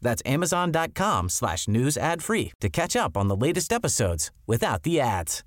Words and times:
That's 0.00 0.22
amazon.com 0.24 1.28
slash 1.28 1.68
news 1.68 1.96
ad 1.96 2.22
free 2.22 2.52
to 2.60 2.68
catch 2.68 2.96
up 2.96 3.16
on 3.16 3.28
the 3.28 3.36
latest 3.36 3.72
episodes 3.72 4.32
without 4.46 4.82
the 4.82 5.00
ads. 5.00 5.44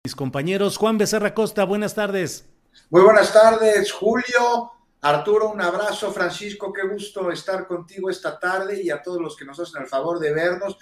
Mis 0.05 0.15
compañeros, 0.15 0.77
Juan 0.77 0.99
Becerra 0.99 1.33
Costa, 1.33 1.65
buenas 1.65 1.95
tardes. 1.95 2.45
Muy 2.91 3.01
buenas 3.01 3.33
tardes, 3.33 3.91
Julio. 3.91 4.73
Arturo, 5.01 5.51
un 5.51 5.63
abrazo. 5.63 6.13
Francisco, 6.13 6.75
qué 6.75 6.87
gusto 6.87 7.31
estar 7.31 7.67
contigo 7.67 8.11
esta 8.11 8.39
tarde 8.39 8.83
y 8.83 8.91
a 8.91 9.01
todos 9.01 9.23
los 9.23 9.35
que 9.35 9.47
nos 9.47 9.59
hacen 9.61 9.81
el 9.81 9.89
favor 9.89 10.19
de 10.19 10.35
vernos. 10.35 10.77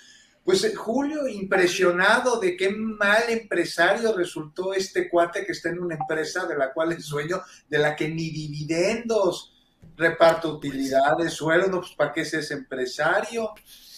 Pues 0.45 0.65
eh, 0.65 0.75
Julio, 0.75 1.29
impresionado 1.29 2.41
de 2.41 2.57
qué 2.57 2.71
mal 2.71 3.25
empresario 3.29 4.17
resultó 4.17 4.73
este 4.73 5.09
cuate 5.09 5.45
que 5.45 5.53
está 5.53 5.69
en 5.69 5.81
una 5.81 5.97
empresa 5.97 6.47
de 6.47 6.57
la 6.57 6.73
cual 6.73 6.93
es 6.93 7.05
sueño, 7.05 7.43
de 7.69 7.79
la 7.79 7.95
que 7.95 8.09
ni 8.09 8.31
dividendos 8.31 9.55
reparto 9.97 10.55
utilidades, 10.55 11.35
sueldo, 11.35 11.81
pues 11.81 11.93
¿para 11.93 12.13
qué 12.13 12.23
es 12.23 12.35
ese 12.35 12.55
empresario? 12.55 13.51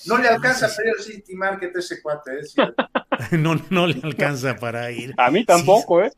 No 0.07 0.19
le 0.19 0.29
alcanza 0.29 0.67
a 0.67 0.69
pedir 0.69 0.95
el 0.99 1.05
City 1.05 1.35
Market 1.35 1.77
ese 1.77 2.03
cuate, 2.03 2.41
¿eh? 2.41 2.73
no, 3.39 3.55
no 3.71 3.87
le 3.87 4.01
alcanza 4.03 4.57
para 4.57 4.91
ir. 4.91 5.15
A 5.17 5.31
mí 5.31 5.45
tampoco, 5.45 6.03
¿eh? 6.03 6.13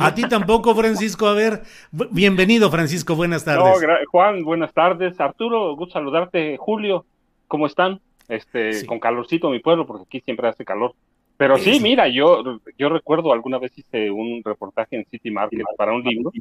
A 0.00 0.14
ti 0.14 0.22
tampoco, 0.22 0.74
Francisco. 0.74 1.28
A 1.28 1.34
ver, 1.34 1.62
bienvenido, 2.10 2.70
Francisco. 2.70 3.14
Buenas 3.14 3.44
tardes. 3.44 3.80
No, 3.82 3.88
Juan, 4.10 4.42
buenas 4.42 4.72
tardes. 4.72 5.20
Arturo, 5.20 5.76
gusto 5.76 5.92
saludarte. 5.92 6.56
Julio, 6.56 7.06
¿cómo 7.46 7.66
están? 7.66 8.00
Este, 8.28 8.84
con 8.86 8.98
calorcito 8.98 9.50
mi 9.50 9.60
pueblo, 9.60 9.86
porque 9.86 10.04
aquí 10.06 10.20
siempre 10.20 10.48
hace 10.48 10.64
calor. 10.64 10.94
Pero 11.36 11.58
sí, 11.58 11.80
mira, 11.80 12.08
yo, 12.08 12.60
yo 12.78 12.88
recuerdo 12.88 13.32
alguna 13.32 13.58
vez 13.58 13.76
hice 13.76 14.10
un 14.10 14.42
reportaje 14.42 14.96
en 14.96 15.04
City 15.06 15.30
Market 15.30 15.62
para 15.76 15.92
un 15.92 16.02
libro, 16.02 16.32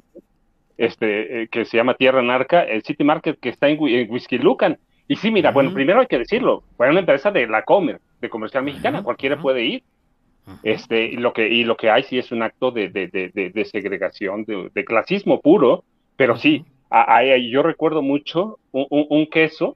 este, 0.78 1.44
eh, 1.44 1.48
que 1.50 1.66
se 1.66 1.78
llama 1.78 1.96
Tierra 1.96 2.22
Narca, 2.22 2.64
el 2.64 2.82
City 2.84 3.04
Market 3.04 3.38
que 3.40 3.50
está 3.50 3.68
en, 3.68 3.78
en 3.88 4.12
Whisky 4.12 4.38
Lucan. 4.38 4.78
Y 5.08 5.18
sí, 5.18 5.32
mira, 5.32 5.52
bueno, 5.52 5.74
primero 5.74 6.00
hay 6.00 6.08
que 6.08 6.18
decirlo, 6.18 6.64
fue 6.78 6.90
una 6.90 7.02
empresa 7.02 7.30
de 7.30 7.46
la 7.46 7.64
Comer, 7.64 8.00
de 8.22 8.30
comercial 8.30 8.64
mexicana, 8.64 9.04
cualquiera 9.04 9.40
puede 9.40 9.64
ir. 9.64 9.84
Este, 10.64 11.06
y 11.06 11.18
lo 11.18 11.34
que, 11.34 11.48
y 11.48 11.64
lo 11.64 11.76
que 11.76 11.90
hay 11.90 12.04
sí 12.04 12.18
es 12.20 12.32
un 12.32 12.44
acto 12.44 12.72
de, 12.72 12.90
de, 12.90 13.08
de, 13.08 13.30
de 13.50 13.66
segregación, 13.66 14.46
de, 14.46 14.86
clasismo 14.86 15.42
puro, 15.42 15.84
pero 16.18 16.38
sí, 16.38 16.66
yo 17.50 17.64
recuerdo 17.64 18.02
mucho 18.04 18.60
un, 18.72 18.86
un, 18.90 19.26
queso, 19.26 19.76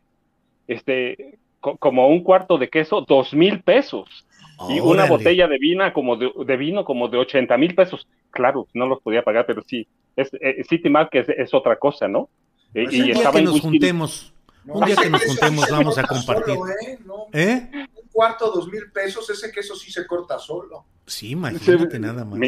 este, 0.68 1.40
como 1.60 2.08
un 2.08 2.24
cuarto 2.24 2.58
de 2.58 2.70
queso, 2.70 3.06
dos 3.08 3.34
mil 3.34 3.62
pesos. 3.62 4.26
y 4.70 4.80
una 4.80 5.06
botella 5.06 5.48
de 5.48 5.58
vino 5.58 5.92
como 5.94 6.18
de, 6.18 6.58
vino 6.58 6.84
como 6.84 7.08
de 7.08 7.18
80 7.18 7.58
mil 7.58 7.76
pesos. 7.76 8.08
Claro, 8.32 8.68
no 8.74 8.88
los 8.88 9.02
podía 9.02 9.24
pagar, 9.24 9.46
pero 9.46 9.62
sí, 9.62 9.88
es, 10.16 10.30
eh, 10.42 10.64
City 10.68 10.90
Market 10.90 11.30
es, 11.30 11.38
es, 11.38 11.54
otra 11.54 11.78
cosa, 11.78 12.08
¿no? 12.08 12.30
Eh, 12.74 12.84
pues 12.84 12.94
y 12.94 13.12
estaba 13.12 13.38
que 13.40 13.44
nos 13.44 13.62
juntemos 13.62 14.34
un 14.66 14.86
día 14.86 14.96
que 14.96 15.10
nos 15.10 15.26
juntemos 15.26 15.70
vamos 15.70 15.98
a 15.98 16.04
compartir. 16.04 16.56
¿eh? 16.84 17.00
¿Eh? 17.34 17.70
Un 17.74 18.10
cuarto, 18.12 18.52
dos 18.52 18.68
mil 18.68 18.92
pesos, 18.92 19.30
ese 19.30 19.52
queso 19.52 19.76
sí 19.76 19.92
se 19.92 20.06
corta 20.06 20.38
solo. 20.40 20.86
Sí, 21.06 21.32
imagínate 21.32 22.00
nada 22.00 22.26
más. 22.26 22.40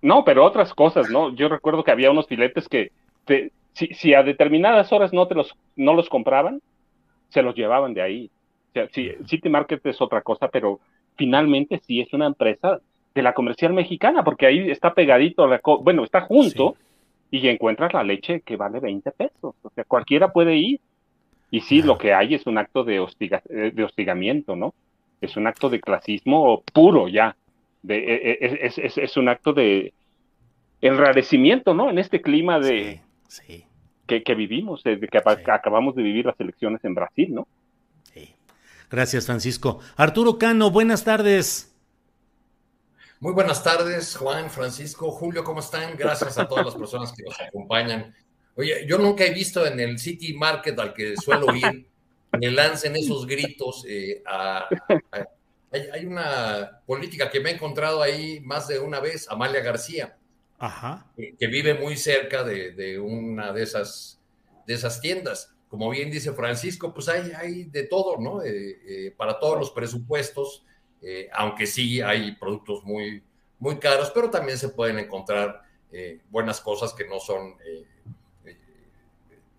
No, 0.00 0.24
pero 0.24 0.44
otras 0.44 0.72
cosas, 0.74 1.10
¿no? 1.10 1.34
Yo 1.34 1.48
recuerdo 1.48 1.82
que 1.82 1.90
había 1.90 2.10
unos 2.10 2.26
filetes 2.26 2.68
que 2.68 2.92
si, 3.74 4.14
a 4.14 4.22
determinadas 4.22 4.92
horas 4.92 5.12
no 5.12 5.26
te 5.28 5.34
los, 5.34 5.54
no 5.76 5.94
los 5.94 6.08
compraban, 6.08 6.62
se 7.28 7.42
los 7.42 7.54
llevaban 7.54 7.94
de 7.94 8.02
ahí. 8.02 8.30
O 8.68 8.72
sea, 8.72 8.88
sí, 8.92 9.10
City 9.26 9.48
Market 9.48 9.84
es 9.86 10.00
otra 10.00 10.22
cosa, 10.22 10.48
pero 10.48 10.80
finalmente 11.16 11.80
sí 11.86 12.00
es 12.00 12.12
una 12.12 12.26
empresa 12.26 12.80
de 13.14 13.22
la 13.22 13.34
comercial 13.34 13.72
mexicana, 13.72 14.22
porque 14.22 14.46
ahí 14.46 14.70
está 14.70 14.94
pegadito, 14.94 15.46
la 15.46 15.60
bueno, 15.80 16.04
está 16.04 16.20
junto 16.20 16.76
y 17.30 17.46
encuentras 17.48 17.92
la 17.92 18.04
leche 18.04 18.40
que 18.40 18.56
vale 18.56 18.80
20 18.80 19.10
pesos. 19.12 19.54
O 19.62 19.70
sea, 19.74 19.84
cualquiera 19.84 20.32
puede 20.32 20.56
ir 20.56 20.80
y 21.50 21.60
sí, 21.60 21.82
lo 21.82 21.96
que 21.96 22.12
hay 22.12 22.34
es 22.34 22.46
un 22.46 22.58
acto 22.58 22.84
de, 22.84 23.00
hostiga, 23.00 23.42
eh, 23.48 23.72
de 23.74 23.84
hostigamiento, 23.84 24.54
¿no? 24.54 24.74
Es 25.20 25.36
un 25.36 25.46
acto 25.46 25.70
de 25.70 25.80
clasismo 25.80 26.62
puro 26.72 27.08
ya. 27.08 27.36
De, 27.82 27.96
e, 27.98 28.30
e, 28.32 28.66
es, 28.66 28.78
es, 28.78 28.98
es, 28.98 29.16
un 29.16 29.28
acto 29.28 29.52
de 29.52 29.92
enrarecimiento, 30.80 31.74
¿no? 31.74 31.90
En 31.90 31.98
este 31.98 32.20
clima 32.20 32.58
de 32.58 33.00
sí, 33.28 33.64
Que, 34.06 34.22
que, 34.22 34.34
vivimos, 34.34 34.82
desde 34.82 35.08
que 35.08 35.18
acabamos 35.18 35.94
de 35.94 36.02
vivir 36.02 36.26
las 36.26 36.38
elecciones 36.38 36.84
en 36.84 36.94
Brasil, 36.94 37.34
¿no? 37.34 37.46
Sí. 38.02 38.34
Gracias, 38.90 39.26
Francisco. 39.26 39.80
Arturo 39.96 40.38
Cano, 40.38 40.70
buenas 40.70 41.04
tardes. 41.04 41.72
Muy 43.20 43.32
buenas 43.32 43.62
tardes, 43.64 44.16
Juan, 44.16 44.48
Francisco, 44.48 45.10
Julio, 45.10 45.42
¿cómo 45.42 45.60
están? 45.60 45.96
Gracias 45.96 46.38
a 46.38 46.46
todas 46.46 46.64
las 46.64 46.76
personas 46.76 47.12
que 47.12 47.24
nos 47.24 47.40
acompañan 47.40 48.14
Oye, 48.58 48.84
yo 48.88 48.98
nunca 48.98 49.24
he 49.24 49.32
visto 49.32 49.64
en 49.64 49.78
el 49.78 50.00
City 50.00 50.34
Market 50.34 50.76
al 50.80 50.92
que 50.92 51.16
suelo 51.16 51.54
ir, 51.54 51.86
me 52.40 52.50
lancen 52.50 52.96
esos 52.96 53.24
gritos. 53.24 53.84
Eh, 53.88 54.20
hay, 55.70 56.04
una 56.04 56.82
política 56.84 57.30
que 57.30 57.38
me 57.38 57.50
he 57.50 57.54
encontrado 57.54 58.02
ahí 58.02 58.40
más 58.40 58.66
de 58.66 58.80
una 58.80 58.98
vez, 58.98 59.28
Amalia 59.30 59.60
García, 59.60 60.18
Que, 61.16 61.46
vive 61.46 61.74
muy 61.74 61.96
cerca 61.96 62.42
de, 62.42 62.98
una 62.98 63.52
de 63.52 63.62
esas, 63.62 64.20
de 64.66 64.74
esas 64.74 65.00
tiendas. 65.00 65.54
Como 65.68 65.90
bien 65.90 66.10
dice 66.10 66.32
Francisco, 66.32 66.94
pues 66.94 67.08
hay, 67.08 67.32
hay 67.32 67.64
de 67.64 67.84
todo, 67.84 68.16
¿no? 68.18 68.42
Eh, 68.42 68.78
eh, 68.86 69.14
para 69.16 69.38
todos 69.38 69.58
los 69.58 69.70
presupuestos, 69.70 70.64
aunque 71.32 71.66
sí 71.66 72.00
hay 72.00 72.32
productos 72.32 72.82
muy, 72.82 73.22
muy 73.60 73.78
caros, 73.78 74.10
pero 74.12 74.30
también 74.30 74.58
se 74.58 74.70
pueden 74.70 74.98
encontrar 74.98 75.62
buenas 76.28 76.60
cosas 76.60 76.92
que 76.92 77.06
no 77.06 77.20
son 77.20 77.54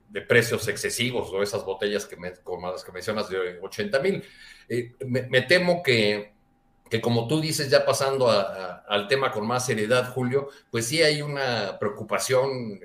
de 0.10 0.22
precios 0.22 0.68
excesivos, 0.68 1.32
o 1.32 1.42
esas 1.42 1.64
botellas 1.64 2.06
que 2.06 2.18
me, 2.18 2.34
como 2.34 2.72
las 2.72 2.84
que 2.84 2.92
mencionas 2.92 3.30
de 3.30 3.60
80 3.62 4.00
mil. 4.00 4.24
Eh, 4.68 4.94
me, 5.06 5.42
temo 5.44 5.84
que, 5.84 6.34
que, 6.90 7.00
como 7.00 7.28
tú 7.28 7.40
dices, 7.40 7.70
ya 7.70 7.86
pasando 7.86 8.30
al 8.30 9.08
tema 9.08 9.32
con 9.32 9.46
más 9.46 9.66
seriedad, 9.66 10.12
Julio, 10.12 10.50
pues 10.72 10.88
sí 10.88 11.02
hay 11.02 11.22
una 11.22 11.78
preocupación, 11.80 12.80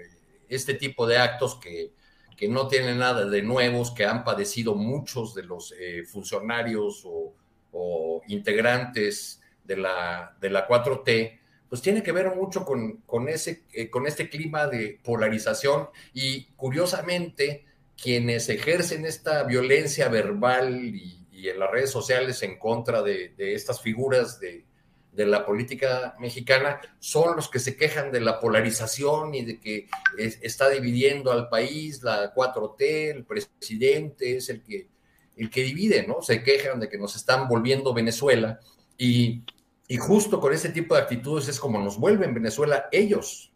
este 0.49 0.75
tipo 0.75 1.07
de 1.07 1.19
actos 1.19 1.57
que, 1.57 1.93
que 2.37 2.49
no 2.49 2.69
tienen 2.69 2.99
nada 2.99 3.25
de 3.25 3.43
nuevos, 3.43 3.91
que 3.91 4.05
han 4.05 4.25
padecido 4.25 4.75
muchos 4.75 5.35
de 5.35 5.45
los 5.45 5.75
eh, 5.79 6.05
funcionarios 6.05 7.03
o, 7.05 7.35
o, 7.73 8.23
integrantes 8.29 9.41
de 9.65 9.77
la, 9.77 10.37
de 10.41 10.51
la 10.51 10.67
4T, 10.67 11.41
pues 11.69 11.83
tiene 11.83 12.03
que 12.03 12.13
ver 12.13 12.35
mucho 12.35 12.65
con, 12.65 12.99
con, 12.99 13.29
ese, 13.29 13.65
eh, 13.73 13.91
con 13.91 14.07
este 14.07 14.29
clima 14.29 14.67
de 14.67 15.01
polarización 15.03 15.89
y 16.13 16.45
curiosamente 16.57 17.65
quienes 18.01 18.49
ejercen 18.49 19.05
esta 19.05 19.43
violencia 19.45 20.09
verbal 20.09 20.95
y, 20.95 21.21
en 21.33 21.59
las 21.59 21.71
redes 21.71 21.91
sociales 21.91 22.43
en 22.43 22.59
contra 22.59 23.03
de, 23.03 23.35
estas 23.37 23.83
figuras 23.83 24.41
de, 24.41 24.65
la 25.15 25.47
política 25.47 26.15
mexicana 26.19 26.81
son 26.99 27.37
los 27.37 27.49
que 27.49 27.59
se 27.59 27.77
quejan 27.77 28.11
de 28.11 28.21
la 28.21 28.41
polarización 28.41 29.35
y 29.35 29.45
de 29.45 29.61
que 29.61 29.87
está 30.19 30.69
dividiendo 30.69 31.31
al 31.31 31.49
país, 31.49 32.03
la 32.03 32.35
4T, 32.35 32.81
el 33.15 33.25
presidente 33.25 34.37
es 34.37 34.49
el 34.49 34.63
que, 34.63 34.89
el 35.37 35.51
que 35.51 35.63
divide, 35.63 36.07
¿no? 36.07 36.23
Se 36.23 36.43
quejan 36.43 36.81
de 36.81 36.89
que 36.89 36.99
nos 36.99 37.15
están 37.17 37.49
volviendo 37.49 37.95
Venezuela 37.95 38.61
y 38.99 39.43
y 39.87 39.97
justo 39.97 40.41
con 40.41 40.53
ese 40.53 40.71
tipo 40.71 40.95
de 40.95 41.03
actitudes 41.03 41.49
es 41.49 41.61
como 41.61 41.79
nos 41.79 41.99
vuelven 41.99 42.35
Venezuela 42.35 42.89
ellos. 42.91 43.51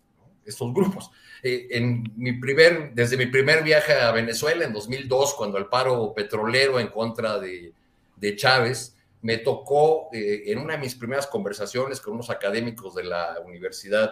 estos 0.45 0.73
grupos. 0.73 1.11
Eh, 1.43 1.69
en 1.71 2.05
mi 2.17 2.33
primer, 2.33 2.93
desde 2.95 3.17
mi 3.17 3.27
primer 3.27 3.63
viaje 3.63 3.93
a 3.93 4.13
Venezuela 4.13 4.65
en 4.65 4.73
2002, 4.73 5.35
cuando 5.35 5.59
el 5.59 5.67
paro 5.67 6.15
petrolero 6.15 6.81
en 6.81 6.89
contra 6.89 7.39
de, 7.39 7.73
de 8.17 8.37
Chávez, 8.37 8.97
me 9.23 9.39
tocó 9.39 10.09
eh, 10.13 10.45
en 10.47 10.59
una 10.59 10.75
de 10.75 10.81
mis 10.81 10.95
primeras 10.95 11.27
conversaciones 11.27 12.01
con 12.01 12.15
unos 12.15 12.31
académicos 12.31 12.95
de 12.95 13.05
la 13.05 13.41
Universidad 13.45 14.11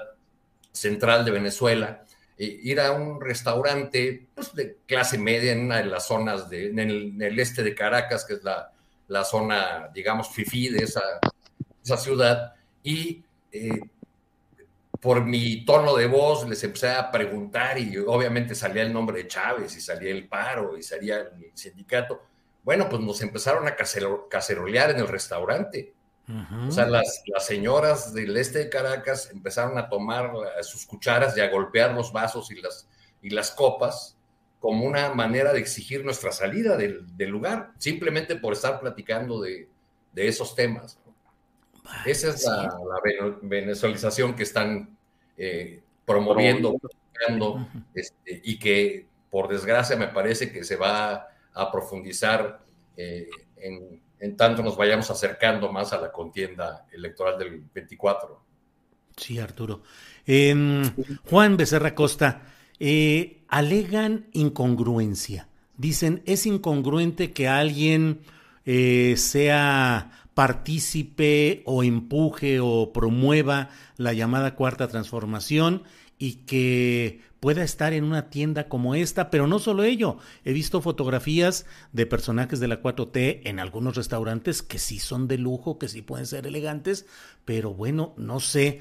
Central 0.72 1.24
de 1.24 1.30
Venezuela, 1.30 2.04
eh, 2.38 2.60
ir 2.62 2.80
a 2.80 2.92
un 2.92 3.20
restaurante 3.20 4.28
pues, 4.34 4.54
de 4.54 4.78
clase 4.86 5.16
media 5.16 5.52
en 5.52 5.66
una 5.66 5.78
de 5.78 5.86
las 5.86 6.06
zonas 6.06 6.50
de, 6.50 6.66
en, 6.66 6.78
el, 7.22 7.38
este 7.38 7.62
de 7.62 7.74
Caracas, 7.74 8.24
que 8.24 8.34
es 8.34 8.44
la, 8.44 8.72
la 9.08 9.24
zona, 9.24 9.90
digamos, 9.94 10.28
fifí 10.28 10.68
de 10.68 10.84
esa, 10.84 11.02
esa 11.82 11.96
ciudad, 11.96 12.54
y 12.82 13.22
eh, 13.52 13.80
por 15.00 15.24
mi 15.24 15.64
tono 15.64 15.94
de 15.94 16.06
voz 16.06 16.48
les 16.48 16.62
empecé 16.64 16.90
a 16.90 17.10
preguntar 17.10 17.78
y 17.78 17.96
obviamente 17.98 18.54
salía 18.54 18.82
el 18.82 18.92
nombre 18.92 19.22
de 19.22 19.28
Chávez 19.28 19.76
y 19.76 19.80
salía 19.80 20.10
el 20.10 20.26
paro 20.26 20.76
y 20.76 20.82
salía 20.82 21.20
el 21.20 21.50
sindicato. 21.54 22.22
Bueno, 22.66 22.88
pues 22.88 23.00
nos 23.00 23.22
empezaron 23.22 23.68
a 23.68 23.76
cacerolear 23.76 24.90
en 24.90 24.96
el 24.96 25.06
restaurante. 25.06 25.94
O 26.66 26.72
sea, 26.72 26.84
las, 26.86 27.22
las, 27.26 27.46
señoras 27.46 28.12
del 28.12 28.36
este 28.36 28.58
de 28.58 28.68
Caracas 28.68 29.30
empezaron 29.30 29.78
a 29.78 29.88
tomar 29.88 30.32
sus 30.62 30.84
cucharas 30.84 31.36
y 31.36 31.40
a 31.40 31.48
golpear 31.48 31.94
los 31.94 32.12
vasos 32.12 32.50
y 32.50 32.60
las, 32.60 32.88
y 33.22 33.30
las 33.30 33.52
copas 33.52 34.16
como 34.58 34.84
una 34.84 35.14
manera 35.14 35.52
de 35.52 35.60
exigir 35.60 36.04
nuestra 36.04 36.32
salida 36.32 36.76
del, 36.76 37.16
del 37.16 37.30
lugar, 37.30 37.70
simplemente 37.78 38.34
por 38.34 38.54
estar 38.54 38.80
platicando 38.80 39.40
de, 39.40 39.68
de 40.12 40.26
esos 40.26 40.56
temas. 40.56 40.98
Esa 42.04 42.30
es 42.30 42.44
la, 42.46 42.64
la, 42.64 43.36
venezuelización 43.42 44.34
que 44.34 44.42
están 44.42 44.98
eh, 45.38 45.80
promoviendo, 46.04 46.74
este, 47.94 48.40
y 48.42 48.58
que 48.58 49.06
por 49.30 49.46
desgracia 49.46 49.94
me 49.94 50.08
parece 50.08 50.50
que 50.50 50.64
se 50.64 50.74
va 50.74 51.28
a 51.56 51.72
profundizar 51.72 52.60
eh, 52.96 53.28
en, 53.56 54.36
tanto 54.36 54.62
nos 54.62 54.76
vayamos 54.76 55.10
acercando 55.10 55.72
más 55.72 55.92
a 55.92 56.00
la 56.00 56.12
contienda 56.12 56.86
electoral 56.92 57.38
del 57.38 57.62
24. 57.74 58.40
Sí, 59.16 59.38
Arturo. 59.38 59.82
Em, 60.26 60.82
Juan 61.28 61.56
Becerra 61.56 61.94
Costa, 61.94 62.42
eh, 62.78 63.42
alegan 63.48 64.28
incongruencia. 64.32 65.48
Dicen, 65.76 66.22
es 66.26 66.46
incongruente 66.46 67.32
que 67.32 67.48
alguien 67.48 68.20
eh, 68.64 69.14
sea 69.16 70.10
partícipe 70.34 71.62
o 71.64 71.82
empuje 71.82 72.60
o 72.60 72.92
promueva 72.92 73.70
la 73.96 74.12
llamada 74.12 74.54
cuarta 74.54 74.88
transformación 74.88 75.84
y 76.18 76.44
que 76.46 77.20
pueda 77.46 77.62
estar 77.62 77.92
en 77.92 78.02
una 78.02 78.28
tienda 78.28 78.68
como 78.68 78.96
esta, 78.96 79.30
pero 79.30 79.46
no 79.46 79.60
solo 79.60 79.84
ello, 79.84 80.18
he 80.44 80.52
visto 80.52 80.80
fotografías 80.80 81.64
de 81.92 82.04
personajes 82.04 82.58
de 82.58 82.66
la 82.66 82.82
4T 82.82 83.42
en 83.44 83.60
algunos 83.60 83.94
restaurantes 83.94 84.64
que 84.64 84.80
sí 84.80 84.98
son 84.98 85.28
de 85.28 85.38
lujo, 85.38 85.78
que 85.78 85.86
sí 85.86 86.02
pueden 86.02 86.26
ser 86.26 86.48
elegantes, 86.48 87.06
pero 87.44 87.72
bueno, 87.72 88.14
no 88.16 88.40
sé 88.40 88.80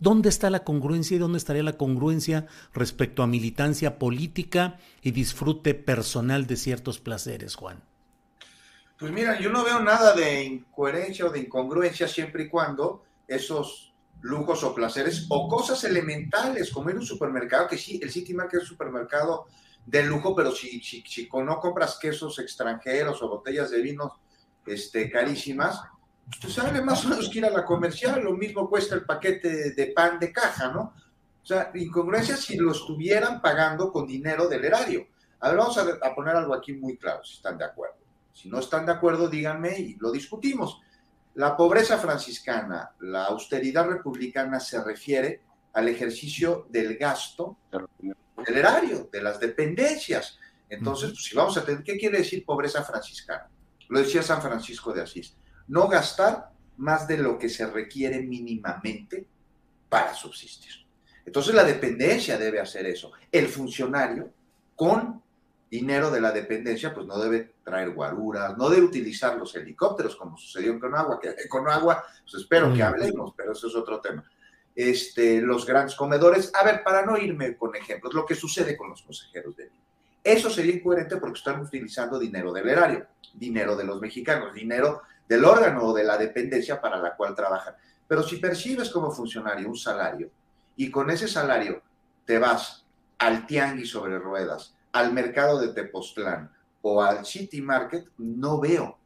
¿Dónde 0.00 0.28
está 0.28 0.50
la 0.50 0.64
congruencia 0.64 1.14
y 1.14 1.18
dónde 1.18 1.38
estaría 1.38 1.62
la 1.62 1.78
congruencia 1.78 2.46
respecto 2.74 3.22
a 3.22 3.26
militancia 3.26 3.98
política 3.98 4.76
y 5.00 5.12
disfrute 5.12 5.72
personal 5.72 6.46
de 6.46 6.56
ciertos 6.56 6.98
placeres, 6.98 7.54
Juan? 7.54 7.82
Pues 8.98 9.10
mira, 9.12 9.40
yo 9.40 9.50
no 9.50 9.64
veo 9.64 9.80
nada 9.80 10.14
de 10.14 10.44
incoherencia 10.44 11.24
o 11.24 11.30
de 11.30 11.40
incongruencia 11.40 12.06
siempre 12.06 12.44
y 12.44 12.48
cuando 12.50 13.02
esos 13.26 13.87
lujos 14.20 14.64
o 14.64 14.74
placeres 14.74 15.26
o 15.28 15.48
cosas 15.48 15.82
elementales 15.84 16.70
como 16.70 16.90
ir 16.90 16.96
a 16.96 17.00
un 17.00 17.06
supermercado, 17.06 17.68
que 17.68 17.78
sí, 17.78 18.00
el 18.02 18.10
City 18.10 18.34
Market 18.34 18.58
es 18.58 18.62
un 18.64 18.68
supermercado 18.68 19.46
de 19.86 20.02
lujo, 20.02 20.34
pero 20.34 20.50
si, 20.50 20.80
si, 20.80 21.02
si 21.06 21.28
no 21.32 21.60
compras 21.60 21.98
quesos 22.00 22.38
extranjeros 22.38 23.22
o 23.22 23.28
botellas 23.28 23.70
de 23.70 23.80
vinos 23.80 24.12
este, 24.66 25.10
carísimas, 25.10 25.80
pues 26.40 26.52
sale 26.52 26.82
más 26.82 27.04
o 27.06 27.08
menos 27.08 27.30
que 27.30 27.38
ir 27.38 27.46
a 27.46 27.50
la 27.50 27.64
comercial, 27.64 28.22
lo 28.22 28.34
mismo 28.34 28.68
cuesta 28.68 28.94
el 28.94 29.04
paquete 29.04 29.72
de 29.72 29.86
pan 29.86 30.18
de 30.18 30.30
caja, 30.30 30.68
¿no? 30.68 30.94
O 31.42 31.46
sea, 31.46 31.70
incongruencia 31.74 32.36
si 32.36 32.58
lo 32.58 32.72
estuvieran 32.72 33.40
pagando 33.40 33.90
con 33.90 34.06
dinero 34.06 34.46
del 34.46 34.64
erario. 34.66 35.06
A 35.40 35.48
ver, 35.48 35.56
vamos 35.56 35.78
a, 35.78 35.82
a 36.06 36.14
poner 36.14 36.36
algo 36.36 36.52
aquí 36.52 36.74
muy 36.74 36.98
claro, 36.98 37.24
si 37.24 37.36
están 37.36 37.56
de 37.56 37.64
acuerdo. 37.64 37.96
Si 38.34 38.50
no 38.50 38.58
están 38.58 38.84
de 38.84 38.92
acuerdo, 38.92 39.28
díganme 39.28 39.78
y 39.78 39.94
lo 39.94 40.12
discutimos. 40.12 40.82
La 41.38 41.56
pobreza 41.56 41.98
franciscana, 41.98 42.96
la 42.98 43.26
austeridad 43.26 43.86
republicana 43.86 44.58
se 44.58 44.82
refiere 44.82 45.40
al 45.72 45.86
ejercicio 45.86 46.66
del 46.68 46.96
gasto 46.96 47.58
del 47.70 48.56
erario, 48.56 49.08
de 49.12 49.22
las 49.22 49.38
dependencias. 49.38 50.36
Entonces, 50.68 51.10
pues, 51.10 51.22
si 51.22 51.36
vamos 51.36 51.56
a 51.56 51.64
tener, 51.64 51.84
¿qué 51.84 51.96
quiere 51.96 52.18
decir 52.18 52.44
pobreza 52.44 52.82
franciscana? 52.82 53.48
Lo 53.88 54.00
decía 54.00 54.20
San 54.20 54.42
Francisco 54.42 54.92
de 54.92 55.02
Asís, 55.02 55.36
no 55.68 55.86
gastar 55.86 56.50
más 56.76 57.06
de 57.06 57.18
lo 57.18 57.38
que 57.38 57.48
se 57.48 57.68
requiere 57.68 58.20
mínimamente 58.20 59.24
para 59.88 60.14
subsistir. 60.14 60.72
Entonces 61.24 61.54
la 61.54 61.62
dependencia 61.62 62.36
debe 62.36 62.58
hacer 62.58 62.84
eso. 62.84 63.12
El 63.30 63.46
funcionario 63.46 64.32
con 64.74 65.22
dinero 65.70 66.10
de 66.10 66.20
la 66.20 66.32
dependencia, 66.32 66.94
pues 66.94 67.06
no 67.06 67.18
debe 67.18 67.54
traer 67.62 67.90
guaruras, 67.90 68.56
no 68.56 68.68
debe 68.70 68.86
utilizar 68.86 69.36
los 69.36 69.54
helicópteros, 69.54 70.16
como 70.16 70.36
sucedió 70.36 70.72
en 70.72 70.80
Conagua, 70.80 71.20
que 71.20 71.28
en 71.28 71.36
Conagua, 71.48 72.04
pues 72.22 72.42
espero 72.42 72.72
que 72.72 72.82
hablemos, 72.82 73.34
pero 73.36 73.52
eso 73.52 73.68
es 73.68 73.74
otro 73.74 74.00
tema. 74.00 74.24
Este, 74.74 75.40
los 75.40 75.66
grandes 75.66 75.94
comedores, 75.96 76.52
a 76.54 76.64
ver, 76.64 76.82
para 76.84 77.04
no 77.04 77.18
irme 77.18 77.56
con 77.56 77.74
ejemplos, 77.74 78.14
lo 78.14 78.24
que 78.24 78.34
sucede 78.34 78.76
con 78.76 78.90
los 78.90 79.02
consejeros 79.02 79.56
de 79.56 79.64
vida. 79.64 79.74
Eso 80.22 80.50
sería 80.50 80.74
incoherente 80.74 81.16
porque 81.16 81.38
están 81.38 81.60
utilizando 81.60 82.18
dinero 82.18 82.52
del 82.52 82.68
erario, 82.68 83.06
dinero 83.34 83.76
de 83.76 83.84
los 83.84 84.00
mexicanos, 84.00 84.54
dinero 84.54 85.02
del 85.28 85.44
órgano 85.44 85.84
o 85.84 85.92
de 85.92 86.04
la 86.04 86.16
dependencia 86.16 86.80
para 86.80 86.98
la 86.98 87.14
cual 87.16 87.34
trabajan. 87.34 87.74
Pero 88.06 88.22
si 88.22 88.36
percibes 88.36 88.90
como 88.90 89.10
funcionario 89.10 89.68
un 89.68 89.76
salario 89.76 90.30
y 90.76 90.90
con 90.90 91.10
ese 91.10 91.28
salario 91.28 91.82
te 92.24 92.38
vas 92.38 92.84
al 93.18 93.46
tianguis 93.46 93.90
sobre 93.90 94.18
ruedas, 94.18 94.74
al 94.92 95.12
mercado 95.12 95.60
de 95.60 95.68
Tepoztlán 95.68 96.50
o 96.82 97.02
al 97.02 97.24
City 97.26 97.60
Market, 97.60 98.06
no 98.18 98.60
veo, 98.60 98.98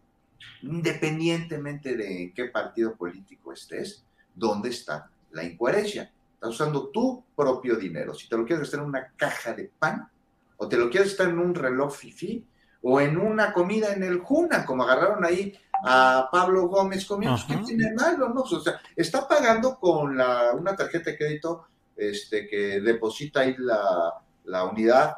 independientemente 0.63 1.97
de 1.97 2.33
qué 2.35 2.47
partido 2.47 2.95
político 2.95 3.53
estés, 3.53 4.05
dónde 4.35 4.71
está 4.71 5.11
la 5.33 5.45
incoherencia. 5.45 6.13
Estás 6.35 6.51
usando 6.51 6.89
tu 6.89 7.25
propio 7.37 7.77
dinero. 7.77 8.15
Si 8.15 8.29
te 8.29 8.37
lo 8.37 8.45
quieres 8.45 8.63
gastar 8.63 8.81
en 8.81 8.87
una 8.87 9.13
caja 9.17 9.55
de 9.55 9.71
pan, 9.79 10.09
o 10.57 10.69
te 10.69 10.77
lo 10.77 10.91
quieres 10.91 11.11
gastar 11.11 11.29
en 11.29 11.39
un 11.39 11.55
reloj 11.55 11.95
fifi, 11.95 12.45
o 12.83 13.01
en 13.01 13.17
una 13.17 13.53
comida 13.53 13.93
en 13.93 14.03
el 14.03 14.19
Juna, 14.19 14.67
como 14.67 14.83
agarraron 14.83 15.25
ahí 15.25 15.57
a 15.85 16.29
Pablo 16.31 16.69
Gómez 16.69 17.07
comiendo, 17.07 17.39
¿qué 17.47 17.57
tiene 17.59 17.93
malo? 17.95 18.29
No? 18.29 18.43
O 18.43 18.61
sea, 18.61 18.81
está 18.97 19.27
pagando 19.27 19.79
con 19.79 20.17
la, 20.17 20.53
una 20.53 20.75
tarjeta 20.75 21.11
de 21.11 21.17
crédito 21.17 21.67
este, 21.97 22.49
que 22.49 22.81
deposita 22.81 23.41
ahí 23.41 23.55
la, 23.59 24.15
la 24.45 24.65
unidad 24.65 25.17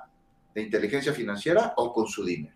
de 0.55 0.63
inteligencia 0.63 1.13
financiera 1.13 1.75
o 1.77 1.93
con 1.93 2.07
su 2.07 2.25
dinero. 2.25 2.55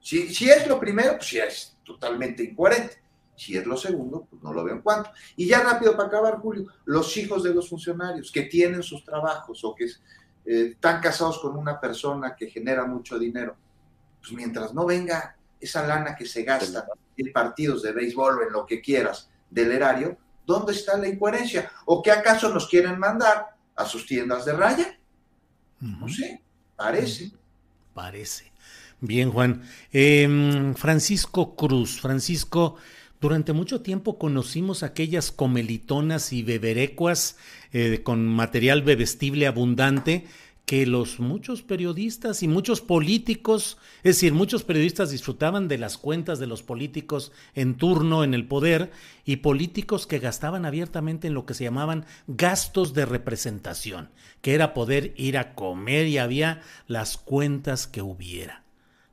Si, 0.00 0.34
si 0.34 0.50
es 0.50 0.66
lo 0.66 0.78
primero, 0.78 1.16
pues 1.16 1.30
ya 1.30 1.44
es 1.44 1.76
totalmente 1.84 2.42
incoherente. 2.42 3.02
Si 3.36 3.56
es 3.56 3.66
lo 3.66 3.76
segundo, 3.76 4.26
pues 4.28 4.42
no 4.42 4.52
lo 4.52 4.64
veo 4.64 4.74
en 4.74 4.82
cuanto. 4.82 5.10
Y 5.36 5.46
ya 5.46 5.62
rápido 5.62 5.94
para 5.94 6.08
acabar, 6.08 6.38
Julio, 6.38 6.66
los 6.86 7.16
hijos 7.16 7.42
de 7.42 7.54
los 7.54 7.68
funcionarios 7.68 8.32
que 8.32 8.42
tienen 8.42 8.82
sus 8.82 9.04
trabajos 9.04 9.62
o 9.62 9.74
que 9.74 9.84
eh, 9.84 10.70
están 10.72 11.00
casados 11.00 11.38
con 11.38 11.56
una 11.56 11.78
persona 11.78 12.34
que 12.34 12.48
genera 12.48 12.86
mucho 12.86 13.18
dinero, 13.18 13.56
pues 14.20 14.32
mientras 14.32 14.72
no 14.72 14.86
venga 14.86 15.36
esa 15.60 15.86
lana 15.86 16.16
que 16.16 16.24
se 16.24 16.42
gasta 16.44 16.86
en 17.16 17.32
partidos 17.32 17.82
de 17.82 17.92
béisbol 17.92 18.38
o 18.38 18.42
en 18.42 18.52
lo 18.52 18.64
que 18.64 18.80
quieras 18.80 19.30
del 19.50 19.72
erario, 19.72 20.16
¿dónde 20.46 20.72
está 20.72 20.96
la 20.96 21.08
incoherencia? 21.08 21.70
¿O 21.84 22.02
qué 22.02 22.10
acaso 22.10 22.52
nos 22.52 22.68
quieren 22.68 22.98
mandar 22.98 23.54
a 23.74 23.84
sus 23.84 24.06
tiendas 24.06 24.44
de 24.44 24.52
raya? 24.52 24.98
No 25.80 26.08
sé. 26.08 26.42
Parece. 26.76 27.30
Parece. 27.94 28.52
Bien, 29.00 29.30
Juan. 29.30 29.62
Em, 29.92 30.74
Francisco 30.74 31.56
Cruz. 31.56 32.00
Francisco, 32.00 32.76
durante 33.20 33.52
mucho 33.52 33.80
tiempo 33.80 34.18
conocimos 34.18 34.82
aquellas 34.82 35.32
comelitonas 35.32 36.32
y 36.32 36.42
beberecuas 36.42 37.36
eh, 37.72 38.00
con 38.02 38.26
material 38.26 38.82
bebestible 38.82 39.46
abundante 39.46 40.26
que 40.66 40.84
los 40.84 41.20
muchos 41.20 41.62
periodistas 41.62 42.42
y 42.42 42.48
muchos 42.48 42.80
políticos, 42.80 43.78
es 43.98 44.16
decir, 44.16 44.34
muchos 44.34 44.64
periodistas 44.64 45.12
disfrutaban 45.12 45.68
de 45.68 45.78
las 45.78 45.96
cuentas 45.96 46.40
de 46.40 46.48
los 46.48 46.64
políticos 46.64 47.30
en 47.54 47.76
turno 47.76 48.24
en 48.24 48.34
el 48.34 48.48
poder 48.48 48.90
y 49.24 49.36
políticos 49.36 50.08
que 50.08 50.18
gastaban 50.18 50.66
abiertamente 50.66 51.28
en 51.28 51.34
lo 51.34 51.46
que 51.46 51.54
se 51.54 51.62
llamaban 51.62 52.04
gastos 52.26 52.94
de 52.94 53.06
representación, 53.06 54.10
que 54.42 54.54
era 54.54 54.74
poder 54.74 55.14
ir 55.16 55.38
a 55.38 55.54
comer 55.54 56.08
y 56.08 56.18
había 56.18 56.62
las 56.88 57.16
cuentas 57.16 57.86
que 57.86 58.02
hubiera. 58.02 58.64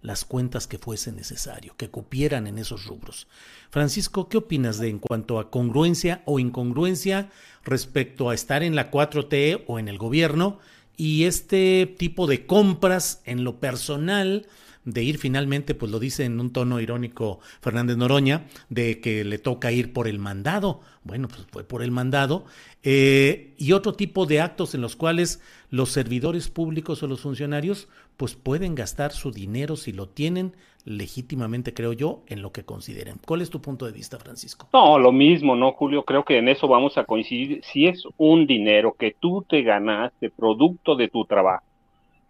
las 0.01 0.25
cuentas 0.25 0.67
que 0.67 0.77
fuese 0.77 1.13
necesario, 1.13 1.77
que 1.77 1.89
cupieran 1.89 2.45
en 2.45 2.57
esos 2.57 2.87
rubros. 2.87 3.29
Francisco, 3.69 4.27
¿qué 4.27 4.35
opinas 4.35 4.77
de 4.77 4.89
en 4.89 4.99
cuanto 4.99 5.39
a 5.39 5.49
congruencia 5.49 6.23
o 6.25 6.39
incongruencia 6.39 7.29
respecto 7.63 8.29
a 8.29 8.33
estar 8.33 8.63
en 8.63 8.75
la 8.75 8.91
4T 8.91 9.63
o 9.65 9.79
en 9.79 9.87
el 9.87 9.97
gobierno 9.97 10.59
y 10.97 11.25
este 11.25 11.85
tipo 11.97 12.27
de 12.27 12.45
compras 12.45 13.21
en 13.25 13.43
lo 13.43 13.59
personal? 13.59 14.47
De 14.85 15.03
ir 15.03 15.17
finalmente, 15.17 15.75
pues 15.75 15.91
lo 15.91 15.99
dice 15.99 16.25
en 16.25 16.39
un 16.39 16.51
tono 16.51 16.79
irónico 16.79 17.39
Fernández 17.61 17.97
Noroña, 17.97 18.45
de 18.69 18.99
que 18.99 19.23
le 19.23 19.37
toca 19.37 19.71
ir 19.71 19.93
por 19.93 20.07
el 20.07 20.19
mandado. 20.19 20.81
Bueno, 21.03 21.27
pues 21.27 21.45
fue 21.51 21.63
por 21.63 21.83
el 21.83 21.91
mandado. 21.91 22.45
Eh, 22.83 23.53
y 23.57 23.71
otro 23.71 23.93
tipo 23.93 24.25
de 24.25 24.41
actos 24.41 24.75
en 24.75 24.81
los 24.81 24.95
cuales 24.95 25.41
los 25.69 25.89
servidores 25.89 26.49
públicos 26.49 27.01
o 27.03 27.07
los 27.07 27.21
funcionarios 27.21 27.87
pues 28.17 28.35
pueden 28.35 28.75
gastar 28.75 29.11
su 29.11 29.31
dinero 29.31 29.75
si 29.75 29.91
lo 29.91 30.07
tienen 30.07 30.55
legítimamente, 30.85 31.73
creo 31.73 31.93
yo, 31.93 32.23
en 32.27 32.41
lo 32.41 32.51
que 32.51 32.63
consideren. 32.63 33.15
¿Cuál 33.25 33.41
es 33.41 33.49
tu 33.49 33.61
punto 33.61 33.85
de 33.85 33.91
vista, 33.91 34.19
Francisco? 34.19 34.67
No, 34.73 34.99
lo 34.99 35.11
mismo, 35.11 35.55
¿no, 35.55 35.71
Julio? 35.71 36.03
Creo 36.03 36.25
que 36.25 36.37
en 36.37 36.49
eso 36.49 36.67
vamos 36.67 36.97
a 36.97 37.05
coincidir. 37.05 37.61
Si 37.63 37.87
es 37.87 38.03
un 38.17 38.45
dinero 38.45 38.95
que 38.97 39.15
tú 39.17 39.45
te 39.47 39.61
ganaste 39.61 40.29
producto 40.29 40.95
de 40.95 41.07
tu 41.07 41.25
trabajo, 41.25 41.63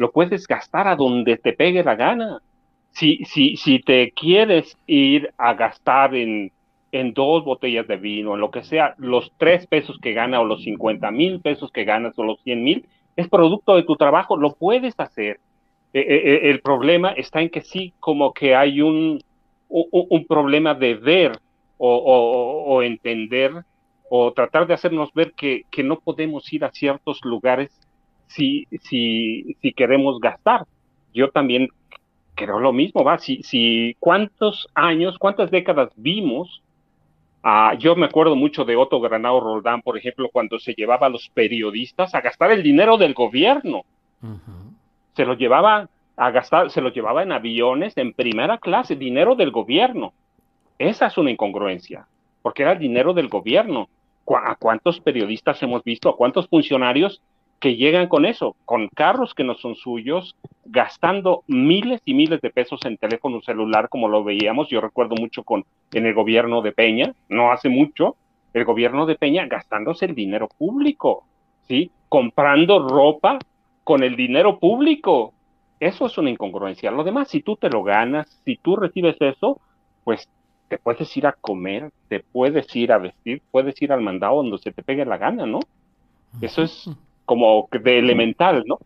lo 0.04 0.12
puedes 0.12 0.46
gastar 0.48 0.90
a 0.90 0.98
donde 0.98 1.38
te 1.38 1.54
pegue 1.54 1.82
la 1.82 1.96
gana. 1.96 2.42
Si, 2.92 3.24
si, 3.24 3.56
si 3.56 3.80
te 3.80 4.12
quieres 4.12 4.78
ir 4.86 5.34
a 5.38 5.54
gastar 5.54 6.14
en, 6.14 6.52
en 6.92 7.14
dos 7.14 7.46
botellas 7.46 7.88
de 7.88 7.96
vino, 7.96 8.34
en 8.34 8.42
lo 8.42 8.52
que 8.52 8.66
sea, 8.66 8.96
los 8.98 9.32
tres 9.38 9.66
pesos 9.66 9.98
que 10.02 10.12
gana 10.12 10.42
o 10.42 10.44
los 10.44 10.62
cincuenta 10.62 11.10
mil 11.10 11.40
pesos 11.40 11.72
que 11.72 11.86
ganas 11.86 12.20
o 12.20 12.24
los 12.24 12.42
cien 12.42 12.66
mil, 12.66 12.86
es 13.16 13.30
producto 13.30 13.78
de 13.78 13.84
tu 13.84 13.96
trabajo, 13.96 14.36
lo 14.36 14.56
puedes 14.56 14.94
hacer. 15.00 15.40
E, 15.94 16.02
e, 16.02 16.48
e, 16.48 16.50
el 16.52 16.60
problema 16.60 17.14
está 17.14 17.42
en 17.42 17.50
que 17.50 17.62
sí, 17.62 17.94
como 18.02 18.34
que 18.34 18.56
hay 18.56 18.82
un, 18.82 19.24
un, 19.70 20.26
problema 20.26 20.74
de 20.74 20.96
ver 20.96 21.40
o, 21.78 22.82
entender 22.84 23.54
o 24.10 24.34
tratar 24.34 24.68
de 24.68 24.74
hacernos 24.74 25.14
ver 25.14 25.32
que, 25.32 25.64
que, 25.72 25.82
no 25.82 25.98
podemos 25.98 26.52
ir 26.52 26.66
a 26.66 26.72
ciertos 26.72 27.22
lugares 27.24 27.72
si, 28.28 28.68
si, 28.82 29.56
si 29.62 29.74
queremos 29.74 30.20
gastar. 30.20 30.66
Yo 31.14 31.30
también 31.30 31.70
creo 32.36 32.60
lo 32.60 32.74
mismo, 32.74 33.04
va. 33.04 33.18
Si, 33.18 33.44
si 33.44 33.96
cuántos 34.00 34.68
años, 34.74 35.18
cuántas 35.18 35.52
décadas 35.52 35.92
vimos 35.96 36.64
Ah, 37.46 37.76
yo 37.78 37.94
me 37.98 38.06
acuerdo 38.06 38.38
mucho 38.38 38.64
de 38.64 38.78
Otto 38.78 39.02
Granado 39.02 39.42
Roldán, 39.42 39.82
por 39.82 39.98
ejemplo, 39.98 40.30
cuando 40.32 40.60
se 40.60 40.74
llevaba 40.74 41.08
a 41.08 41.10
los 41.10 41.28
periodistas 41.28 42.16
a 42.16 42.22
gastar 42.22 42.52
el 42.52 42.64
dinero 42.64 42.98
del 42.98 43.14
gobierno. 43.14 43.84
Se 45.14 45.26
lo 45.26 45.34
llevaba 45.34 45.90
a 46.16 46.32
gastar, 46.32 46.72
se 46.72 46.80
lo 46.80 46.90
llevaba 46.90 47.22
en 47.22 47.34
aviones 47.34 47.98
en 47.98 48.14
primera 48.14 48.58
clase, 48.60 48.96
dinero 48.96 49.36
del 49.36 49.52
gobierno. 49.52 50.14
Esa 50.80 51.08
es 51.08 51.18
una 51.18 51.32
incongruencia, 51.32 52.08
porque 52.42 52.62
era 52.64 52.72
el 52.72 52.80
dinero 52.80 53.14
del 53.14 53.28
gobierno. 53.28 53.90
¿A 54.26 54.56
cuántos 54.56 55.02
periodistas 55.02 55.62
hemos 55.64 55.84
visto? 55.84 56.08
¿A 56.10 56.16
cuántos 56.16 56.48
funcionarios 56.48 57.22
que 57.64 57.78
llegan 57.78 58.10
con 58.10 58.26
eso, 58.26 58.58
con 58.66 58.90
carros 58.90 59.34
que 59.34 59.46
no 59.46 59.56
son 59.56 59.76
suyos, 59.76 60.36
gastando 60.66 61.46
miles 61.48 62.02
y 62.04 62.14
miles 62.14 62.42
de 62.42 62.50
pesos 62.50 62.82
en 62.84 62.98
teléfono 62.98 63.42
celular, 63.42 63.88
como 63.88 64.10
lo 64.10 64.22
veíamos. 64.22 64.68
Yo 64.68 64.82
recuerdo 64.82 65.16
mucho 65.16 65.44
con 65.44 65.64
en 65.94 66.06
el 66.06 66.14
gobierno 66.14 66.62
de 66.62 66.74
Peña, 66.74 67.14
no 67.30 67.54
hace 67.54 67.70
mucho, 67.70 68.18
el 68.54 68.66
gobierno 68.66 69.06
de 69.06 69.16
Peña 69.16 69.46
gastándose 69.46 70.04
el 70.04 70.14
dinero 70.14 70.50
público, 70.50 71.24
¿sí? 71.66 71.90
Comprando 72.10 72.86
ropa 72.86 73.40
con 73.86 74.04
el 74.04 74.18
dinero 74.18 74.60
público. 74.60 75.32
Eso 75.80 76.08
es 76.08 76.18
una 76.18 76.32
incongruencia. 76.32 76.92
Lo 76.92 77.06
demás, 77.06 77.30
si 77.30 77.44
tú 77.44 77.56
te 77.56 77.70
lo 77.70 77.82
ganas, 77.82 78.42
si 78.44 78.58
tú 78.58 78.76
recibes 78.76 79.16
eso, 79.22 79.62
pues 80.04 80.28
te 80.68 80.78
puedes 80.80 81.16
ir 81.16 81.28
a 81.28 81.32
comer, 81.32 81.94
te 82.10 82.20
puedes 82.20 82.76
ir 82.76 82.92
a 82.92 82.98
vestir, 82.98 83.42
puedes 83.52 83.82
ir 83.82 83.94
al 83.94 84.02
mandado 84.02 84.36
donde 84.36 84.58
se 84.58 84.74
te 84.74 84.84
pegue 84.84 85.06
la 85.06 85.18
gana, 85.18 85.46
¿no? 85.46 85.62
Eso 86.42 86.62
es 86.62 86.90
como 87.34 87.68
de 87.72 87.98
elemental, 87.98 88.64
¿no? 88.68 88.78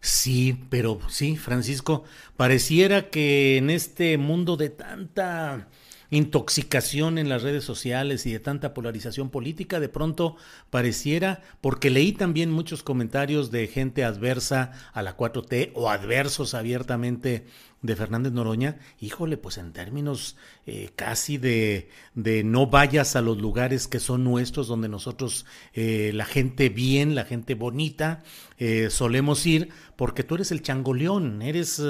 Sí, 0.00 0.58
pero 0.68 0.98
sí, 1.08 1.36
Francisco, 1.36 2.04
pareciera 2.36 3.08
que 3.08 3.56
en 3.56 3.70
este 3.70 4.18
mundo 4.18 4.58
de 4.58 4.68
tanta 4.68 5.68
intoxicación 6.10 7.16
en 7.16 7.30
las 7.30 7.42
redes 7.42 7.64
sociales 7.64 8.26
y 8.26 8.32
de 8.32 8.40
tanta 8.40 8.74
polarización 8.74 9.30
política, 9.30 9.80
de 9.80 9.88
pronto 9.88 10.36
pareciera, 10.68 11.40
porque 11.62 11.88
leí 11.88 12.12
también 12.12 12.50
muchos 12.50 12.82
comentarios 12.82 13.50
de 13.50 13.66
gente 13.66 14.04
adversa 14.04 14.72
a 14.92 15.00
la 15.00 15.16
4T 15.16 15.70
o 15.74 15.88
adversos 15.88 16.52
abiertamente 16.52 17.46
de 17.82 17.96
Fernández 17.96 18.32
Noroña, 18.32 18.78
híjole, 19.00 19.36
pues 19.36 19.58
en 19.58 19.72
términos 19.72 20.36
eh, 20.66 20.90
casi 20.94 21.36
de, 21.36 21.88
de, 22.14 22.44
no 22.44 22.68
vayas 22.68 23.16
a 23.16 23.20
los 23.20 23.38
lugares 23.38 23.88
que 23.88 23.98
son 23.98 24.22
nuestros, 24.22 24.68
donde 24.68 24.88
nosotros, 24.88 25.46
eh, 25.74 26.12
la 26.14 26.24
gente 26.24 26.68
bien, 26.68 27.16
la 27.16 27.24
gente 27.24 27.56
bonita, 27.56 28.22
eh, 28.58 28.88
solemos 28.88 29.44
ir, 29.46 29.70
porque 29.96 30.22
tú 30.22 30.36
eres 30.36 30.52
el 30.52 30.62
changoleón, 30.62 31.42
eres 31.42 31.82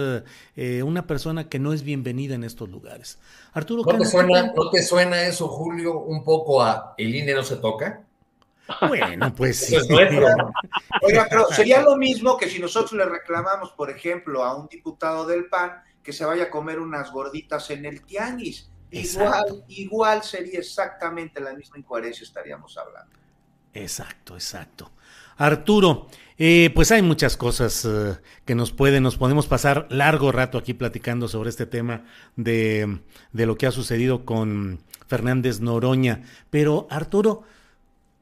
una 0.82 1.06
persona 1.06 1.48
que 1.48 1.58
no 1.58 1.72
es 1.72 1.82
bienvenida 1.82 2.34
en 2.34 2.44
estos 2.44 2.68
lugares. 2.68 3.18
Arturo, 3.52 3.82
¿No 3.84 3.98
te, 3.98 4.04
suena, 4.06 4.52
¿No 4.54 4.70
te 4.70 4.82
suena 4.82 5.22
eso, 5.26 5.48
Julio, 5.48 6.00
un 6.00 6.24
poco 6.24 6.62
a 6.62 6.94
el 6.96 7.14
INE 7.14 7.34
no 7.34 7.42
se 7.42 7.56
toca? 7.56 8.06
Bueno, 8.88 9.34
pues 9.34 9.58
sí. 9.58 9.76
Oiga, 11.02 11.26
pero 11.28 11.46
sería 11.48 11.82
lo 11.82 11.96
mismo 11.96 12.36
que 12.36 12.48
si 12.48 12.58
nosotros 12.58 12.92
le 12.92 13.04
reclamamos, 13.04 13.72
por 13.72 13.90
ejemplo, 13.90 14.44
a 14.44 14.56
un 14.56 14.68
diputado 14.68 15.26
del 15.26 15.46
PAN 15.46 15.82
que 16.02 16.12
se 16.12 16.24
vaya 16.24 16.44
a 16.44 16.50
comer 16.50 16.78
unas 16.78 17.10
gorditas 17.12 17.70
en 17.70 17.84
el 17.84 18.02
tianguis. 18.02 18.68
Igual, 18.90 19.64
igual 19.68 20.22
sería 20.22 20.58
exactamente 20.58 21.40
la 21.40 21.54
misma 21.54 21.78
incoherencia 21.78 22.24
estaríamos 22.24 22.76
hablando. 22.76 23.16
Exacto, 23.72 24.34
exacto. 24.34 24.92
Arturo, 25.38 26.08
eh, 26.36 26.70
pues 26.74 26.92
hay 26.92 27.00
muchas 27.00 27.36
cosas 27.38 27.86
eh, 27.86 28.16
que 28.44 28.54
nos 28.54 28.70
pueden, 28.70 29.02
nos 29.02 29.16
podemos 29.16 29.46
pasar 29.46 29.86
largo 29.90 30.30
rato 30.30 30.58
aquí 30.58 30.74
platicando 30.74 31.26
sobre 31.26 31.48
este 31.48 31.64
tema 31.64 32.04
de, 32.36 33.00
de 33.32 33.46
lo 33.46 33.56
que 33.56 33.66
ha 33.66 33.70
sucedido 33.70 34.26
con 34.26 34.80
Fernández 35.06 35.60
Noroña. 35.60 36.22
Pero 36.50 36.86
Arturo, 36.90 37.44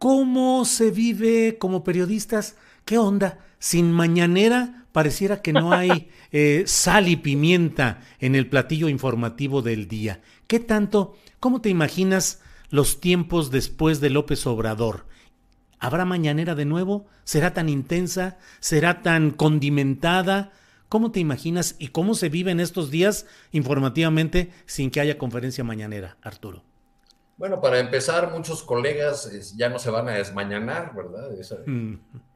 ¿Cómo 0.00 0.64
se 0.64 0.90
vive 0.90 1.59
como 1.59 1.85
periodistas? 1.85 2.57
¿Qué 2.87 2.97
onda? 2.97 3.38
Sin 3.59 3.92
mañanera 3.92 4.87
pareciera 4.92 5.42
que 5.42 5.52
no 5.52 5.75
hay 5.75 6.09
eh, 6.33 6.62
sal 6.64 7.07
y 7.07 7.16
pimienta 7.16 8.00
en 8.19 8.35
el 8.35 8.49
platillo 8.49 8.88
informativo 8.88 9.61
del 9.61 9.88
día. 9.88 10.23
¿Qué 10.47 10.59
tanto? 10.59 11.19
¿Cómo 11.38 11.61
te 11.61 11.69
imaginas 11.69 12.40
los 12.71 12.99
tiempos 12.99 13.50
después 13.50 14.00
de 14.00 14.09
López 14.09 14.47
Obrador? 14.47 15.04
¿Habrá 15.78 16.07
mañanera 16.07 16.54
de 16.54 16.64
nuevo? 16.64 17.07
¿Será 17.25 17.52
tan 17.52 17.69
intensa? 17.69 18.38
¿Será 18.61 19.02
tan 19.02 19.33
condimentada? 19.33 20.50
¿Cómo 20.88 21.11
te 21.12 21.21
imaginas 21.21 21.76
y 21.78 21.88
cómo 21.88 22.14
se 22.14 22.30
vive 22.30 22.52
en 22.52 22.61
estos 22.61 22.90
días 22.90 23.26
informativamente 23.52 24.50
sin 24.64 24.90
que 24.90 25.02
haya 25.02 25.19
conferencia 25.19 25.62
mañanera, 25.62 26.16
Arturo? 26.23 26.70
Bueno, 27.40 27.59
para 27.59 27.78
empezar, 27.78 28.30
muchos 28.30 28.62
colegas 28.62 29.56
ya 29.56 29.70
no 29.70 29.78
se 29.78 29.88
van 29.88 30.11
a 30.11 30.12
desmañanar, 30.12 30.94
¿verdad? 30.94 31.30
Mm. 31.64 31.94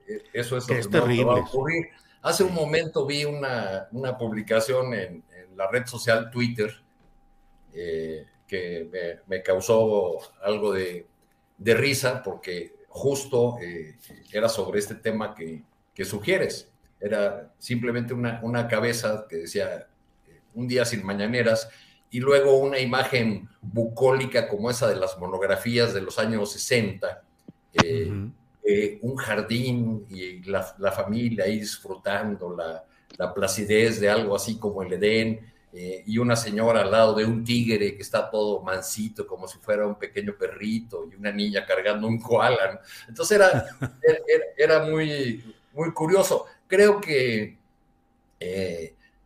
E, 0.08 0.22
eso 0.32 0.56
es 0.56 0.66
lo 0.66 0.76
que, 0.76 0.88
terrible. 0.88 1.24
va 1.26 1.36
a 1.36 1.40
ocurrir. 1.40 1.88
Hace 2.22 2.42
un 2.42 2.54
momento 2.54 3.04
vi 3.04 3.26
una, 3.26 3.86
publicación 4.18 4.94
en, 4.94 5.22
la 5.56 5.70
red 5.70 5.84
social 5.84 6.30
Twitter 6.30 6.74
eh, 7.74 8.26
que 8.48 9.20
me, 9.26 9.42
causó 9.42 10.20
algo 10.42 10.72
de, 10.72 11.06
risa 11.58 12.22
porque 12.22 12.74
justo 12.88 13.58
eh, 13.60 13.98
era 14.32 14.48
sobre 14.48 14.78
este 14.78 14.94
tema 14.94 15.34
que, 15.34 15.64
sugieres. 16.02 16.72
Era 16.98 17.52
simplemente 17.58 18.14
una, 18.14 18.40
una 18.42 18.66
cabeza 18.68 19.26
que 19.28 19.36
decía 19.36 19.86
eh, 20.26 20.40
un 20.54 20.66
día 20.66 20.86
sin 20.86 21.04
mañaneras 21.04 21.68
y 22.14 22.20
luego 22.20 22.58
una 22.58 22.78
imagen 22.78 23.48
bucólica 23.60 24.46
como 24.46 24.70
esa 24.70 24.86
de 24.86 24.94
las 24.94 25.18
monografías 25.18 25.92
de 25.92 26.00
los 26.00 26.16
años 26.20 26.52
60, 26.52 27.22
eh, 27.72 28.08
eh, 28.62 28.98
un 29.02 29.16
jardín 29.16 30.06
y 30.08 30.40
la, 30.48 30.62
familia 30.92 31.44
ahí 31.44 31.58
disfrutando 31.58 32.54
la, 32.54 32.84
la, 33.18 33.34
placidez 33.34 33.98
de 33.98 34.08
algo 34.08 34.36
así 34.36 34.60
como 34.60 34.84
el 34.84 34.92
Edén, 34.92 35.40
eh, 35.72 36.04
y 36.06 36.18
una 36.18 36.36
señora 36.36 36.82
al 36.82 36.92
lado 36.92 37.14
de 37.14 37.24
un 37.24 37.42
tigre 37.42 37.96
que 37.96 38.02
está 38.02 38.30
todo 38.30 38.62
mansito, 38.62 39.26
como 39.26 39.48
si 39.48 39.58
fuera 39.58 39.84
un 39.84 39.96
pequeño 39.96 40.36
perrito, 40.38 41.08
y 41.10 41.16
una 41.16 41.32
niña 41.32 41.66
cargando 41.66 42.06
un 42.06 42.20
koala. 42.20 42.80
Entonces 43.08 43.40
era, 43.40 43.66
era, 44.56 44.84
muy, 44.84 45.42
muy 45.72 45.92
curioso. 45.92 46.46
Creo 46.68 47.00
que 47.00 47.58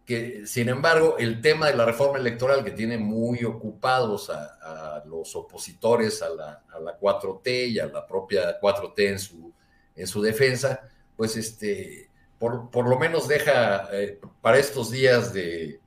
que 0.09 0.47
sin 0.47 0.71
embargo 0.71 1.17
el 1.19 1.43
tema 1.43 1.67
de 1.67 1.77
la 1.77 1.85
reforma 1.85 2.17
electoral 2.17 2.65
que 2.65 2.71
tiene 2.71 2.97
muy 2.97 3.45
ocupados 3.45 4.31
a, 4.31 5.05
los 5.05 5.37
opositores 5.37 6.23
a 6.23 6.31
la, 6.31 6.65
a 6.73 6.81
la, 6.81 6.99
4T 6.99 7.69
y 7.69 7.79
a 7.79 7.85
la 7.85 8.07
propia 8.07 8.59
4T 8.59 9.07
en 9.07 9.19
su, 9.19 9.53
en 9.95 10.07
su 10.07 10.23
defensa, 10.23 10.81
pues 11.15 11.37
este, 11.37 12.09
por, 12.39 12.71
por 12.71 12.89
lo 12.89 12.99
menos 12.99 13.29
deja 13.29 13.91
eh, 13.93 14.19
para 14.41 14.57
estos 14.57 14.91
días 14.91 15.35
de, 15.35 15.79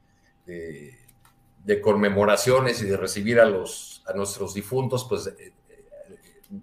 de, 0.46 1.82
conmemoraciones 1.82 2.80
y 2.84 2.86
de 2.86 2.98
recibir 2.98 3.40
a, 3.40 3.46
los, 3.46 4.04
a 4.06 4.13
nuestros 4.13 4.54
difuntos, 4.54 5.04
pues 5.10 5.25
eh, 5.25 5.51
eh, 5.70 6.60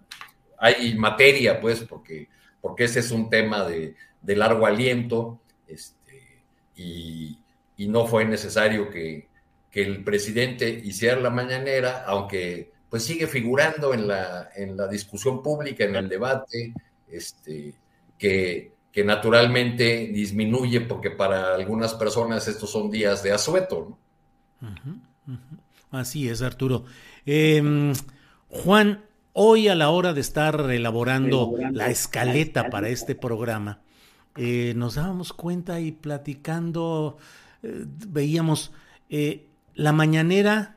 hay 0.59 0.95
materia, 0.95 1.61
pues, 1.61 1.81
porque, 1.81 2.29
porque 2.61 2.85
ese 2.85 3.00
es 3.00 3.11
un 3.11 3.29
tema 3.29 3.65
de, 3.65 3.97
largo 4.23 4.65
aliento 4.65 5.41
este, 5.67 6.45
y, 6.77 7.37
no 7.87 8.06
fue 8.06 8.25
necesario 8.25 8.90
que, 8.90 9.28
que, 9.70 9.82
el 9.82 10.02
presidente 10.02 10.68
hiciera 10.68 11.20
la 11.20 11.30
mañanera, 11.30 12.04
aunque 12.06 12.73
pues 12.90 13.04
sigue 13.04 13.26
figurando 13.28 13.94
en 13.94 14.08
la, 14.08 14.50
en 14.56 14.76
la 14.76 14.88
discusión 14.88 15.42
pública, 15.42 15.85
en 15.85 15.94
el 15.94 16.08
debate, 16.08 16.73
este, 17.08 17.75
que, 18.18 18.73
que 18.90 19.04
naturalmente 19.04 20.08
disminuye 20.08 20.80
porque 20.80 21.11
para 21.11 21.54
algunas 21.54 21.94
personas 21.94 22.49
estos 22.49 22.70
son 22.70 22.90
días 22.90 23.23
de 23.23 23.32
asueto. 23.32 23.97
Así 25.90 26.28
es, 26.28 26.42
Arturo. 26.42 26.85
Em, 27.25 27.94
Juan, 28.49 29.04
hoy 29.32 29.68
a 29.68 29.75
la 29.75 29.90
hora 29.90 30.14
de 30.14 30.20
estar 30.20 30.70
elaborando 30.70 31.54
la 31.73 31.88
escaleta 31.88 32.70
para 32.70 32.88
este 32.88 33.14
programa, 33.14 33.82
eh, 34.37 34.73
nos 34.76 34.97
dábamos 34.97 35.32
cuenta 35.32 35.80
y 35.80 35.92
platicando, 35.92 37.18
veíamos, 37.62 38.73
eh, 39.11 39.47
la 39.75 39.93
mañanera 39.93 40.77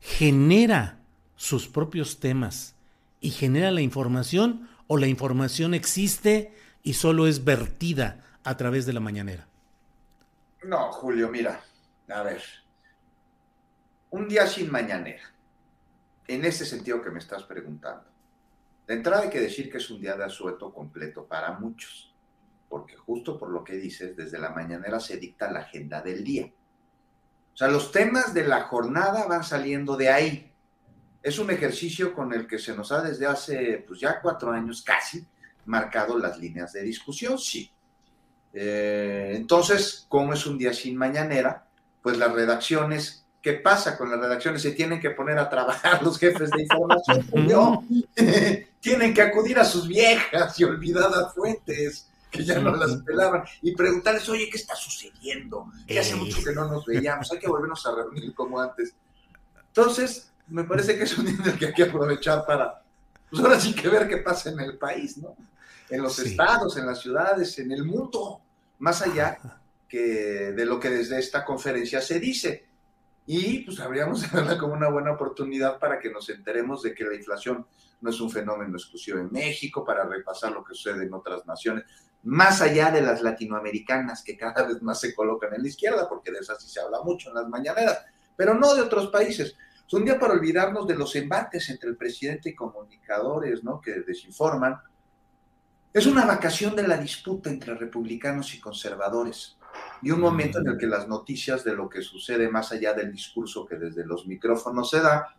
genera 0.00 0.98
sus 1.36 1.68
propios 1.68 2.20
temas 2.20 2.74
y 3.20 3.30
genera 3.30 3.70
la 3.70 3.80
información 3.80 4.68
o 4.86 4.96
la 4.96 5.06
información 5.06 5.74
existe 5.74 6.52
y 6.82 6.94
solo 6.94 7.26
es 7.26 7.44
vertida 7.44 8.24
a 8.44 8.56
través 8.56 8.86
de 8.86 8.92
la 8.92 9.00
mañanera? 9.00 9.46
No, 10.64 10.92
Julio, 10.92 11.28
mira, 11.28 11.60
a 12.08 12.22
ver, 12.22 12.42
un 14.10 14.28
día 14.28 14.46
sin 14.46 14.70
mañanera, 14.70 15.22
en 16.28 16.44
ese 16.44 16.64
sentido 16.64 17.02
que 17.02 17.10
me 17.10 17.18
estás 17.18 17.42
preguntando. 17.44 18.04
De 18.86 18.94
entrada 18.94 19.22
hay 19.22 19.30
que 19.30 19.40
decir 19.40 19.70
que 19.70 19.78
es 19.78 19.90
un 19.90 20.00
día 20.00 20.16
de 20.16 20.24
asueto 20.24 20.72
completo 20.72 21.24
para 21.24 21.52
muchos, 21.52 22.11
porque 22.72 22.96
justo 22.96 23.38
por 23.38 23.50
lo 23.50 23.62
que 23.62 23.74
dices, 23.74 24.16
desde 24.16 24.38
la 24.38 24.48
mañanera 24.48 24.98
se 24.98 25.18
dicta 25.18 25.52
la 25.52 25.60
agenda 25.60 26.00
del 26.00 26.24
día. 26.24 26.50
O 27.52 27.54
sea, 27.54 27.68
los 27.68 27.92
temas 27.92 28.32
de 28.32 28.48
la 28.48 28.62
jornada 28.62 29.26
van 29.26 29.44
saliendo 29.44 29.94
de 29.94 30.08
ahí. 30.08 30.50
Es 31.22 31.38
un 31.38 31.50
ejercicio 31.50 32.14
con 32.14 32.32
el 32.32 32.46
que 32.46 32.58
se 32.58 32.74
nos 32.74 32.90
ha 32.90 33.02
desde 33.02 33.26
hace, 33.26 33.84
pues 33.86 34.00
ya 34.00 34.22
cuatro 34.22 34.52
años 34.52 34.80
casi, 34.80 35.22
marcado 35.66 36.16
las 36.16 36.38
líneas 36.38 36.72
de 36.72 36.80
discusión, 36.80 37.38
sí. 37.38 37.70
Eh, 38.54 39.34
entonces, 39.36 40.06
como 40.08 40.32
es 40.32 40.46
un 40.46 40.56
día 40.56 40.72
sin 40.72 40.96
mañanera, 40.96 41.66
pues 42.00 42.16
las 42.16 42.32
redacciones, 42.32 43.26
¿qué 43.42 43.52
pasa 43.52 43.98
con 43.98 44.10
las 44.10 44.18
redacciones? 44.18 44.62
Se 44.62 44.72
tienen 44.72 44.98
que 44.98 45.10
poner 45.10 45.36
a 45.38 45.50
trabajar 45.50 46.02
los 46.02 46.18
jefes 46.18 46.48
de 46.48 46.62
información, 46.62 47.26
¿no? 47.46 47.86
tienen 48.80 49.12
que 49.12 49.20
acudir 49.20 49.58
a 49.58 49.64
sus 49.66 49.86
viejas 49.86 50.58
y 50.58 50.64
olvidadas 50.64 51.34
fuentes 51.34 52.08
que 52.32 52.44
ya 52.44 52.58
no 52.58 52.74
las 52.74 52.96
pelaban 53.02 53.44
y 53.60 53.76
preguntarles, 53.76 54.28
oye, 54.28 54.48
¿qué 54.50 54.56
está 54.56 54.74
sucediendo? 54.74 55.70
Que 55.86 56.00
hace 56.00 56.16
mucho 56.16 56.42
que 56.42 56.52
no 56.52 56.66
nos 56.66 56.84
veíamos, 56.86 57.30
hay 57.30 57.38
que 57.38 57.48
volvernos 57.48 57.86
a 57.86 57.94
reunir 57.94 58.34
como 58.34 58.58
antes. 58.58 58.94
Entonces, 59.68 60.32
me 60.48 60.64
parece 60.64 60.96
que 60.96 61.04
es 61.04 61.16
un 61.16 61.26
día 61.26 61.56
que 61.56 61.66
hay 61.66 61.72
que 61.72 61.84
aprovechar 61.84 62.44
para, 62.44 62.82
pues 63.30 63.42
ahora 63.42 63.60
sí 63.60 63.74
que 63.74 63.88
ver 63.88 64.08
qué 64.08 64.16
pasa 64.16 64.50
en 64.50 64.60
el 64.60 64.78
país, 64.78 65.18
¿no? 65.18 65.36
en 65.92 66.02
los 66.02 66.18
estados, 66.18 66.76
en 66.78 66.86
las 66.86 67.00
ciudades, 67.00 67.58
en 67.58 67.70
el 67.70 67.84
mundo, 67.84 68.40
más 68.78 69.02
allá 69.02 69.38
que 69.86 70.52
de 70.52 70.64
lo 70.64 70.80
que 70.80 70.88
desde 70.88 71.18
esta 71.18 71.44
conferencia 71.44 72.00
se 72.00 72.18
dice. 72.18 72.64
Y 73.26 73.58
pues 73.58 73.78
habríamos 73.78 74.22
de 74.22 74.28
verla 74.28 74.56
como 74.56 74.72
una 74.72 74.88
buena 74.88 75.12
oportunidad 75.12 75.78
para 75.78 76.00
que 76.00 76.10
nos 76.10 76.30
enteremos 76.30 76.82
de 76.82 76.94
que 76.94 77.04
la 77.04 77.14
inflación 77.14 77.66
no 78.00 78.10
es 78.10 78.20
un 78.20 78.30
fenómeno 78.30 78.76
exclusivo 78.76 79.18
en 79.18 79.30
México, 79.30 79.84
para 79.84 80.04
repasar 80.04 80.52
lo 80.52 80.64
que 80.64 80.74
sucede 80.74 81.04
en 81.04 81.12
otras 81.12 81.46
naciones, 81.46 81.84
más 82.24 82.60
allá 82.60 82.90
de 82.90 83.02
las 83.02 83.22
latinoamericanas 83.22 84.22
que 84.22 84.36
cada 84.36 84.64
vez 84.64 84.80
más 84.82 85.00
se 85.00 85.14
colocan 85.14 85.54
en 85.54 85.62
la 85.62 85.68
izquierda, 85.68 86.08
porque 86.08 86.30
de 86.30 86.38
esas 86.38 86.62
sí 86.62 86.68
se 86.68 86.80
habla 86.80 87.02
mucho 87.02 87.30
en 87.30 87.34
las 87.36 87.48
mañaneras, 87.48 88.04
pero 88.36 88.54
no 88.54 88.74
de 88.74 88.82
otros 88.82 89.08
países. 89.08 89.56
Es 89.86 89.92
un 89.92 90.04
día 90.04 90.18
para 90.18 90.34
olvidarnos 90.34 90.86
de 90.86 90.94
los 90.94 91.14
embates 91.16 91.68
entre 91.68 91.90
el 91.90 91.96
presidente 91.96 92.50
y 92.50 92.54
comunicadores, 92.54 93.62
¿no? 93.64 93.80
Que 93.80 94.00
desinforman, 94.00 94.78
es 95.92 96.06
una 96.06 96.24
vacación 96.24 96.74
de 96.74 96.88
la 96.88 96.96
disputa 96.96 97.50
entre 97.50 97.74
republicanos 97.74 98.54
y 98.54 98.60
conservadores 98.60 99.58
y 100.00 100.10
un 100.10 100.20
momento 100.20 100.58
en 100.58 100.68
el 100.68 100.78
que 100.78 100.86
las 100.86 101.06
noticias 101.06 101.64
de 101.64 101.74
lo 101.74 101.88
que 101.88 102.00
sucede 102.00 102.48
más 102.48 102.72
allá 102.72 102.94
del 102.94 103.12
discurso 103.12 103.66
que 103.66 103.76
desde 103.76 104.06
los 104.06 104.26
micrófonos 104.26 104.88
se 104.88 105.00
da, 105.00 105.36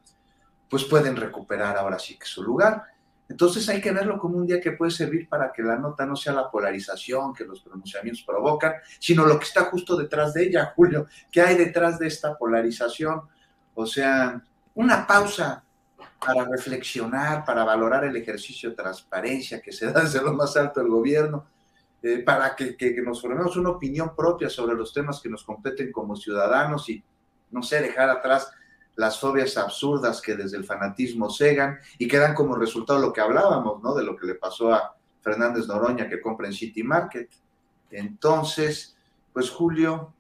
pues 0.70 0.84
pueden 0.86 1.16
recuperar 1.16 1.76
ahora 1.76 1.98
sí 1.98 2.20
que 2.20 2.26
su 2.26 2.44
lugar. 2.44 2.84
Entonces 3.30 3.68
hay 3.70 3.82
que 3.82 3.92
verlo 3.92 4.20
como 4.20 4.38
un 4.38 4.46
día 4.46 4.60
que 4.60 4.74
puede 4.74 4.92
servir 4.92 5.28
para 5.28 5.52
que 5.52 5.64
la 5.64 5.78
nota 5.78 6.06
no 6.06 6.16
sea 6.16 6.34
la 6.34 6.52
polarización 6.52 7.34
que 7.34 7.46
los 7.46 7.62
pronunciamientos 7.62 8.24
provocan, 8.24 8.74
sino 9.00 9.26
lo 9.26 9.40
que 9.40 9.46
está 9.46 9.66
justo 9.66 9.96
detrás 9.96 10.34
de 10.34 10.44
ella, 10.44 10.74
Julio. 10.76 11.08
¿Qué 11.32 11.42
hay 11.42 11.56
detrás 11.56 12.00
de 12.00 12.08
esta 12.08 12.38
polarización? 12.38 13.22
O 13.74 13.86
sea, 13.86 14.42
una 14.76 15.08
pausa 15.08 15.64
para 16.20 16.46
reflexionar, 16.46 17.44
para 17.44 17.64
valorar 17.64 18.06
el 18.06 18.16
ejercicio 18.16 18.70
de 18.70 18.76
transparencia 18.76 19.62
que 19.62 19.72
se 19.72 19.92
da 19.92 20.02
desde 20.02 20.22
lo 20.22 20.34
más 20.34 20.56
alto 20.56 20.80
del 20.80 20.90
gobierno, 20.90 21.46
eh, 22.02 22.20
para 22.20 22.56
que, 22.56 22.76
nos 23.06 23.22
formemos 23.22 23.56
una 23.56 23.70
opinión 23.70 24.16
propia 24.16 24.50
sobre 24.50 24.76
los 24.76 24.94
temas 24.94 25.22
que 25.22 25.30
nos 25.30 25.44
competen 25.44 25.92
como 25.92 26.16
ciudadanos 26.16 26.90
y, 26.90 27.04
no 27.52 27.64
sé, 27.64 27.82
dejar 27.82 28.10
atrás 28.10 28.52
las 28.96 29.20
fobias 29.20 29.58
absurdas 29.58 30.22
que 30.22 30.36
desde 30.36 30.58
el 30.58 30.66
fanatismo 30.66 31.30
cegan 31.30 31.80
y 31.98 32.08
que 32.08 32.18
dan 32.18 32.36
como 32.36 32.56
resultado 32.56 33.00
lo 33.00 33.12
que 33.12 33.22
hablábamos, 33.22 33.82
¿no? 33.82 33.94
De 33.96 34.04
lo 34.04 34.16
que 34.16 34.28
le 34.28 34.36
pasó 34.36 34.74
a 34.74 34.96
Fernández 35.22 35.68
Noroña 35.68 36.08
que 36.08 36.22
compra 36.22 36.48
en 36.48 36.54
City 36.54 36.84
Market. 36.84 37.30
Entonces, 37.90 38.96
pues 39.32 39.50
Julio, 39.50 40.14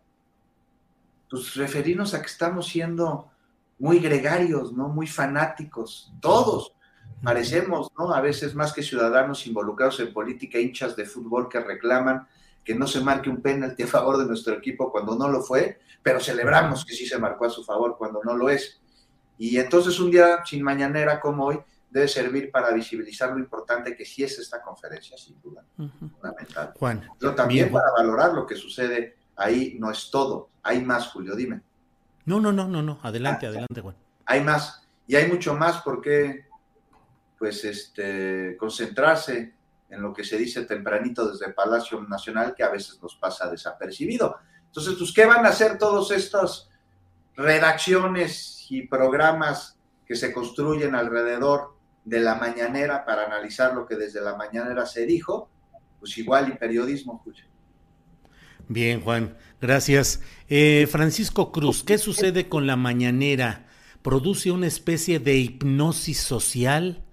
pues 1.29 1.55
referirnos 1.55 2.13
a 2.13 2.21
que 2.21 2.27
estamos 2.27 2.67
siendo 2.67 3.29
muy 3.79 3.99
gregarios, 3.99 4.73
¿no? 4.73 4.87
Muy 4.87 5.07
fanáticos, 5.07 6.11
todos. 6.21 6.73
Parecemos, 7.23 7.91
¿no? 7.97 8.13
A 8.13 8.21
veces 8.21 8.55
más 8.55 8.73
que 8.73 8.83
ciudadanos 8.83 9.45
involucrados 9.47 9.99
en 9.99 10.13
política, 10.13 10.59
hinchas 10.59 10.95
de 10.95 11.05
fútbol 11.05 11.49
que 11.49 11.59
reclaman 11.59 12.27
que 12.63 12.75
no 12.75 12.87
se 12.87 13.01
marque 13.01 13.29
un 13.29 13.41
penalti 13.41 13.83
a 13.83 13.87
favor 13.87 14.17
de 14.17 14.25
nuestro 14.25 14.53
equipo 14.55 14.91
cuando 14.91 15.15
no 15.15 15.27
lo 15.27 15.41
fue, 15.41 15.79
pero 16.01 16.19
celebramos 16.19 16.85
que 16.85 16.93
sí 16.93 17.05
se 17.05 17.19
marcó 17.19 17.45
a 17.45 17.49
su 17.49 17.63
favor 17.63 17.95
cuando 17.97 18.21
no 18.23 18.35
lo 18.35 18.49
es. 18.49 18.79
Y 19.37 19.57
entonces 19.57 19.99
un 19.99 20.11
día 20.11 20.43
sin 20.45 20.63
mañanera 20.63 21.19
como 21.19 21.45
hoy 21.45 21.59
debe 21.89 22.07
servir 22.07 22.49
para 22.51 22.71
visibilizar 22.71 23.31
lo 23.31 23.39
importante 23.39 23.95
que 23.95 24.05
sí 24.05 24.23
es 24.23 24.39
esta 24.39 24.61
conferencia, 24.61 25.17
sin 25.17 25.39
duda, 25.41 25.63
fundamental. 25.75 26.73
Juan. 26.77 27.07
Pero 27.19 27.35
también 27.35 27.71
para 27.71 27.91
valorar 27.91 28.33
lo 28.33 28.47
que 28.47 28.55
sucede 28.55 29.17
ahí, 29.35 29.75
no 29.79 29.91
es 29.91 30.09
todo, 30.09 30.49
hay 30.63 30.83
más, 30.83 31.07
Julio, 31.07 31.35
dime. 31.35 31.61
No, 32.25 32.39
no, 32.39 32.51
no, 32.51 32.67
no, 32.67 32.81
no. 32.81 32.99
Adelante, 33.03 33.45
ah, 33.45 33.49
adelante, 33.49 33.81
Juan. 33.81 33.95
Hay 34.25 34.41
más. 34.41 34.87
Y 35.05 35.15
hay 35.15 35.29
mucho 35.29 35.53
más 35.55 35.81
por 35.81 36.01
qué, 36.01 36.45
pues, 37.37 37.65
este, 37.65 38.55
concentrarse 38.57 39.53
en 39.93 40.01
lo 40.01 40.11
que 40.11 40.23
se 40.23 40.37
dice 40.37 40.65
tempranito 40.65 41.29
desde 41.29 41.53
Palacio 41.53 42.01
Nacional, 42.01 42.55
que 42.55 42.63
a 42.63 42.69
veces 42.69 42.99
nos 43.01 43.15
pasa 43.15 43.49
desapercibido. 43.49 44.35
Entonces, 44.65 44.95
pues, 44.97 45.13
¿qué 45.13 45.25
van 45.25 45.45
a 45.45 45.49
hacer 45.49 45.77
todas 45.77 46.09
estas 46.11 46.69
redacciones 47.35 48.65
y 48.69 48.87
programas 48.87 49.77
que 50.05 50.15
se 50.15 50.33
construyen 50.33 50.95
alrededor 50.95 51.77
de 52.05 52.19
la 52.19 52.35
mañanera 52.35 53.05
para 53.05 53.25
analizar 53.25 53.75
lo 53.75 53.85
que 53.85 53.95
desde 53.95 54.19
la 54.19 54.35
mañanera 54.35 54.85
se 54.85 55.05
dijo? 55.05 55.49
Pues 55.99 56.17
igual 56.17 56.49
y 56.49 56.57
periodismo, 56.57 57.19
Julio. 57.23 57.45
Bien, 58.67 59.01
Juan, 59.01 59.37
gracias. 59.61 60.21
Eh, 60.49 60.87
Francisco 60.89 61.51
Cruz, 61.51 61.83
¿qué 61.83 61.97
sucede 61.97 62.49
con 62.49 62.65
la 62.65 62.75
mañanera? 62.75 63.67
¿Produce 64.01 64.51
una 64.51 64.67
especie 64.67 65.19
de 65.19 65.37
hipnosis 65.37 66.19
social? 66.19 67.03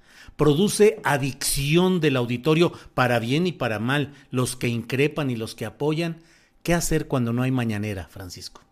¿Produce 0.41 0.97
adicción 1.05 2.01
del 2.01 2.17
auditorio 2.17 2.73
para 2.95 3.19
bien 3.19 3.47
y 3.47 3.53
para 3.53 3.79
mal, 3.79 4.15
los 4.31 4.57
que 4.57 4.69
increpan 4.69 5.29
y 5.29 5.37
los 5.37 5.55
que 5.55 5.67
apoyan? 5.67 6.17
¿Qué 6.63 6.73
hacer 6.73 7.09
cuando 7.09 7.35
no 7.35 7.43
hay 7.43 7.51
mañanera, 7.51 8.05
Francisco? 8.09 8.63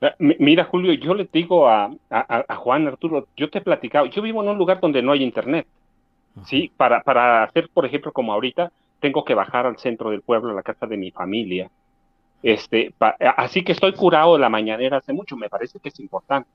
Eh, 0.00 0.10
mira, 0.40 0.64
Julio, 0.64 0.92
yo 0.94 1.14
le 1.14 1.28
digo 1.32 1.68
a, 1.68 1.90
Juan 2.56 2.88
Arturo, 2.88 3.28
yo 3.36 3.48
te 3.48 3.58
he 3.58 3.60
platicado, 3.60 4.06
yo 4.06 4.20
vivo 4.20 4.42
en 4.42 4.48
un 4.48 4.58
lugar 4.58 4.80
donde 4.80 5.00
no 5.00 5.12
hay 5.12 5.22
internet. 5.22 5.68
Sí, 6.44 6.72
para, 6.76 7.02
para 7.02 7.44
hacer, 7.44 7.68
por 7.72 7.86
ejemplo, 7.86 8.12
como 8.12 8.32
ahorita, 8.32 8.72
tengo 8.98 9.24
que 9.24 9.34
bajar 9.34 9.64
al 9.64 9.78
centro 9.78 10.10
del 10.10 10.22
pueblo, 10.22 10.50
a 10.50 10.54
la 10.54 10.62
casa 10.62 10.86
de 10.86 10.96
mi 10.96 11.12
familia 11.12 11.70
este, 12.42 12.92
así 13.36 13.64
que 13.64 13.72
estoy 13.72 13.92
curado 13.92 14.34
de 14.34 14.40
la 14.40 14.48
mañanera 14.48 14.98
hace 14.98 15.12
mucho, 15.12 15.36
me 15.36 15.48
parece 15.48 15.78
que 15.80 15.88
es 15.88 15.98
importante. 16.00 16.48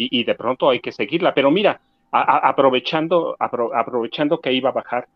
Y, 0.00 0.22
de 0.22 0.34
pronto 0.36 0.70
hay 0.70 0.78
que 0.78 0.92
seguirla. 0.92 1.34
Pero 1.34 1.50
mira, 1.50 1.80
aprovechando, 2.10 3.36
aprovechando 3.38 4.40
que 4.40 4.52
iba 4.52 4.70
a 4.70 4.72
bajar, 4.72 5.06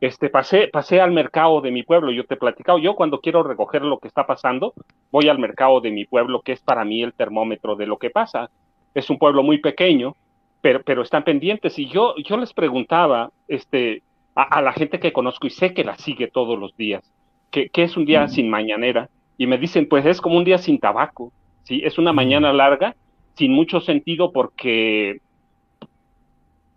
este, 0.00 0.28
pasé, 0.28 0.68
pasé 0.68 1.00
al 1.00 1.12
mercado 1.12 1.60
de 1.60 1.70
mi 1.70 1.82
pueblo, 1.82 2.12
yo 2.12 2.26
te 2.26 2.34
he 2.34 2.36
platicado, 2.36 2.78
yo 2.78 2.94
cuando 2.94 3.20
quiero 3.20 3.42
recoger 3.42 3.82
lo 3.82 3.98
que 3.98 4.08
está 4.08 4.26
pasando, 4.26 4.74
voy 5.10 5.28
al 5.28 5.38
mercado 5.38 5.80
de 5.80 5.90
mi 5.90 6.04
pueblo, 6.04 6.42
que 6.42 6.52
es 6.52 6.60
para 6.60 6.84
mí 6.84 7.02
el 7.02 7.14
termómetro 7.14 7.76
de 7.76 7.86
lo 7.86 7.96
que 7.96 8.10
pasa. 8.10 8.50
Es 8.94 9.08
un 9.08 9.18
pueblo 9.18 9.42
muy 9.42 9.58
pequeño, 9.58 10.14
pero, 10.60 10.82
pero 10.84 11.02
están 11.02 11.24
pendientes. 11.24 11.78
Y 11.78 11.86
yo, 11.86 12.14
yo 12.16 12.36
les 12.36 12.52
preguntaba 12.52 13.30
este, 13.48 14.02
a, 14.34 14.60
la 14.60 14.72
gente 14.72 14.98
que 14.98 15.12
conozco 15.12 15.46
y 15.46 15.50
sé 15.50 15.74
que 15.74 15.84
la 15.84 15.96
sigue 15.96 16.28
todos 16.28 16.58
los 16.58 16.76
días, 16.76 17.02
que, 17.50 17.70
es 17.72 17.96
un 17.96 18.04
día 18.04 18.26
sin 18.28 18.50
mañanera, 18.50 19.08
y 19.38 19.46
me 19.46 19.58
dicen, 19.58 19.88
pues 19.88 20.04
es 20.06 20.20
como 20.20 20.36
un 20.36 20.44
día 20.44 20.58
sin 20.58 20.78
tabaco, 20.78 21.32
¿sí? 21.62 21.80
Es 21.84 21.98
una 21.98 22.12
mañana 22.12 22.52
larga, 22.52 22.94
sin 23.34 23.52
mucho 23.52 23.80
sentido 23.80 24.32
porque 24.32 25.20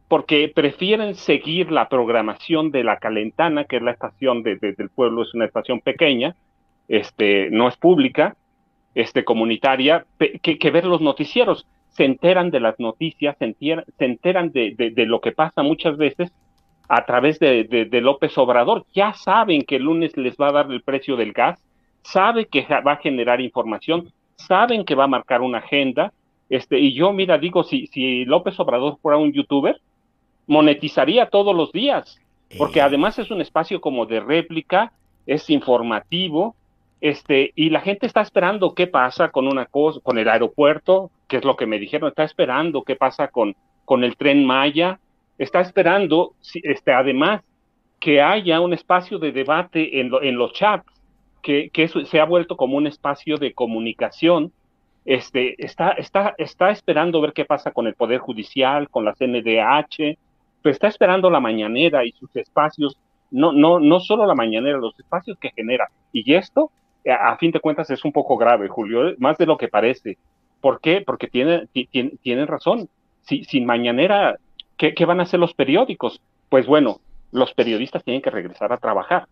porque 0.08 0.52
prefieren 0.54 1.16
seguir 1.16 1.72
la 1.72 1.90
programación 1.90 2.72
de 2.72 2.84
la 2.84 2.98
Calentana, 2.98 3.66
que 3.66 3.78
es 3.78 3.82
la 3.82 3.92
estación 3.92 4.42
de, 4.44 4.56
del 4.56 4.90
pueblo, 4.90 5.24
es 5.24 5.34
una 5.34 5.46
estación 5.46 5.82
pequeña, 5.82 6.36
este, 6.88 7.50
no 7.52 7.68
es 7.68 7.76
pública, 7.76 8.38
este, 8.96 9.26
comunitaria, 9.26 10.06
que, 10.42 10.72
ver 10.72 10.86
los 10.86 11.02
noticieros. 11.02 11.68
Se 11.90 12.06
enteran 12.06 12.52
de 12.52 12.60
las 12.60 12.80
noticias, 12.80 13.36
se 13.38 13.54
enteran, 14.00 14.52
de, 14.52 14.76
de, 14.78 15.06
lo 15.06 15.20
que 15.20 15.32
pasa 15.32 15.62
muchas 15.62 15.98
veces 15.98 16.32
a 16.88 17.06
través 17.06 17.40
de, 17.40 17.90
López 18.02 18.38
Obrador. 18.38 18.86
Ya 18.94 19.14
saben 19.14 19.64
que 19.64 19.76
el 19.76 19.84
lunes 19.84 20.16
les 20.16 20.38
va 20.38 20.50
a 20.50 20.54
dar 20.54 20.72
el 20.72 20.84
precio 20.84 21.18
del 21.18 21.34
gas, 21.34 21.62
saben 22.02 22.48
que 22.50 22.66
va 22.66 22.94
a 22.94 22.98
generar 22.98 23.42
información, 23.42 24.14
saben 24.36 24.86
que 24.86 24.96
va 24.96 25.04
a 25.04 25.08
marcar 25.08 25.42
una 25.42 25.58
agenda. 25.58 26.14
Este, 26.50 26.80
y 26.80 26.94
yo, 26.94 27.12
mira, 27.12 27.38
digo, 27.38 27.64
si, 27.64 27.88
si 27.88 28.24
López 28.24 28.58
Obrador 28.60 29.00
fuera 29.02 29.18
un 29.18 29.34
youtuber, 29.34 29.82
monetizaría 30.48 31.30
todos 31.30 31.56
los 31.56 31.72
días, 31.72 32.20
porque 32.58 32.80
eh. 32.80 32.84
además 32.84 33.20
es 33.20 33.30
un 33.30 33.42
espacio 33.42 33.82
como 33.82 34.06
de 34.06 34.20
réplica, 34.20 34.94
es 35.26 35.50
informativo, 35.50 36.56
este, 37.00 37.52
y 37.56 37.70
la 37.70 37.82
gente 37.82 38.08
está 38.08 38.22
esperando 38.22 38.74
qué 38.74 38.88
pasa 38.88 39.30
con 39.30 39.48
una 39.48 39.66
cosa, 39.66 40.00
con 40.02 40.18
el 40.18 40.28
aeropuerto, 40.28 41.12
que 41.28 41.38
es 41.38 41.46
lo 41.46 41.56
que 41.56 41.68
me 41.68 41.78
dijeron, 41.78 42.10
está 42.10 42.24
esperando 42.24 42.84
qué 42.84 42.96
pasa 42.96 43.28
con, 43.28 43.56
con 43.86 44.04
el 44.04 44.16
tren 44.16 44.46
Maya, 44.46 45.00
está 45.38 45.62
esperando, 45.62 46.34
este, 46.64 46.94
además, 46.94 47.44
que 48.00 48.22
haya 48.22 48.62
un 48.62 48.74
espacio 48.74 49.20
de 49.20 49.32
debate 49.32 50.00
en, 50.00 50.12
en 50.22 50.38
los 50.38 50.54
chats, 50.54 50.86
que, 51.42 51.70
que 51.72 51.84
eso 51.84 52.04
se 52.06 52.20
ha 52.20 52.26
vuelto 52.26 52.58
como 52.58 52.78
un 52.78 52.88
espacio 52.88 53.38
de 53.38 53.54
comunicación, 53.54 54.52
este, 55.06 55.56
está, 55.64 55.92
está, 55.92 56.36
está 56.38 56.70
esperando 56.70 57.22
ver 57.22 57.32
qué 57.32 57.46
pasa 57.46 57.72
con 57.72 57.88
el 57.88 57.94
Poder 57.94 58.20
Judicial, 58.20 58.90
con 58.90 59.06
la 59.06 59.14
CNDH, 59.14 60.18
está 60.70 60.88
esperando 60.88 61.30
la 61.30 61.40
mañanera 61.40 62.06
y 62.06 62.12
sus 62.12 62.36
espacios, 62.36 62.98
no, 63.32 63.52
no, 63.52 63.80
no 63.80 64.00
solo 64.00 64.26
la 64.26 64.36
mañanera, 64.36 64.78
los 64.78 64.98
espacios 65.00 65.38
que 65.40 65.52
genera. 65.56 65.90
Y 66.12 66.34
esto, 66.34 66.72
eh, 67.04 67.12
a, 67.12 67.38
fin 67.38 67.52
de 67.52 67.60
cuentas, 67.60 67.90
es 67.90 68.04
un 68.06 68.12
poco 68.12 68.38
grave, 68.38 68.68
Julio, 68.68 69.16
más 69.18 69.38
de 69.38 69.46
lo 69.46 69.58
que 69.58 69.68
parece. 69.68 70.18
¿Por 70.62 70.80
qué? 70.82 71.02
Porque 71.02 71.28
tienen, 71.28 71.70
tienen 72.22 72.48
razón. 72.48 72.90
Si, 73.22 73.44
sin 73.44 73.66
mañanera, 73.66 74.38
¿qué, 74.78 74.94
¿qué, 74.94 75.06
van 75.06 75.20
a 75.20 75.24
hacer 75.24 75.40
los 75.40 75.54
periódicos? 75.54 76.22
Pues 76.50 76.66
bueno, 76.66 77.00
los 77.32 77.54
periodistas 77.54 78.04
tienen 78.04 78.22
que 78.22 78.30
regresar 78.30 78.72
a 78.72 78.78
trabajar. 78.78 79.28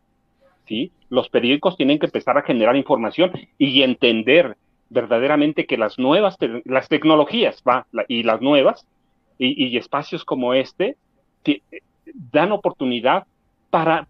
¿sí? 0.68 0.92
Los 1.10 1.30
periódicos 1.30 1.78
tienen 1.78 2.00
que 2.00 2.08
empezar 2.08 2.38
a 2.38 2.44
generar 2.44 2.76
información 2.76 3.32
y 3.58 3.82
entender 3.82 4.58
verdaderamente 4.90 5.66
que 5.66 5.78
las 5.78 5.98
nuevas, 5.98 6.38
las 6.66 6.88
tecnologías, 6.90 7.64
va, 7.68 7.88
y 8.08 8.24
las 8.24 8.42
nuevas, 8.42 8.86
y, 9.38 9.66
y, 9.66 9.78
espacios 9.78 10.24
como 10.24 10.54
este 10.54 10.96
dan 12.32 12.52
oportunidad 12.52 13.26
para, 13.70 14.08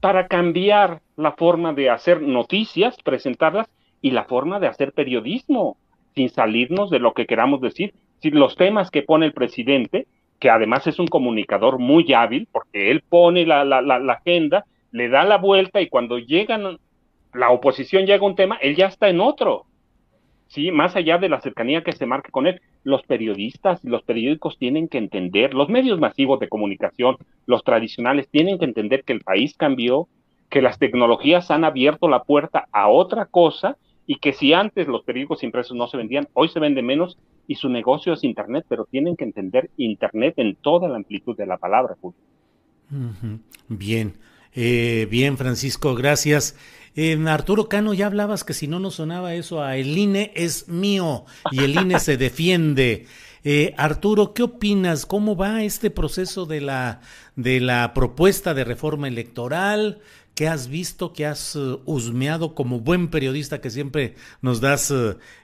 para 0.00 0.28
cambiar 0.28 1.00
la 1.16 1.32
forma 1.32 1.72
de 1.72 1.90
hacer 1.90 2.22
noticias, 2.22 2.96
presentarlas 3.02 3.68
y 4.02 4.10
la 4.10 4.24
forma 4.24 4.60
de 4.60 4.68
hacer 4.68 4.92
periodismo, 4.92 5.76
sin 6.14 6.28
salirnos 6.28 6.90
de 6.90 6.98
lo 6.98 7.12
que 7.12 7.26
queramos 7.26 7.60
decir. 7.60 7.94
Si 8.18 8.30
los 8.30 8.56
temas 8.56 8.90
que 8.90 9.02
pone 9.02 9.26
el 9.26 9.32
presidente, 9.32 10.06
que 10.38 10.50
además 10.50 10.86
es 10.86 10.98
un 10.98 11.06
comunicador 11.06 11.78
muy 11.78 12.12
hábil, 12.12 12.48
porque 12.52 12.90
él 12.90 13.02
pone 13.08 13.46
la, 13.46 13.64
la, 13.64 13.80
la, 13.80 14.12
agenda, 14.12 14.64
le 14.92 15.08
da 15.08 15.24
la 15.24 15.38
vuelta 15.38 15.80
y 15.80 15.88
cuando 15.88 16.18
llegan, 16.18 16.78
la 17.32 17.50
oposición 17.50 18.06
llega 18.06 18.22
a 18.22 18.28
un 18.28 18.36
tema, 18.36 18.56
él 18.60 18.76
ya 18.76 18.86
está 18.86 19.08
en 19.08 19.20
otro. 19.20 19.66
¿sí? 20.48 20.70
Más 20.70 20.96
allá 20.96 21.18
de 21.18 21.28
la 21.28 21.40
cercanía 21.40 21.82
que 21.82 21.92
se 21.92 22.06
marque 22.06 22.30
con 22.30 22.46
él, 22.46 22.60
los 22.86 23.02
periodistas 23.02 23.84
y 23.84 23.88
los 23.88 24.04
periódicos 24.04 24.58
tienen 24.58 24.86
que 24.86 24.98
entender, 24.98 25.54
los 25.54 25.68
medios 25.68 25.98
masivos 25.98 26.38
de 26.38 26.48
comunicación, 26.48 27.16
los 27.44 27.64
tradicionales, 27.64 28.28
tienen 28.28 28.60
que 28.60 28.64
entender 28.64 29.02
que 29.02 29.12
el 29.12 29.22
país 29.22 29.56
cambió, 29.56 30.06
que 30.50 30.62
las 30.62 30.78
tecnologías 30.78 31.50
han 31.50 31.64
abierto 31.64 32.08
la 32.08 32.22
puerta 32.22 32.68
a 32.70 32.86
otra 32.86 33.26
cosa 33.26 33.76
y 34.06 34.18
que 34.18 34.32
si 34.32 34.52
antes 34.52 34.86
los 34.86 35.02
periódicos 35.02 35.42
impresos 35.42 35.76
no 35.76 35.88
se 35.88 35.96
vendían, 35.96 36.28
hoy 36.32 36.48
se 36.48 36.60
vende 36.60 36.80
menos 36.80 37.18
y 37.48 37.56
su 37.56 37.68
negocio 37.68 38.12
es 38.12 38.22
Internet, 38.22 38.64
pero 38.68 38.84
tienen 38.84 39.16
que 39.16 39.24
entender 39.24 39.68
Internet 39.76 40.34
en 40.36 40.54
toda 40.54 40.88
la 40.88 40.94
amplitud 40.94 41.36
de 41.36 41.46
la 41.46 41.58
palabra. 41.58 41.96
Bien, 43.66 44.14
eh, 44.56 45.06
bien 45.08 45.38
Francisco, 45.38 45.94
gracias. 45.94 46.56
Arturo 47.26 47.68
Cano, 47.68 47.92
ya 47.92 48.06
hablabas 48.06 48.42
que 48.42 48.54
si 48.54 48.68
no 48.68 48.80
nos 48.80 48.94
sonaba 48.94 49.34
eso 49.34 49.62
a 49.62 49.76
el 49.76 49.98
INE 49.98 50.32
es 50.34 50.66
mío 50.66 51.26
y 51.52 51.58
el 51.58 51.78
INE 51.78 52.00
se 52.00 52.16
defiende. 52.16 53.06
Eh, 53.48 53.74
Arturo, 53.76 54.34
¿qué 54.34 54.42
opinas? 54.42 55.06
¿Cómo 55.06 55.36
va 55.36 55.62
este 55.62 55.88
proceso 55.90 56.46
de 56.46 56.60
la, 56.60 57.00
de 57.36 57.60
la 57.60 57.94
propuesta 57.94 58.54
de 58.54 58.64
reforma 58.64 59.06
electoral? 59.06 60.00
¿Qué 60.34 60.48
has 60.48 60.66
visto? 60.66 61.12
¿Qué 61.12 61.26
has 61.26 61.54
uh, 61.54 61.80
husmeado 61.84 62.56
como 62.56 62.80
buen 62.80 63.06
periodista 63.06 63.60
que 63.60 63.70
siempre 63.70 64.16
nos 64.42 64.60
das 64.60 64.92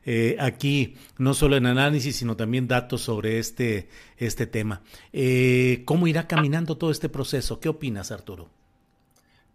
eh, 0.04 0.36
aquí, 0.40 0.96
no 1.16 1.32
solo 1.32 1.56
en 1.56 1.66
análisis, 1.66 2.16
sino 2.16 2.36
también 2.36 2.66
datos 2.66 3.02
sobre 3.02 3.38
este, 3.38 3.88
este 4.16 4.48
tema? 4.48 4.82
Eh, 5.12 5.82
¿Cómo 5.84 6.08
irá 6.08 6.26
caminando 6.26 6.76
todo 6.76 6.90
este 6.90 7.08
proceso? 7.08 7.60
¿Qué 7.60 7.68
opinas, 7.68 8.10
Arturo? 8.10 8.50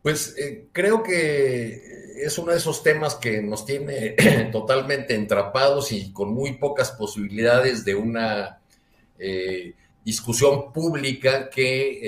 Pues 0.07 0.35
eh, 0.37 0.69
creo 0.71 1.03
que 1.03 2.15
es 2.23 2.37
uno 2.37 2.53
de 2.53 2.59
esos 2.59 2.81
temas 2.81 3.15
que 3.15 3.41
nos 3.41 3.65
tiene 3.65 4.11
totalmente 4.53 5.13
entrapados 5.13 5.91
y 5.91 6.13
con 6.13 6.33
muy 6.33 6.53
pocas 6.53 6.91
posibilidades 6.91 7.83
de 7.83 7.93
una 7.93 8.61
eh, 9.19 9.75
discusión 10.05 10.71
pública 10.71 11.49
que 11.49 11.99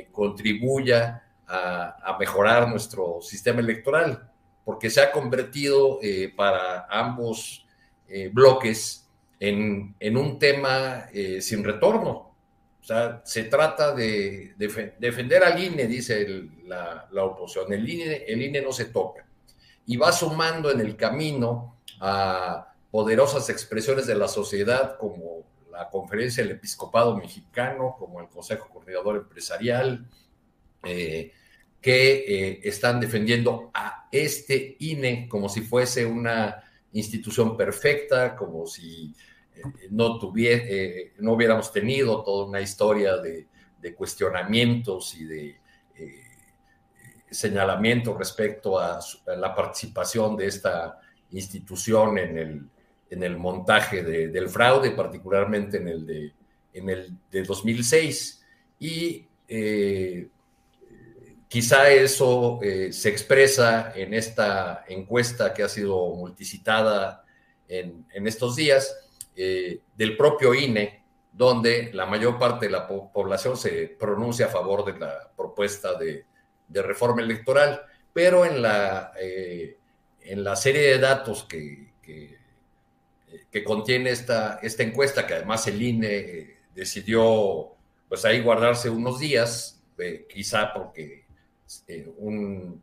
eh, 0.00 0.08
contribuya 0.10 1.22
a, 1.46 2.16
mejorar 2.18 2.68
nuestro 2.68 3.20
sistema 3.22 3.60
electoral, 3.60 4.28
porque 4.64 4.90
se 4.90 5.00
ha 5.00 5.12
convertido 5.12 6.00
para 6.36 6.88
ambos 6.90 7.64
bloques 8.32 9.06
en, 9.38 9.94
en, 10.00 10.16
un 10.16 10.40
tema 10.40 11.06
sin 11.38 11.62
retorno. 11.62 12.33
O 12.84 12.86
sea, 12.86 13.22
se 13.24 13.44
trata 13.44 13.94
de, 13.94 14.52
defender 14.58 15.42
al 15.42 15.58
INE, 15.58 15.86
dice 15.86 16.26
la, 16.66 17.08
oposición. 17.24 17.72
El 17.72 17.88
INE, 17.88 18.24
el 18.28 18.42
INE 18.42 18.60
no 18.60 18.72
se 18.72 18.84
toca. 18.84 19.26
Y 19.86 19.96
va 19.96 20.12
sumando 20.12 20.70
en 20.70 20.80
el 20.80 20.94
camino 20.94 21.78
a 21.98 22.74
poderosas 22.90 23.48
expresiones 23.48 24.06
de 24.06 24.16
la 24.16 24.28
sociedad 24.28 24.98
como 24.98 25.46
la 25.72 25.88
Conferencia 25.88 26.42
del 26.42 26.56
Episcopado 26.56 27.16
Mexicano, 27.16 27.96
como 27.98 28.20
el 28.20 28.28
Consejo 28.28 28.68
Coordinador 28.68 29.16
Empresarial, 29.16 30.06
eh, 30.82 31.32
que 31.80 32.12
eh, 32.18 32.60
están 32.64 33.00
defendiendo 33.00 33.70
a 33.72 34.08
este 34.12 34.76
INE 34.80 35.26
como 35.26 35.48
si 35.48 35.62
fuese 35.62 36.04
una 36.04 36.62
institución 36.92 37.56
perfecta, 37.56 38.36
como 38.36 38.66
si 38.66 39.14
no, 39.90 40.20
eh, 40.36 41.12
no 41.18 41.32
hubiéramos 41.32 41.72
tenido 41.72 42.22
toda 42.22 42.46
una 42.46 42.60
historia 42.60 43.16
de, 43.18 43.46
cuestionamientos 43.98 45.14
y 45.14 45.24
de 45.24 45.56
eh, 45.94 46.22
señalamiento 47.30 48.16
respecto 48.16 48.78
a, 48.78 48.98
la 49.36 49.54
participación 49.54 50.38
de 50.38 50.46
esta 50.46 50.98
institución 51.32 52.16
en 52.16 52.38
el, 52.38 52.62
en 53.10 53.22
el 53.22 53.36
montaje 53.36 54.02
del 54.02 54.48
fraude, 54.48 54.92
particularmente 54.92 55.76
en 55.76 55.88
el 55.88 56.06
de, 56.06 56.32
en 56.72 56.88
el 56.88 57.12
de 57.30 57.42
2006. 57.42 58.42
Y 58.78 59.26
eh, 59.48 60.28
quizá 61.46 61.90
eso 61.90 62.58
se 62.62 63.08
expresa 63.10 63.92
en 63.94 64.14
esta 64.14 64.82
encuesta 64.88 65.52
que 65.52 65.62
ha 65.62 65.68
sido 65.68 66.14
multicitada 66.14 67.22
en, 67.68 68.06
en 68.14 68.26
estos 68.26 68.56
días, 68.56 68.96
eh, 69.36 69.80
del 69.96 70.16
propio 70.16 70.54
INE, 70.54 71.02
donde 71.32 71.90
la 71.92 72.06
mayor 72.06 72.38
parte 72.38 72.66
de 72.66 72.72
la 72.72 72.86
población 72.86 73.56
se 73.56 73.88
pronuncia 73.98 74.46
a 74.46 74.50
favor 74.50 74.84
de 74.84 74.98
la 74.98 75.30
propuesta 75.36 75.98
de, 75.98 76.24
reforma 76.70 77.22
electoral, 77.22 77.82
pero 78.12 78.44
en 78.44 78.60
la, 78.60 79.12
eh, 79.20 79.76
en 80.22 80.42
la 80.42 80.56
serie 80.56 80.82
de 80.82 80.98
datos 80.98 81.44
que, 81.44 81.92
que, 82.02 83.64
contiene 83.64 84.10
esta, 84.10 84.58
esta 84.62 84.82
encuesta, 84.82 85.26
que 85.26 85.34
además 85.34 85.66
el 85.68 85.80
INE 85.80 86.56
decidió 86.74 87.74
pues 88.08 88.24
ahí 88.24 88.40
guardarse 88.40 88.90
unos 88.90 89.18
días, 89.18 89.82
eh, 89.98 90.26
quizá 90.28 90.72
porque 90.72 91.24
eh, 91.86 92.12
un, 92.18 92.82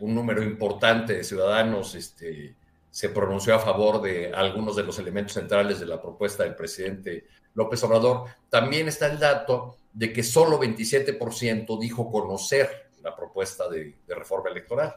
un, 0.00 0.14
número 0.14 0.42
importante 0.42 1.14
de 1.14 1.24
ciudadanos 1.24 1.94
este, 1.94 2.54
se 2.94 3.08
pronunció 3.08 3.56
a 3.56 3.58
favor 3.58 4.00
de 4.00 4.32
algunos 4.32 4.76
de 4.76 4.84
los 4.84 5.00
elementos 5.00 5.32
centrales 5.32 5.80
de 5.80 5.86
la 5.86 6.00
propuesta 6.00 6.44
del 6.44 6.54
presidente 6.54 7.26
López 7.54 7.82
Obrador. 7.82 8.28
También 8.48 8.86
está 8.86 9.08
el 9.08 9.18
dato 9.18 9.78
de 9.92 10.12
que 10.12 10.22
solo 10.22 10.60
27% 10.60 11.76
dijo 11.80 12.08
conocer 12.08 12.90
la 13.02 13.16
propuesta 13.16 13.68
de, 13.68 13.96
reforma 14.06 14.50
electoral. 14.50 14.94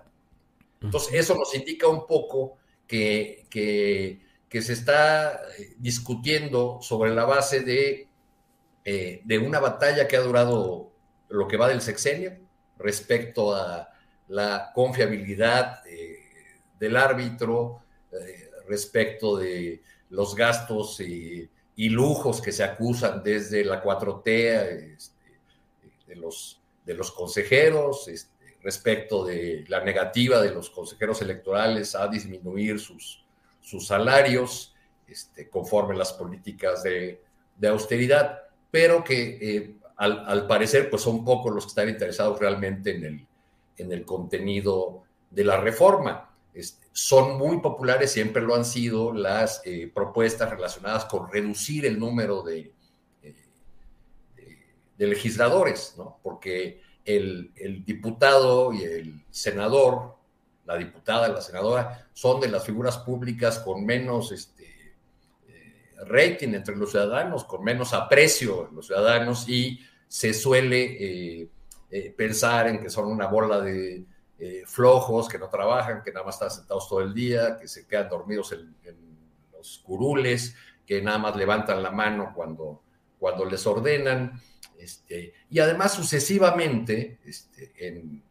Entonces, 0.79 1.15
eso 1.15 1.33
nos 1.33 1.55
indica 1.55 1.87
un 1.87 2.05
poco 2.05 2.59
que, 2.85 3.47
que, 3.49 4.61
se 4.61 4.73
está 4.73 5.33
eh, 5.57 5.73
discutiendo 5.79 6.77
sobre 6.83 7.15
la 7.15 7.25
base 7.25 7.61
de, 7.61 8.07
eh, 8.85 9.21
de 9.25 9.39
una 9.39 9.59
batalla 9.59 10.07
que 10.07 10.17
ha 10.17 10.21
durado 10.21 10.91
lo 11.29 11.47
que 11.47 11.57
va 11.57 11.67
del 11.67 11.81
sexenio 11.81 12.37
respecto 12.77 13.55
a 13.55 13.89
la 14.27 14.71
confiabilidad 14.75 15.81
eh, 15.87 16.19
del 16.79 16.95
árbitro, 16.95 17.81
respecto 18.67 19.37
de 19.37 19.81
los 20.09 20.35
gastos 20.35 20.99
y 20.99 21.89
lujos 21.89 22.41
que 22.41 22.51
se 22.51 22.63
acusan 22.63 23.21
desde 23.23 23.63
la 23.63 23.83
4T 23.83 24.27
este, 24.95 25.13
de, 26.07 26.15
los, 26.15 27.11
consejeros 27.11 28.07
este, 28.07 28.57
respecto 28.63 29.25
de 29.25 29.63
la 29.67 29.83
negativa 29.83 30.41
de 30.41 30.51
los 30.51 30.69
consejeros 30.69 31.21
electorales 31.21 31.95
a 31.95 32.07
disminuir 32.07 32.79
sus, 32.79 33.23
salarios 33.85 34.73
este, 35.07 35.49
conforme 35.49 35.95
las 35.95 36.13
políticas 36.13 36.83
de, 36.83 37.21
austeridad, 37.67 38.43
pero 38.71 39.03
que 39.03 39.37
eh, 39.41 39.75
al, 39.97 40.47
parecer 40.47 40.89
pues 40.89 41.01
son 41.01 41.25
pocos 41.25 41.53
los 41.53 41.65
que 41.65 41.69
están 41.69 41.89
interesados 41.89 42.39
realmente 42.39 43.25
en 43.77 43.91
el 43.91 44.05
contenido 44.05 45.03
de 45.29 45.43
la 45.43 45.57
reforma. 45.57 46.27
Son 46.91 47.37
muy 47.37 47.59
populares, 47.59 48.11
siempre 48.11 48.41
lo 48.41 48.55
han 48.55 48.65
sido, 48.65 49.13
las 49.13 49.61
eh, 49.65 49.91
propuestas 49.93 50.49
relacionadas 50.49 51.05
con 51.05 51.31
reducir 51.31 51.85
el 51.85 51.99
número 51.99 52.41
de, 52.41 52.71
eh, 53.21 53.35
legisladores, 54.97 55.95
¿no? 55.97 56.19
porque 56.23 56.81
el, 57.05 57.51
diputado 57.85 58.73
y 58.73 58.83
el 58.83 59.25
senador, 59.29 60.15
la 60.65 60.75
diputada 60.77 61.27
la 61.29 61.41
senadora, 61.41 62.09
son 62.13 62.41
de 62.41 62.49
las 62.49 62.65
figuras 62.65 62.97
públicas 62.97 63.59
con 63.59 63.85
menos 63.85 64.31
este, 64.31 64.95
eh, 65.47 65.75
rating 66.07 66.49
entre 66.55 66.75
los 66.75 66.91
ciudadanos, 66.91 67.43
con 67.43 67.63
menos 67.63 67.93
aprecio 67.93 68.69
en 68.69 68.75
los 68.75 68.87
ciudadanos 68.87 69.47
y 69.47 69.79
se 70.07 70.33
suele 70.33 71.49
pensar 72.15 72.67
en 72.67 72.81
que 72.81 72.89
son 72.89 73.07
una 73.07 73.27
bola 73.27 73.59
de 73.61 74.05
eh, 74.39 74.63
flojos, 74.65 75.27
que 75.27 75.39
no 75.39 75.49
trabajan, 75.49 76.03
que 76.03 76.11
nada 76.11 76.25
más 76.25 76.35
están 76.35 76.51
sentados 76.51 76.87
todo 76.87 77.01
el 77.01 77.13
día, 77.13 77.57
que 77.59 77.67
se 77.67 77.87
quedan 77.87 78.09
dormidos 78.09 78.51
en, 78.51 78.75
los 79.51 79.79
curules, 79.79 80.55
que 80.85 81.01
nada 81.01 81.17
más 81.17 81.35
levantan 81.35 81.81
la 81.81 81.89
mano 81.89 82.31
cuando, 82.35 82.83
cuando 83.17 83.45
les 83.45 83.65
ordenan. 83.65 84.39
Este, 84.77 85.33
y 85.49 85.59
además 85.59 85.93
sucesivamente, 85.93 87.17
este, 87.25 87.73
en, 87.79 88.23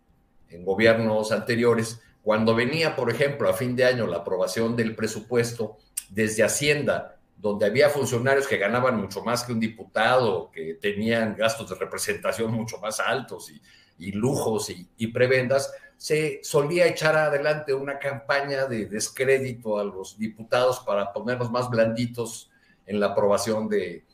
en 0.49 0.64
gobiernos 0.64 1.33
anteriores, 1.33 2.01
cuando 2.23 2.55
venía, 2.55 2.97
por 2.97 3.11
ejemplo, 3.11 3.49
a 3.49 3.53
fin 3.53 3.75
de 3.75 3.85
año 3.85 4.07
la 4.07 4.19
aprobación 4.19 4.77
del 4.77 4.95
presupuesto 4.95 5.79
desde 6.09 6.45
Hacienda, 6.45 7.19
donde 7.37 7.66
había 7.66 7.90
funcionarios 7.90 8.47
que 8.47 8.57
ganaban 8.57 9.01
mucho 9.01 9.23
más 9.23 9.45
que 9.45 9.53
un 9.53 9.61
diputado, 9.61 10.51
que 10.51 10.75
tenían 10.75 11.37
gastos 11.37 11.69
de 11.69 11.77
representación 11.77 12.53
mucho 12.53 12.79
más 12.79 12.99
altos 12.99 13.51
y, 13.51 13.61
y 13.99 14.12
lujos 14.12 14.71
y, 14.71 14.88
y, 14.97 15.09
prebendas, 15.09 15.73
se 15.96 16.40
solía 16.42 16.87
echar 16.87 17.16
adelante 17.16 17.72
una 17.72 17.98
campaña 17.98 18.66
de 18.66 18.87
descrédito 18.87 19.78
a 19.78 19.85
los 19.85 20.18
diputados 20.18 20.80
para 20.80 21.12
ponerlos 21.12 21.50
más 21.50 21.70
blanditos 21.70 22.50
en 22.87 23.00
la 23.00 23.06
aprobación 23.06 23.68
de, 23.68 24.04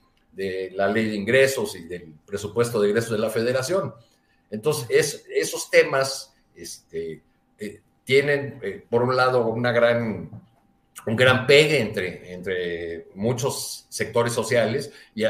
la 0.75 0.89
ley 0.89 1.11
de 1.11 1.17
ingresos 1.17 1.77
y 1.77 1.85
del 1.85 2.15
presupuesto 2.25 2.81
de 2.81 2.89
ingresos 2.89 3.13
de 3.13 3.19
la 3.19 3.31
federación. 3.31 3.95
Entonces, 4.51 5.25
esos 5.29 5.71
temas 5.71 6.35
este, 6.55 7.23
eh, 7.59 7.81
tienen, 8.05 8.59
eh, 8.63 8.85
por 8.89 9.03
un 9.03 9.17
lado, 9.17 9.47
una 9.47 9.73
gran, 9.73 10.31
un 11.07 11.17
gran 11.17 11.47
pegue 11.47 11.81
entre, 11.81 12.33
entre 12.33 13.09
muchos 13.15 13.87
sectores 13.89 14.33
sociales 14.33 14.93
y, 15.15 15.25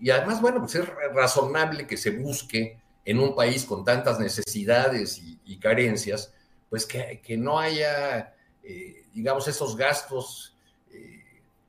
y 0.00 0.10
además, 0.10 0.40
bueno, 0.40 0.60
pues 0.60 0.76
es 0.76 0.88
razonable 1.12 1.86
que 1.86 1.96
se 1.96 2.10
busque 2.10 2.78
en 3.06 3.20
un 3.20 3.34
país 3.34 3.64
con 3.64 3.84
tantas 3.84 4.18
necesidades 4.18 5.22
y, 5.22 5.58
carencias, 5.58 6.34
pues 6.68 6.84
que, 6.84 7.36
no 7.38 7.58
haya, 7.58 8.34
eh, 8.62 9.06
digamos, 9.14 9.46
esos 9.46 9.76
gastos 9.76 10.56
eh, 10.90 11.22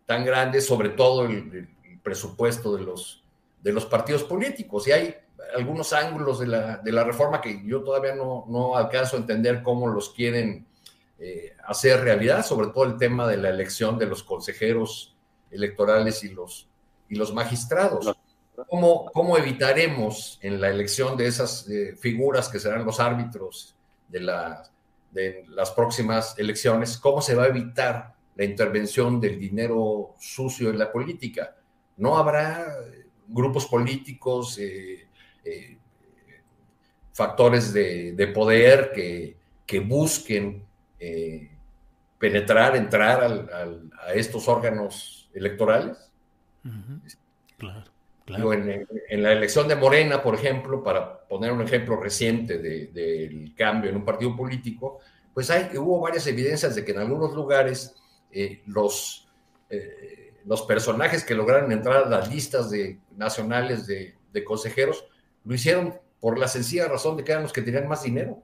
tan 0.05 0.25
grandes, 0.25 0.65
sobre 0.65 0.89
todo 0.89 1.25
el, 1.25 1.69
presupuesto 2.01 2.75
de 2.75 2.83
los, 2.83 3.23
de 3.61 3.73
los 3.73 3.85
partidos 3.85 4.23
políticos. 4.23 4.87
Y 4.87 4.93
hay 4.93 5.15
algunos 5.55 5.93
ángulos 5.93 6.39
de 6.39 6.47
la, 6.47 6.77
de 6.77 6.91
la 6.91 7.03
reforma 7.03 7.41
que 7.41 7.61
yo 7.65 7.83
todavía 7.83 8.15
no, 8.15 8.45
no, 8.47 8.75
alcanzo 8.75 9.17
a 9.17 9.19
entender 9.19 9.61
cómo 9.61 9.87
los 9.87 10.11
quieren 10.11 10.65
eh, 11.19 11.53
hacer 11.65 11.99
realidad, 12.01 12.45
sobre 12.45 12.67
todo 12.67 12.85
el 12.85 12.97
tema 12.97 13.27
de 13.27 13.37
la 13.37 13.49
elección 13.49 13.99
de 13.99 14.05
los 14.07 14.23
consejeros 14.23 15.15
electorales 15.51 16.23
y 16.23 16.29
los, 16.29 16.67
y 17.09 17.15
los 17.15 17.33
magistrados. 17.33 18.15
¿Cómo, 18.65 19.37
evitaremos 19.37 20.39
en 20.41 20.59
la 20.59 20.69
elección 20.69 21.15
de 21.15 21.27
esas 21.27 21.69
eh, 21.69 21.95
figuras 21.95 22.49
que 22.49 22.59
serán 22.59 22.85
los 22.85 22.99
árbitros 22.99 23.75
de, 24.07 24.19
de 25.11 25.45
las 25.49 25.69
próximas 25.71 26.33
elecciones? 26.39 26.97
¿Cómo 26.97 27.21
se 27.21 27.35
va 27.35 27.43
a 27.43 27.47
evitar 27.47 28.15
la 28.35 28.43
intervención 28.45 29.21
del 29.21 29.39
dinero 29.39 30.15
sucio 30.17 30.71
en 30.71 30.79
la 30.79 30.91
política? 30.91 31.55
No 31.97 32.17
habrá 32.17 32.65
grupos 33.27 33.67
políticos, 33.67 34.57
eh, 34.57 35.07
eh, 35.45 35.77
factores 37.13 37.71
de, 37.71 38.31
poder 38.33 38.91
que, 38.91 39.37
que 39.67 39.79
busquen 39.81 40.65
penetrar, 42.17 42.75
entrar 42.75 43.47
a 44.03 44.13
estos 44.13 44.47
órganos 44.47 45.29
electorales. 45.33 46.11
Claro 47.57 47.96
en, 48.27 49.23
la 49.23 49.31
elección 49.31 49.67
de 49.67 49.75
Morena, 49.75 50.21
por 50.21 50.35
ejemplo, 50.35 50.83
para 50.83 51.19
poner 51.27 51.51
un 51.51 51.61
ejemplo 51.61 51.95
reciente 51.95 52.57
del 52.57 53.53
cambio 53.55 53.89
en 53.89 53.95
un 53.97 54.05
partido 54.05 54.35
político, 54.35 54.99
pues 55.33 55.49
hay, 55.49 55.69
hubo 55.77 55.99
varias 56.01 56.27
evidencias 56.27 56.75
de 56.75 56.83
que 56.83 56.91
en 56.91 56.99
algunos 56.99 57.33
lugares 57.33 57.95
eh, 58.31 58.61
los, 58.65 59.27
eh, 59.69 60.33
los 60.45 60.63
personajes 60.63 61.23
que 61.23 61.35
lograron 61.35 61.71
entrar 61.71 62.05
a 62.05 62.09
las 62.09 62.31
listas 62.31 62.69
de, 62.69 62.99
nacionales 63.15 63.87
de, 63.87 64.15
consejeros 64.45 65.03
lo 65.45 65.55
hicieron 65.55 65.95
por 66.19 66.37
la 66.37 66.47
sencilla 66.47 66.87
razón 66.87 67.17
de 67.17 67.23
que 67.23 67.31
eran 67.31 67.41
los 67.41 67.53
que 67.53 67.63
tenían 67.63 67.87
más 67.87 68.03
dinero 68.03 68.43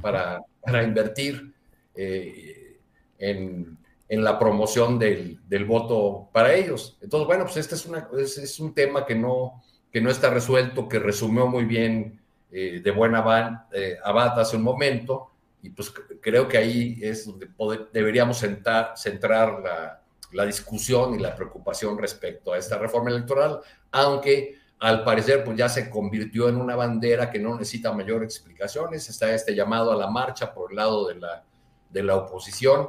para, 0.00 0.40
para, 0.62 0.82
invertir 0.82 1.52
eh, 1.94 2.78
en, 3.18 3.76
en 4.08 4.24
la 4.24 4.38
promoción 4.38 4.98
del, 4.98 5.38
voto 5.66 6.30
para 6.32 6.54
ellos. 6.54 6.96
Entonces, 7.00 7.26
bueno, 7.26 7.44
pues 7.44 7.58
este 7.58 7.74
es, 7.74 7.86
una, 7.86 8.08
es, 8.18 8.58
un 8.58 8.72
tema 8.74 9.04
que 9.04 9.14
no, 9.14 9.62
que 9.92 10.00
no 10.00 10.10
está 10.10 10.30
resuelto, 10.30 10.88
que 10.88 10.98
resumió 10.98 11.46
muy 11.46 11.64
bien 11.64 12.20
eh, 12.50 12.80
de 12.82 12.90
buena 12.90 13.20
van, 13.20 13.66
eh, 13.72 13.96
Abad 14.02 14.40
hace 14.40 14.56
un 14.56 14.62
momento, 14.62 15.32
y 15.62 15.70
pues 15.70 15.92
creo 16.20 16.48
que 16.48 16.56
ahí 16.56 16.98
es 17.02 17.26
donde 17.26 17.48
deberíamos 17.92 18.38
centrar 18.38 19.60
la, 19.60 20.02
la, 20.32 20.46
discusión 20.46 21.14
y 21.14 21.18
la 21.18 21.34
preocupación 21.34 21.98
respecto 21.98 22.52
a 22.52 22.58
esta 22.58 22.78
reforma 22.78 23.10
electoral, 23.10 23.60
aunque 23.90 24.56
al 24.78 25.02
parecer 25.04 25.44
pues 25.44 25.58
ya 25.58 25.68
se 25.68 25.90
convirtió 25.90 26.48
en 26.48 26.56
una 26.56 26.76
bandera 26.76 27.30
que 27.30 27.40
no 27.40 27.58
necesita 27.58 27.92
mayor 27.92 28.22
explicaciones, 28.22 29.08
está 29.08 29.34
este 29.34 29.54
llamado 29.54 29.90
a 29.92 29.96
la 29.96 30.08
marcha 30.08 30.54
por 30.54 30.70
el 30.70 30.76
lado 30.76 31.08
de 31.08 31.16
la, 31.16 31.44
de 31.90 32.02
la 32.02 32.16
oposición, 32.16 32.88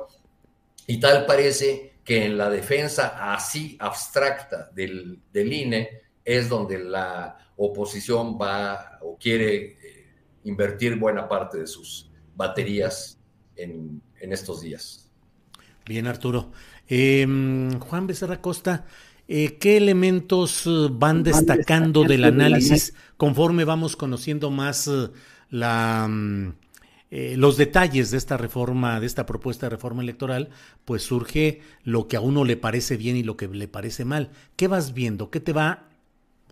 y 0.89 0.99
tal 0.99 1.27
parece 1.27 1.99
que 2.03 2.25
en 2.25 2.35
la 2.35 2.49
defensa 2.49 3.31
así 3.31 3.77
abstracta 3.79 4.71
del, 4.73 5.21
INE 5.35 5.87
es 6.25 6.49
donde 6.49 6.79
la 6.79 7.37
oposición 7.57 8.39
va 8.41 8.97
o 9.03 9.15
quiere 9.15 9.55
eh, 9.55 10.07
invertir 10.45 10.95
buena 10.95 11.29
parte 11.29 11.59
de 11.59 11.67
sus 11.67 12.09
baterías 12.35 13.19
en, 13.55 14.01
estos 14.19 14.61
días. 14.61 15.11
Bien, 15.85 16.07
Arturo. 16.07 16.51
Em, 16.87 17.79
Juan 17.79 18.07
Becerra 18.07 18.41
Costa, 18.41 18.87
eh, 19.27 19.59
¿qué 19.59 19.77
elementos 19.77 20.65
eh, 20.65 20.87
van 20.89 21.21
destacando 21.21 22.03
del 22.03 22.23
análisis 22.23 22.95
conforme 23.15 23.63
vamos 23.63 23.95
conociendo 23.95 24.49
más 24.49 24.89
la 25.51 26.07
mm, 26.09 26.53
eh, 27.11 27.35
los 27.37 27.57
detalles 27.57 28.11
de 28.11 28.17
esta 28.17 28.37
reforma, 28.37 28.99
de 28.99 29.07
esta 29.07 29.25
propuesta 29.25 29.65
de 29.65 29.71
reforma 29.71 30.03
electoral, 30.03 30.49
pues 30.85 31.03
surge 31.03 31.61
lo 31.83 32.07
que 32.07 32.17
a 32.17 32.21
uno 32.21 32.43
le 32.43 32.55
parece 32.55 32.97
bien 32.97 33.15
y 33.15 33.23
lo 33.23 33.35
que 33.35 33.47
le 33.47 33.67
parece 33.67 34.05
mal. 34.05 34.31
¿Qué 34.55 34.67
vas 34.67 34.93
viendo? 34.93 35.31
¿Qué 35.31 35.39
te 35.39 35.53
va 35.53 35.87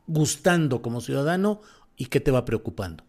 gustando 0.08 0.82
como 0.82 1.02
ciudadano 1.02 1.62
y 1.96 2.08
qué 2.08 2.20
te 2.20 2.32
va 2.32 2.44
preocupando? 2.44 3.04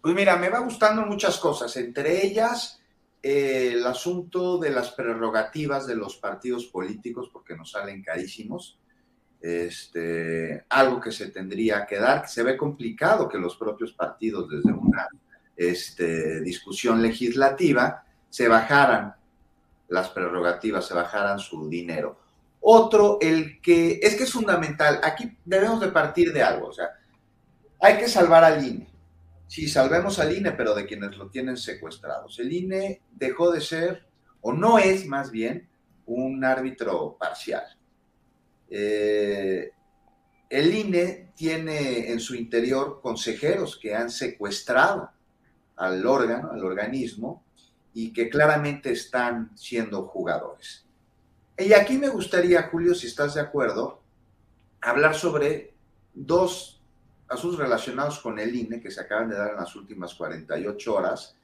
Pues 0.00 0.14
mira, 0.14 0.36
me 0.36 0.48
va 0.48 0.58
gustando 0.58 1.06
muchas 1.06 1.38
cosas, 1.38 1.76
entre 1.76 2.26
ellas 2.26 2.80
eh, 3.22 3.72
el 3.74 3.86
asunto 3.86 4.58
de 4.58 4.70
las 4.70 4.90
prerrogativas 4.90 5.86
de 5.86 5.96
los 5.96 6.16
partidos 6.16 6.66
políticos, 6.66 7.30
porque 7.32 7.56
nos 7.56 7.70
salen 7.70 8.02
carísimos. 8.02 8.80
Este, 9.40 10.64
algo 10.70 11.00
que 11.00 11.12
se 11.12 11.30
tendría 11.30 11.86
que 11.86 11.98
dar, 11.98 12.22
que 12.22 12.28
se 12.28 12.42
ve 12.42 12.56
complicado 12.56 13.28
que 13.28 13.38
los 13.38 13.56
propios 13.56 13.92
partidos 13.92 14.48
desde 14.48 14.72
una 14.72 15.06
este, 15.56 16.40
discusión 16.40 17.02
legislativa 17.02 18.04
se 18.28 18.48
bajaran 18.48 19.14
las 19.88 20.08
prerrogativas, 20.10 20.86
se 20.86 20.94
bajaran 20.94 21.38
su 21.38 21.68
dinero. 21.68 22.20
Otro, 22.60 23.18
el 23.20 23.60
que 23.60 24.00
es 24.02 24.16
que 24.16 24.24
es 24.24 24.32
fundamental, 24.32 25.00
aquí 25.02 25.36
debemos 25.44 25.80
de 25.80 25.88
partir 25.88 26.32
de 26.32 26.42
algo, 26.42 26.68
o 26.68 26.72
sea, 26.72 26.90
hay 27.80 27.96
que 27.98 28.08
salvar 28.08 28.44
al 28.44 28.66
INE. 28.66 28.88
Sí, 29.46 29.68
salvemos 29.68 30.18
al 30.18 30.36
INE, 30.36 30.52
pero 30.52 30.74
de 30.74 30.86
quienes 30.86 31.16
lo 31.16 31.28
tienen 31.28 31.56
secuestrados. 31.56 32.38
El 32.40 32.52
INE 32.52 33.02
dejó 33.12 33.52
de 33.52 33.60
ser, 33.60 34.06
o 34.40 34.52
no 34.52 34.78
es 34.78 35.06
más 35.06 35.30
bien, 35.30 35.68
un 36.06 36.44
árbitro 36.44 37.16
parcial. 37.16 37.64
Eh, 38.68 39.70
el 40.48 40.74
INE 40.74 41.32
tiene 41.36 42.10
en 42.10 42.18
su 42.18 42.34
interior 42.34 43.00
consejeros 43.00 43.78
que 43.80 43.94
han 43.94 44.10
secuestrado 44.10 45.10
al 45.76 46.06
órgano, 46.06 46.50
al 46.52 46.64
organismo, 46.64 47.44
y 47.94 48.12
que 48.12 48.28
claramente 48.28 48.92
están 48.92 49.56
siendo 49.56 50.06
jugadores. 50.06 50.84
Y 51.58 51.72
aquí 51.72 51.96
me 51.96 52.08
gustaría, 52.08 52.64
Julio, 52.64 52.94
si 52.94 53.06
estás 53.06 53.34
de 53.34 53.40
acuerdo, 53.40 54.02
hablar 54.82 55.14
sobre 55.14 55.72
dos 56.12 56.82
asuntos 57.28 57.58
relacionados 57.58 58.18
con 58.20 58.38
el 58.38 58.54
INE 58.54 58.80
que 58.80 58.90
se 58.90 59.00
acaban 59.00 59.30
de 59.30 59.36
dar 59.36 59.50
en 59.50 59.56
las 59.56 59.74
últimas 59.74 60.14
48 60.14 60.94
horas 60.94 61.36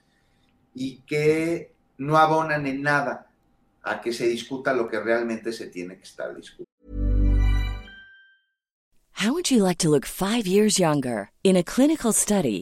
y 0.74 1.00
que 1.00 1.72
no 1.98 2.16
abonan 2.16 2.66
en 2.66 2.82
nada 2.82 3.30
a 3.82 4.00
que 4.00 4.12
se 4.12 4.28
discuta 4.28 4.72
lo 4.72 4.88
que 4.88 5.00
realmente 5.00 5.52
se 5.52 5.66
tiene 5.68 5.96
que 5.96 6.04
estar 6.04 6.34
discutiendo. 6.34 6.70
How 9.14 9.32
would 9.32 9.50
you 9.50 9.62
like 9.62 9.78
to 9.78 9.90
look 9.90 10.04
five 10.04 10.46
years 10.46 10.78
younger? 10.78 11.30
In 11.44 11.56
a 11.56 11.62
clinical 11.62 12.12
study, 12.12 12.62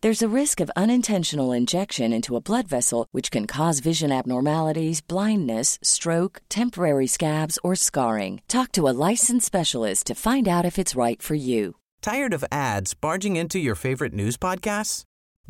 There's 0.00 0.22
a 0.22 0.28
risk 0.28 0.60
of 0.60 0.70
unintentional 0.76 1.50
injection 1.50 2.12
into 2.12 2.36
a 2.36 2.40
blood 2.40 2.68
vessel, 2.68 3.08
which 3.10 3.32
can 3.32 3.48
cause 3.48 3.80
vision 3.80 4.12
abnormalities, 4.12 5.00
blindness, 5.00 5.76
stroke, 5.82 6.40
temporary 6.48 7.08
scabs, 7.08 7.58
or 7.64 7.74
scarring. 7.74 8.40
Talk 8.46 8.70
to 8.72 8.86
a 8.86 8.94
licensed 9.10 9.46
specialist 9.46 10.06
to 10.06 10.14
find 10.14 10.46
out 10.46 10.64
if 10.64 10.78
it's 10.78 10.94
right 10.94 11.20
for 11.20 11.34
you. 11.34 11.74
Tired 12.00 12.32
of 12.32 12.44
ads 12.52 12.94
barging 12.94 13.34
into 13.34 13.58
your 13.58 13.74
favorite 13.74 14.14
news 14.14 14.36
podcasts? 14.36 15.02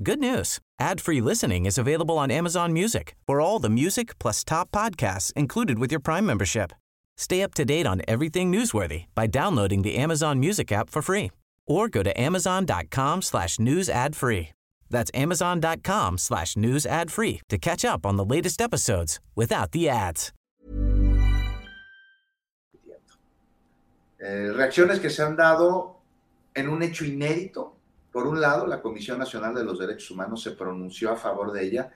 Good 0.03 0.19
news. 0.19 0.61
Ad-free 0.81 1.21
listening 1.21 1.67
is 1.67 1.77
available 1.77 2.17
on 2.17 2.31
Amazon 2.31 2.73
Music 2.73 3.17
for 3.27 3.43
all 3.43 3.59
the 3.59 3.69
music 3.69 4.19
plus 4.19 4.45
top 4.45 4.71
podcasts 4.71 5.31
included 5.35 5.79
with 5.79 5.93
your 5.93 6.01
Prime 6.01 6.25
membership. 6.25 6.73
Stay 7.19 7.43
up 7.43 7.53
to 7.53 7.67
date 7.67 7.87
on 7.87 8.01
everything 8.09 8.51
newsworthy 8.51 9.07
by 9.15 9.27
downloading 9.27 9.83
the 9.83 9.97
Amazon 9.97 10.41
Music 10.41 10.73
app 10.73 10.89
for 10.89 11.03
free 11.03 11.33
or 11.69 11.89
go 11.89 12.03
to 12.03 12.19
amazon.com 12.21 13.23
slash 13.23 13.61
news 13.61 13.89
ad 13.89 14.17
free. 14.17 14.49
That's 14.91 15.11
amazon.com 15.15 16.19
slash 16.19 16.57
news 16.57 16.87
ad 16.87 17.11
free 17.11 17.41
to 17.49 17.59
catch 17.59 17.85
up 17.85 18.07
on 18.07 18.17
the 18.17 18.25
latest 18.25 18.61
episodes 18.61 19.21
without 19.37 19.73
the 19.73 19.89
ads. 19.89 20.33
Eh, 24.21 24.51
reacciones 24.53 24.99
que 24.99 25.11
se 25.11 25.23
han 25.23 25.37
dado 25.37 26.01
en 26.55 26.69
un 26.69 26.83
hecho 26.83 27.05
inédito. 27.05 27.77
Por 28.11 28.27
un 28.27 28.41
lado, 28.41 28.67
la 28.67 28.81
Comisión 28.81 29.19
Nacional 29.19 29.55
de 29.55 29.65
los 29.65 29.79
Derechos 29.79 30.11
Humanos 30.11 30.43
se 30.43 30.53
pronunció 30.53 31.13
a 31.13 31.17
favor 31.17 31.53
de 31.53 31.65
ella 31.65 31.93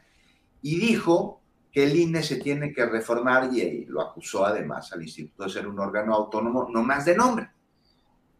y 0.60 0.78
dijo 0.78 1.40
que 1.72 1.84
el 1.84 1.96
INE 1.96 2.22
se 2.22 2.36
tiene 2.36 2.72
que 2.72 2.86
reformar 2.86 3.52
y 3.52 3.86
lo 3.86 4.02
acusó 4.02 4.44
además 4.44 4.92
al 4.92 5.02
Instituto 5.02 5.44
de 5.44 5.50
ser 5.50 5.66
un 5.66 5.78
órgano 5.80 6.14
autónomo, 6.14 6.68
no 6.70 6.84
más 6.84 7.04
de 7.06 7.16
nombre. 7.16 7.50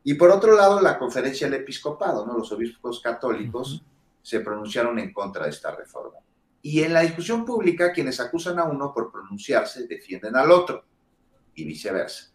Y 0.05 0.15
por 0.15 0.31
otro 0.31 0.57
lado, 0.57 0.81
la 0.81 0.99
conferencia 0.99 1.49
del 1.49 1.61
episcopado, 1.61 2.27
¿no? 2.27 2.37
los 2.37 2.51
obispos 2.53 3.01
católicos 3.01 3.85
se 4.21 4.41
pronunciaron 4.41 4.99
en 4.99 5.13
contra 5.13 5.45
de 5.45 5.51
esta 5.51 5.75
reforma. 5.75 6.19
Y 6.61 6.83
en 6.83 6.93
la 6.93 7.01
discusión 7.01 7.45
pública, 7.45 7.93
quienes 7.93 8.21
acusan 8.21 8.59
a 8.59 8.65
uno 8.65 8.93
por 8.93 9.11
pronunciarse 9.11 9.87
defienden 9.87 10.37
al 10.37 10.51
otro, 10.51 10.85
y 11.55 11.65
viceversa. 11.65 12.33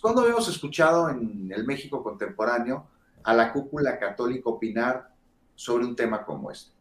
cuando 0.00 0.26
hemos 0.26 0.48
escuchado 0.48 1.08
en 1.08 1.50
el 1.52 1.64
México 1.64 2.02
contemporáneo 2.02 2.86
a 3.24 3.34
la 3.34 3.52
cúpula 3.52 3.98
católica 3.98 4.48
opinar 4.48 5.12
sobre 5.54 5.84
un 5.84 5.96
tema 5.96 6.24
como 6.24 6.50
este? 6.50 6.72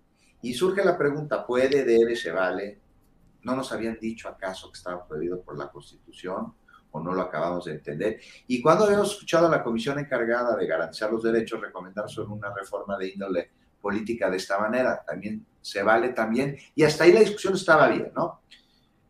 Y 0.42 0.54
surge 0.54 0.86
la 0.86 0.98
pregunta, 0.98 1.46
¿puede, 1.46 1.84
debe, 1.84 2.16
se 2.16 2.32
vale? 2.32 2.80
¿No 3.44 3.56
nos 3.56 3.72
habían 3.72 3.98
dicho 4.00 4.30
acaso 4.30 4.72
que 4.72 4.78
estaba 4.78 5.06
prohibido 5.06 5.42
por 5.42 5.58
la 5.58 5.70
Constitución? 5.70 6.54
O 6.92 7.00
no 7.00 7.14
lo 7.14 7.22
acabamos 7.22 7.66
de 7.66 7.74
entender. 7.74 8.20
Y 8.48 8.62
cuando 8.62 8.86
habíamos 8.86 9.12
escuchado 9.12 9.48
a 9.48 9.50
la 9.50 9.64
comisión 9.64 10.00
encargada 10.00 10.56
de 10.56 10.68
garantizar 10.68 11.12
los 11.12 11.24
derechos 11.24 11.62
recomendar 11.62 12.10
sobre 12.10 12.30
una 12.30 12.54
reforma 12.54 12.98
de 12.98 13.10
índole 13.10 13.52
política 13.82 14.30
de 14.30 14.38
esta 14.38 14.60
manera, 14.60 15.04
también 15.06 15.46
se 15.62 15.84
vale 15.84 16.10
también, 16.10 16.58
y 16.76 16.84
hasta 16.84 17.04
ahí 17.04 17.14
la 17.14 17.20
discusión 17.20 17.54
estaba 17.54 17.88
bien, 17.90 18.12
¿no? 18.16 18.42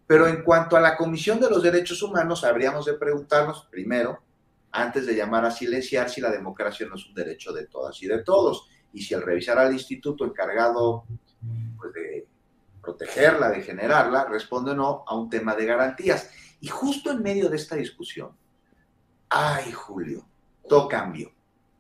Pero 0.05 0.27
en 0.27 0.43
cuanto 0.43 0.75
a 0.75 0.81
la 0.81 0.97
Comisión 0.97 1.39
de 1.39 1.49
los 1.49 1.61
Derechos 1.61 2.01
Humanos, 2.01 2.43
habríamos 2.43 2.85
de 2.85 2.93
preguntarnos 2.93 3.67
primero, 3.69 4.19
antes 4.71 5.05
de 5.05 5.15
llamar 5.15 5.45
a 5.45 5.51
silenciar, 5.51 6.09
si 6.09 6.21
la 6.21 6.31
democracia 6.31 6.87
no 6.87 6.95
es 6.95 7.05
un 7.05 7.13
derecho 7.13 7.53
de 7.53 7.67
todas 7.67 8.01
y 8.01 8.07
de 8.07 8.23
todos, 8.23 8.67
y 8.93 9.01
si 9.01 9.13
al 9.13 9.21
revisar 9.21 9.57
al 9.59 9.73
instituto 9.73 10.25
encargado 10.25 11.05
pues, 11.77 11.93
de 11.93 12.27
protegerla, 12.81 13.49
de 13.49 13.61
generarla, 13.61 14.25
responde 14.25 14.71
o 14.71 14.75
no 14.75 15.03
a 15.07 15.15
un 15.15 15.29
tema 15.29 15.55
de 15.55 15.65
garantías. 15.65 16.29
Y 16.61 16.67
justo 16.67 17.11
en 17.11 17.21
medio 17.21 17.49
de 17.49 17.55
esta 17.55 17.75
discusión, 17.75 18.31
ay 19.29 19.71
Julio, 19.71 20.25
todo 20.67 20.87
cambió. 20.87 21.31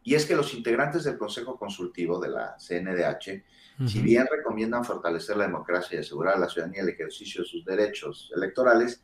Y 0.03 0.15
es 0.15 0.25
que 0.25 0.35
los 0.35 0.53
integrantes 0.53 1.03
del 1.03 1.17
Consejo 1.17 1.57
Consultivo 1.57 2.19
de 2.19 2.29
la 2.29 2.55
CNDH, 2.57 3.43
si 3.87 4.01
bien 4.01 4.27
recomiendan 4.29 4.83
fortalecer 4.83 5.37
la 5.37 5.45
democracia 5.45 5.97
y 5.97 6.01
asegurar 6.01 6.35
a 6.35 6.39
la 6.39 6.49
ciudadanía 6.49 6.81
el 6.81 6.89
ejercicio 6.89 7.43
de 7.43 7.47
sus 7.47 7.63
derechos 7.63 8.31
electorales, 8.35 9.03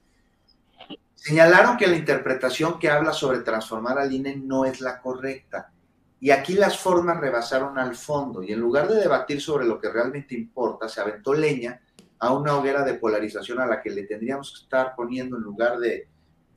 señalaron 1.14 1.78
que 1.78 1.88
la 1.88 1.96
interpretación 1.96 2.80
que 2.80 2.90
habla 2.90 3.14
sobre 3.14 3.40
transformar 3.40 4.00
al 4.00 4.12
INE 4.12 4.36
no 4.38 4.66
es 4.66 4.82
la 4.82 5.00
correcta. 5.00 5.72
Y 6.20 6.32
aquí 6.32 6.54
las 6.54 6.78
formas 6.78 7.20
rebasaron 7.20 7.78
al 7.78 7.96
fondo 7.96 8.42
y 8.42 8.52
en 8.52 8.60
lugar 8.60 8.88
de 8.88 8.96
debatir 8.96 9.42
sobre 9.42 9.66
lo 9.66 9.80
que 9.80 9.90
realmente 9.90 10.34
importa, 10.34 10.90
se 10.90 11.02
aventó 11.02 11.34
leña 11.34 11.82
a 12.20 12.34
una 12.34 12.56
hoguera 12.56 12.84
de 12.84 12.96
polarización 12.96 13.60
a 13.60 13.66
la 13.66 13.82
que 13.82 13.90
le 13.90 14.04
tendríamos 14.04 14.52
que 14.52 14.64
estar 14.64 14.96
poniendo 14.96 15.38
en 15.38 15.44
lugar 15.44 15.78
de, 15.80 16.08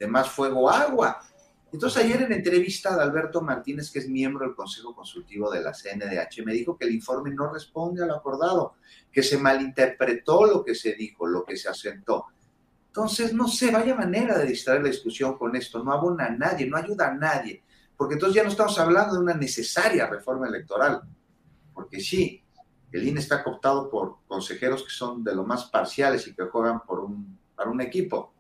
más 0.09 0.31
fuego 0.31 0.71
agua. 0.71 1.21
Entonces 1.73 2.05
ayer 2.05 2.23
en 2.23 2.33
entrevista 2.33 2.97
de 2.97 3.03
Alberto 3.03 3.43
Martínez, 3.43 3.91
que 3.91 3.99
es 3.99 4.09
miembro 4.09 4.47
del 4.47 4.55
Consejo 4.55 4.95
Consultivo 4.95 5.51
de 5.51 5.61
la 5.61 5.73
CNDH, 5.73 6.45
me 6.45 6.53
dijo 6.53 6.79
que 6.79 6.87
el 6.87 6.95
informe 6.95 7.31
no 7.31 7.53
responde 7.53 8.03
a 8.03 8.07
lo 8.07 8.15
acordado, 8.15 8.75
que 9.13 9.23
se 9.23 9.37
malinterpretó 9.39 10.47
lo 10.47 10.65
que 10.65 10.75
se 10.75 10.95
dijo, 10.95 11.27
lo 11.27 11.45
que 11.45 11.57
se 11.57 11.69
asentó. 11.69 12.27
Entonces, 12.87 13.35
no 13.35 13.49
sé, 13.49 13.71
vaya 13.71 13.95
manera 13.95 14.39
de 14.39 14.47
distraer 14.47 14.83
la 14.83 14.89
discusión 14.89 15.37
con 15.37 15.55
esto, 15.57 15.85
no 15.85 15.93
abona 15.93 16.27
a 16.27 16.31
nadie, 16.31 16.67
no 16.67 16.77
ayuda 16.77 17.09
a 17.09 17.15
nadie, 17.15 17.63
porque 17.97 18.15
entonces 18.15 18.37
ya 18.37 18.45
no 18.45 18.49
estamos 18.49 18.79
hablando 18.79 19.15
de 19.15 19.21
una 19.21 19.35
necesaria 19.35 20.07
reforma 20.07 20.49
electoral, 20.49 21.03
porque 21.75 22.01
sí, 22.01 22.43
el 22.93 23.07
INE 23.07 23.21
está 23.21 23.45
cooptado 23.45 23.91
por 23.91 24.19
consejeros 24.27 24.83
que 24.83 24.91
son 24.91 25.23
de 25.23 25.35
lo 25.35 25.45
más 25.45 25.65
parciales 25.67 26.27
y 26.27 26.35
que 26.35 26.45
juegan 26.45 26.81
por 26.81 27.01
un, 27.01 27.39
para 27.55 27.71
un 27.71 27.81
equipo. 27.81 28.33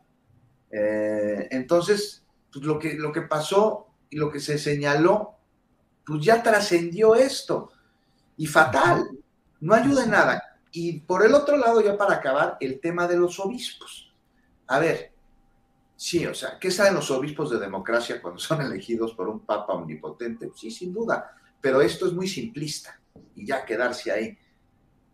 Eh, 0.71 1.49
entonces, 1.51 2.25
pues 2.53 2.65
lo, 2.65 2.79
que, 2.79 2.95
lo 2.95 3.13
que 3.13 3.23
pasó 3.23 3.89
y 4.09 4.17
lo 4.17 4.31
que 4.31 4.41
se 4.41 4.59
señaló, 4.59 5.35
pues 6.05 6.25
ya 6.25 6.43
trascendió 6.43 7.15
esto. 7.15 7.71
Y 8.37 8.47
fatal, 8.47 9.11
no 9.61 9.75
ayuda 9.75 10.05
en 10.05 10.11
nada. 10.11 10.43
y 10.71 11.01
por 11.01 11.25
el 11.25 11.35
otro 11.35 11.57
lado, 11.57 11.81
ya 11.81 11.97
para 11.97 12.15
acabar, 12.15 12.57
el 12.61 12.81
tema 12.81 13.07
de 13.07 13.17
los 13.17 13.41
obispos. 13.41 14.15
A 14.67 14.79
ver, 14.79 15.13
sí, 15.97 16.25
o 16.27 16.35
sea, 16.35 16.59
¿qué 16.59 16.71
saben 16.71 16.95
los 16.95 17.11
obispos 17.11 17.51
de 17.51 17.59
democracia 17.59 18.21
cuando 18.23 18.39
son 18.39 18.61
elegidos 18.61 19.15
por 19.15 19.29
un 19.29 19.41
papa 19.41 19.73
omnipotente? 19.75 20.51
Sí, 20.55 20.71
sin 20.71 20.93
duda, 20.93 21.33
pero 21.61 21.81
esto 21.81 22.07
es 22.07 22.13
muy 22.13 22.29
simplista 22.29 22.99
y 23.35 23.47
ya 23.47 23.65
quedarse 23.65 24.11
ahí. 24.11 24.39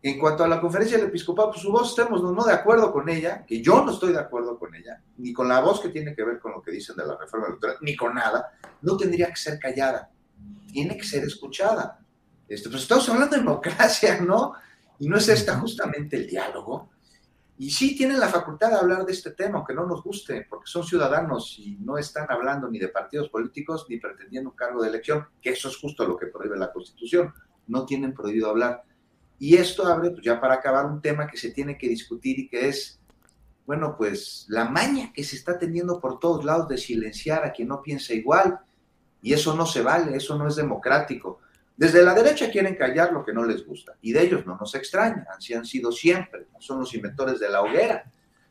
En 0.02 0.18
cuanto 0.18 0.44
a 0.44 0.48
la 0.48 0.60
conferencia 0.60 0.98
del 0.98 1.06
episcopado, 1.06 1.50
pues 1.50 1.62
su 1.62 1.72
voz 1.72 1.88
estemos 1.88 2.22
no 2.22 2.44
de 2.44 2.52
acuerdo 2.52 2.92
con 2.92 3.08
ella, 3.08 3.44
que 3.46 3.62
yo 3.62 3.82
no 3.82 3.90
estoy 3.90 4.12
de 4.12 4.20
acuerdo 4.20 4.58
con 4.58 4.74
ella, 4.74 5.02
ni 5.16 5.32
con 5.32 5.48
la 5.48 5.60
voz 5.60 5.80
que 5.80 5.88
tiene 5.88 6.14
que 6.14 6.22
ver 6.22 6.38
con 6.38 6.52
lo 6.52 6.60
que 6.60 6.72
dicen 6.72 6.94
de 6.96 7.06
la 7.06 7.16
reforma 7.16 7.46
electoral, 7.46 7.78
ni 7.80 7.96
con 7.96 8.14
nada, 8.14 8.50
no 8.82 8.96
tendría 8.98 9.28
que 9.28 9.36
ser 9.36 9.58
callada, 9.58 10.10
tiene 10.70 10.96
que 10.98 11.04
ser 11.04 11.24
escuchada. 11.24 11.98
Este, 12.46 12.68
pues 12.68 12.82
estamos 12.82 13.08
hablando 13.08 13.34
de 13.34 13.42
democracia, 13.42 14.20
¿no? 14.20 14.52
Y 14.98 15.08
no 15.08 15.16
es 15.16 15.28
esta 15.28 15.58
justamente 15.58 16.16
el 16.16 16.26
diálogo. 16.26 16.90
Y 17.56 17.70
sí 17.70 17.96
tienen 17.96 18.18
la 18.18 18.28
facultad 18.28 18.70
de 18.70 18.76
hablar 18.76 19.06
de 19.06 19.12
este 19.12 19.30
tema, 19.30 19.58
aunque 19.58 19.74
no 19.74 19.86
nos 19.86 20.02
guste, 20.02 20.46
porque 20.50 20.66
son 20.66 20.84
ciudadanos 20.84 21.56
y 21.58 21.76
no 21.76 21.96
están 21.96 22.26
hablando 22.28 22.68
ni 22.68 22.78
de 22.78 22.88
partidos 22.88 23.28
políticos 23.28 23.86
ni 23.88 23.98
pretendiendo 23.98 24.50
un 24.50 24.56
cargo 24.56 24.82
de 24.82 24.88
elección, 24.88 25.26
que 25.40 25.50
eso 25.50 25.68
es 25.68 25.76
justo 25.76 26.04
lo 26.04 26.16
que 26.16 26.26
prohíbe 26.26 26.58
la 26.58 26.72
Constitución. 26.72 27.32
No 27.66 27.86
tienen 27.86 28.14
prohibido 28.14 28.50
hablar. 28.50 28.82
Y 29.38 29.56
esto 29.56 29.86
abre, 29.86 30.10
pues 30.10 30.22
ya 30.22 30.40
para 30.40 30.54
acabar, 30.54 30.86
un 30.86 31.00
tema 31.00 31.26
que 31.26 31.36
se 31.36 31.50
tiene 31.50 31.76
que 31.76 31.88
discutir 31.88 32.38
y 32.38 32.48
que 32.48 32.68
es, 32.68 33.00
bueno, 33.66 33.96
pues 33.96 34.46
la 34.48 34.66
maña 34.66 35.12
que 35.12 35.24
se 35.24 35.36
está 35.36 35.58
teniendo 35.58 36.00
por 36.00 36.18
todos 36.18 36.44
lados 36.44 36.68
de 36.68 36.78
silenciar 36.78 37.44
a 37.44 37.52
quien 37.52 37.68
no 37.68 37.82
piensa 37.82 38.14
igual. 38.14 38.58
Y 39.22 39.32
eso 39.32 39.56
no 39.56 39.66
se 39.66 39.82
vale, 39.82 40.16
eso 40.16 40.36
no 40.36 40.46
es 40.46 40.56
democrático. 40.56 41.40
Desde 41.76 42.04
la 42.04 42.14
derecha 42.14 42.50
quieren 42.50 42.76
callar 42.76 43.12
lo 43.12 43.24
que 43.24 43.32
no 43.32 43.44
les 43.44 43.66
gusta, 43.66 43.96
y 44.00 44.12
de 44.12 44.22
ellos 44.22 44.46
no 44.46 44.56
nos 44.56 44.74
extraña, 44.76 45.26
así 45.36 45.54
han 45.54 45.64
sido 45.64 45.90
siempre, 45.90 46.46
son 46.60 46.78
los 46.78 46.94
inventores 46.94 47.40
de 47.40 47.48
la 47.48 47.62
hoguera, 47.62 48.04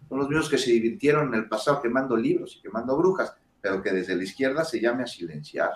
son 0.09 0.17
los 0.17 0.27
mismos 0.27 0.49
que 0.49 0.57
se 0.57 0.71
divirtieron 0.71 1.29
en 1.29 1.35
el 1.35 1.47
pasado 1.47 1.81
quemando 1.81 2.17
libros 2.17 2.57
y 2.57 2.61
quemando 2.61 2.97
brujas, 2.97 3.33
pero 3.61 3.81
que 3.81 3.91
desde 3.91 4.15
la 4.15 4.23
izquierda 4.23 4.65
se 4.65 4.81
llame 4.81 5.03
a 5.03 5.07
silenciar. 5.07 5.71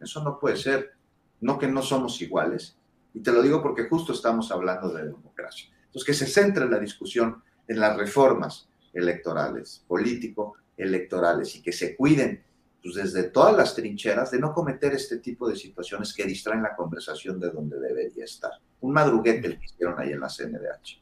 Eso 0.00 0.22
no 0.24 0.38
puede 0.38 0.56
ser, 0.56 0.94
no 1.40 1.58
que 1.58 1.68
no 1.68 1.82
somos 1.82 2.20
iguales, 2.22 2.76
y 3.14 3.20
te 3.20 3.32
lo 3.32 3.42
digo 3.42 3.62
porque 3.62 3.88
justo 3.88 4.12
estamos 4.12 4.50
hablando 4.52 4.90
de 4.90 5.06
democracia. 5.06 5.70
Entonces, 5.86 6.04
que 6.04 6.14
se 6.14 6.26
centre 6.26 6.68
la 6.68 6.78
discusión 6.78 7.42
en 7.66 7.80
las 7.80 7.96
reformas 7.96 8.68
electorales, 8.92 9.84
político-electorales, 9.88 11.56
y 11.56 11.62
que 11.62 11.72
se 11.72 11.96
cuiden 11.96 12.44
pues, 12.82 12.94
desde 12.94 13.24
todas 13.30 13.56
las 13.56 13.74
trincheras 13.74 14.30
de 14.30 14.38
no 14.38 14.52
cometer 14.52 14.92
este 14.92 15.18
tipo 15.18 15.48
de 15.48 15.56
situaciones 15.56 16.12
que 16.12 16.24
distraen 16.24 16.62
la 16.62 16.76
conversación 16.76 17.40
de 17.40 17.50
donde 17.50 17.80
debería 17.80 18.24
estar. 18.24 18.52
Un 18.80 18.92
madruguete 18.92 19.46
el 19.48 19.58
que 19.58 19.64
hicieron 19.64 19.98
ahí 19.98 20.12
en 20.12 20.20
la 20.20 20.28
CNDH. 20.28 21.00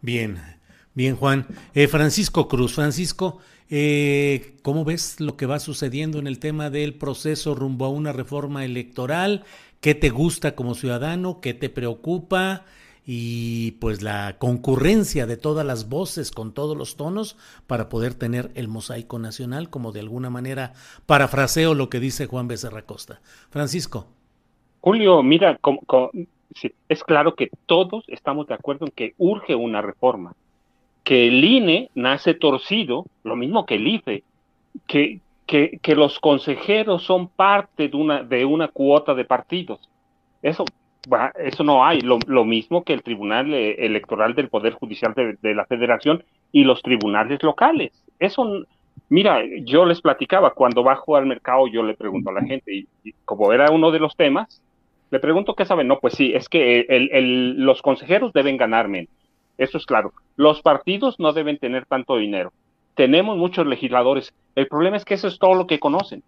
Bien, 0.00 0.38
bien 0.94 1.16
Juan. 1.16 1.46
Eh, 1.74 1.88
Francisco 1.88 2.48
Cruz, 2.48 2.74
Francisco, 2.74 3.38
eh, 3.70 4.54
¿cómo 4.62 4.84
ves 4.84 5.20
lo 5.20 5.36
que 5.36 5.46
va 5.46 5.58
sucediendo 5.58 6.18
en 6.18 6.26
el 6.26 6.38
tema 6.38 6.70
del 6.70 6.94
proceso 6.94 7.54
rumbo 7.54 7.84
a 7.84 7.90
una 7.90 8.12
reforma 8.12 8.64
electoral? 8.64 9.44
¿Qué 9.80 9.94
te 9.94 10.10
gusta 10.10 10.54
como 10.54 10.74
ciudadano? 10.74 11.40
¿Qué 11.40 11.54
te 11.54 11.68
preocupa? 11.68 12.64
y 13.10 13.70
pues 13.80 14.02
la 14.02 14.36
concurrencia 14.36 15.24
de 15.24 15.38
todas 15.38 15.64
las 15.64 15.88
voces 15.88 16.30
con 16.30 16.52
todos 16.52 16.76
los 16.76 16.98
tonos 16.98 17.38
para 17.66 17.88
poder 17.88 18.12
tener 18.12 18.50
el 18.54 18.68
mosaico 18.68 19.18
nacional, 19.18 19.70
como 19.70 19.92
de 19.92 20.00
alguna 20.00 20.28
manera 20.28 20.74
parafraseo 21.06 21.72
lo 21.72 21.88
que 21.88 22.00
dice 22.00 22.26
Juan 22.26 22.48
Becerra 22.48 22.82
Costa. 22.82 23.22
Francisco. 23.48 24.08
Julio, 24.82 25.22
mira, 25.22 25.58
es 26.90 27.02
claro 27.04 27.34
que 27.34 27.48
todos 27.64 28.04
estamos 28.08 28.46
de 28.46 28.54
acuerdo 28.54 28.84
en 28.84 28.92
que 28.92 29.14
urge 29.16 29.54
una 29.54 29.80
reforma, 29.80 30.34
que 31.08 31.26
el 31.26 31.42
INE 31.42 31.88
nace 31.94 32.34
torcido, 32.34 33.06
lo 33.24 33.34
mismo 33.34 33.64
que 33.64 33.76
el 33.76 33.88
IFE, 33.88 34.24
que, 34.86 35.20
que, 35.46 35.94
los 35.96 36.20
consejeros 36.20 37.02
son 37.02 37.28
parte 37.28 37.88
de 37.88 37.96
una, 37.96 38.22
de 38.22 38.44
una 38.44 38.68
cuota 38.68 39.14
de 39.14 39.24
partidos. 39.24 39.80
Eso 40.42 40.66
eso 41.42 41.64
no 41.64 41.82
hay. 41.82 42.02
Lo, 42.02 42.44
mismo 42.44 42.84
que 42.84 42.92
el 42.92 43.02
Tribunal 43.02 43.54
eh, 43.54 43.86
Electoral 43.86 44.34
del 44.34 44.50
Poder 44.50 44.74
Judicial 44.74 45.14
de, 45.14 45.54
la 45.54 45.64
Federación 45.64 46.24
y 46.52 46.64
los 46.64 46.82
tribunales 46.82 47.42
locales. 47.42 47.90
Eso, 48.18 48.66
mira, 49.08 49.42
yo 49.62 49.86
les 49.86 50.02
platicaba, 50.02 50.52
cuando 50.52 50.82
bajo 50.82 51.16
al 51.16 51.24
mercado 51.24 51.68
yo 51.68 51.84
le 51.84 51.94
pregunto 51.94 52.28
a 52.28 52.34
la 52.34 52.44
gente, 52.44 52.70
y, 52.70 53.12
como 53.24 53.50
era 53.54 53.70
uno 53.70 53.90
de 53.92 53.98
los 53.98 54.14
temas, 54.14 54.62
le 55.10 55.20
pregunto 55.20 55.54
qué 55.54 55.64
saben. 55.64 55.88
No, 55.88 56.00
pues 56.00 56.12
sí, 56.12 56.34
es 56.34 56.50
que 56.50 56.84
los 57.56 57.80
consejeros 57.80 58.34
deben 58.34 58.58
ganarme. 58.58 59.08
Eso 59.56 59.78
es 59.78 59.86
claro. 59.86 60.12
Los 60.38 60.62
partidos 60.62 61.18
no 61.18 61.32
deben 61.32 61.58
tener 61.58 61.84
tanto 61.84 62.16
dinero. 62.16 62.52
Tenemos 62.94 63.36
muchos 63.36 63.66
legisladores. 63.66 64.32
El 64.54 64.68
problema 64.68 64.96
es 64.96 65.04
que 65.04 65.14
eso 65.14 65.26
es 65.26 65.36
todo 65.40 65.54
lo 65.54 65.66
que 65.66 65.80
conocen. 65.80 66.22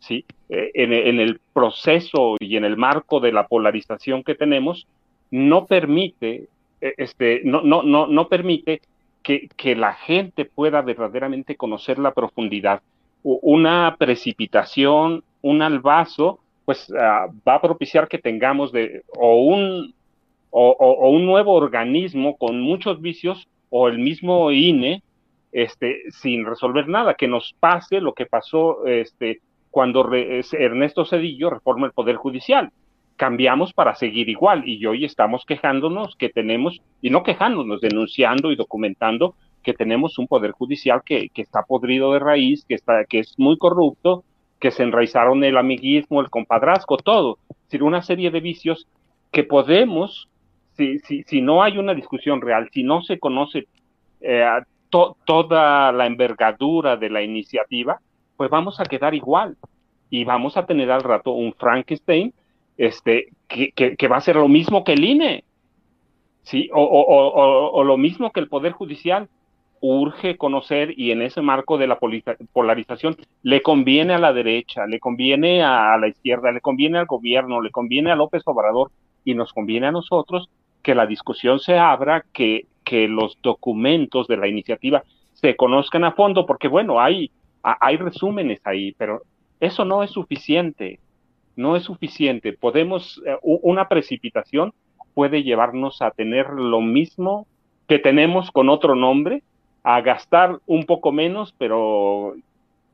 ¿sí? 0.00 0.24
Eh, 0.48 0.72
en, 0.74 1.20
el 1.20 1.40
proceso 1.52 2.34
y 2.40 2.56
en 2.56 2.64
el 2.64 2.76
marco 2.76 3.20
de 3.20 3.30
la 3.30 3.46
polarización 3.46 4.24
que 4.24 4.34
tenemos, 4.34 4.88
no 5.30 5.66
permite, 5.66 6.48
eh, 6.80 6.94
este, 6.96 7.42
no, 7.44 7.62
no, 7.62 7.84
no, 7.84 8.08
no 8.08 8.28
permite 8.28 8.80
que, 9.22 9.48
que, 9.56 9.76
la 9.76 9.94
gente 9.94 10.44
pueda 10.44 10.82
verdaderamente 10.82 11.54
conocer 11.54 12.00
la 12.00 12.12
profundidad. 12.12 12.82
Una 13.22 13.94
precipitación, 13.96 15.22
un 15.40 15.62
albazo, 15.62 16.40
pues 16.64 16.92
ah, 16.98 17.28
va 17.46 17.54
a 17.54 17.62
propiciar 17.62 18.08
que 18.08 18.18
tengamos 18.18 18.72
de, 18.72 19.04
o, 19.16 19.44
un, 19.44 19.94
o, 20.50 21.08
un 21.08 21.26
nuevo 21.26 21.52
organismo 21.52 22.36
con 22.36 22.60
muchos 22.60 23.00
vicios 23.00 23.48
o 23.70 23.88
el 23.88 23.98
mismo 23.98 24.50
INE 24.50 25.02
este, 25.52 26.02
sin 26.10 26.44
resolver 26.44 26.88
nada, 26.88 27.14
que 27.14 27.28
nos 27.28 27.54
pase 27.58 28.00
lo 28.00 28.12
que 28.12 28.26
pasó 28.26 28.86
este, 28.86 29.40
cuando 29.70 30.08
Ernesto 30.12 31.04
Cedillo 31.04 31.50
reforma 31.50 31.86
el 31.86 31.92
Poder 31.92 32.16
Judicial. 32.16 32.70
Cambiamos 33.16 33.72
para 33.72 33.94
seguir 33.94 34.28
igual 34.28 34.66
y 34.66 34.84
hoy 34.86 35.04
estamos 35.04 35.44
quejándonos 35.44 36.16
que 36.16 36.30
tenemos, 36.30 36.80
y 37.02 37.10
no 37.10 37.22
quejándonos, 37.22 37.80
denunciando 37.80 38.50
y 38.50 38.56
documentando 38.56 39.34
que 39.62 39.74
tenemos 39.74 40.18
un 40.18 40.26
Poder 40.26 40.52
Judicial 40.52 41.02
que, 41.04 41.28
que 41.28 41.42
está 41.42 41.62
podrido 41.62 42.12
de 42.12 42.18
raíz, 42.18 42.64
que, 42.64 42.74
está, 42.74 43.04
que 43.04 43.18
es 43.18 43.38
muy 43.38 43.58
corrupto, 43.58 44.24
que 44.58 44.70
se 44.70 44.82
enraizaron 44.82 45.42
el 45.44 45.56
amiguismo, 45.56 46.20
el 46.20 46.30
compadrazgo, 46.30 46.96
todo. 46.96 47.38
Es 47.50 47.56
decir, 47.64 47.82
una 47.82 48.02
serie 48.02 48.30
de 48.30 48.40
vicios 48.40 48.86
que 49.32 49.44
podemos, 49.44 50.28
si, 50.80 50.98
si, 51.00 51.22
si 51.24 51.42
no 51.42 51.62
hay 51.62 51.76
una 51.76 51.94
discusión 51.94 52.40
real, 52.40 52.70
si 52.72 52.82
no 52.82 53.02
se 53.02 53.18
conoce 53.18 53.66
eh, 54.22 54.46
toda 54.88 55.92
la 55.92 56.06
envergadura 56.06 56.96
de 56.96 57.10
la 57.10 57.22
iniciativa, 57.22 58.00
pues 58.36 58.50
vamos 58.50 58.80
a 58.80 58.84
quedar 58.84 59.14
igual 59.14 59.56
y 60.08 60.24
vamos 60.24 60.56
a 60.56 60.64
tener 60.66 60.90
al 60.90 61.02
rato 61.02 61.32
un 61.32 61.52
Frankenstein 61.52 62.32
este, 62.76 63.28
que, 63.46 64.08
va 64.08 64.16
a 64.16 64.22
ser 64.22 64.36
lo 64.36 64.48
mismo 64.48 64.82
que 64.84 64.94
el 64.94 65.04
INE, 65.04 65.44
¿sí? 66.42 66.70
O, 66.72 67.84
lo 67.84 67.96
mismo 67.98 68.32
que 68.32 68.40
el 68.40 68.48
Poder 68.48 68.72
Judicial. 68.72 69.28
Urge 69.82 70.36
conocer 70.36 70.92
y 70.94 71.10
en 71.10 71.22
ese 71.22 71.40
marco 71.40 71.78
de 71.78 71.86
la 71.86 71.98
polarización 72.52 73.16
le 73.42 73.62
conviene 73.62 74.12
a 74.12 74.18
la 74.18 74.34
derecha, 74.34 74.84
le 74.84 75.00
conviene 75.00 75.62
a, 75.62 75.96
la 75.96 76.08
izquierda, 76.08 76.52
le 76.52 76.60
conviene 76.60 76.98
al 76.98 77.06
gobierno, 77.06 77.62
le 77.62 77.70
conviene 77.70 78.10
a 78.10 78.14
López 78.14 78.42
Obrador 78.44 78.90
y 79.24 79.32
nos 79.32 79.54
conviene 79.54 79.86
a 79.86 79.92
nosotros 79.92 80.50
que 80.82 80.94
la 80.94 81.06
discusión 81.06 81.58
se 81.58 81.78
abra, 81.78 82.24
que, 82.32 82.66
que 82.84 83.08
los 83.08 83.38
documentos 83.42 84.26
de 84.26 84.36
la 84.36 84.48
iniciativa 84.48 85.04
se 85.32 85.56
conozcan 85.56 86.04
a 86.04 86.12
fondo, 86.12 86.46
porque 86.46 86.68
bueno, 86.68 87.00
hay 87.00 87.30
hay 87.62 87.96
resúmenes 87.96 88.60
ahí, 88.64 88.92
pero 88.92 89.22
eso 89.60 89.84
no 89.84 90.02
es 90.02 90.10
suficiente, 90.10 90.98
no 91.56 91.76
es 91.76 91.84
suficiente. 91.84 92.52
Podemos, 92.52 93.20
eh, 93.26 93.36
una 93.42 93.88
precipitación 93.88 94.72
puede 95.14 95.42
llevarnos 95.42 96.00
a 96.02 96.10
tener 96.10 96.50
lo 96.50 96.80
mismo 96.80 97.46
que 97.86 97.98
tenemos 97.98 98.50
con 98.50 98.68
otro 98.68 98.94
nombre, 98.94 99.42
a 99.82 100.00
gastar 100.00 100.58
un 100.66 100.84
poco 100.84 101.12
menos, 101.12 101.54
pero 101.58 102.34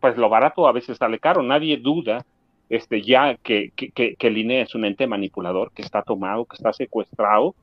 pues 0.01 0.17
lo 0.17 0.29
barato 0.29 0.67
a 0.67 0.73
veces 0.73 0.99
sale 0.99 1.19
caro. 1.19 1.43
Nadie 1.43 1.77
duda 1.77 2.25
este, 2.69 3.03
ya 3.03 3.37
que, 3.37 3.71
que, 3.77 3.91
que, 3.91 4.17
que 4.17 4.27
el 4.27 4.39
INE 4.39 4.63
es 4.63 4.75
un 4.75 4.85
ente 4.85 5.07
manipulador, 5.07 5.71
que 5.73 5.83
está 5.83 6.03
tomado, 6.03 6.45
que 6.47 6.57
está 6.57 6.73
secuestrado, 6.73 7.55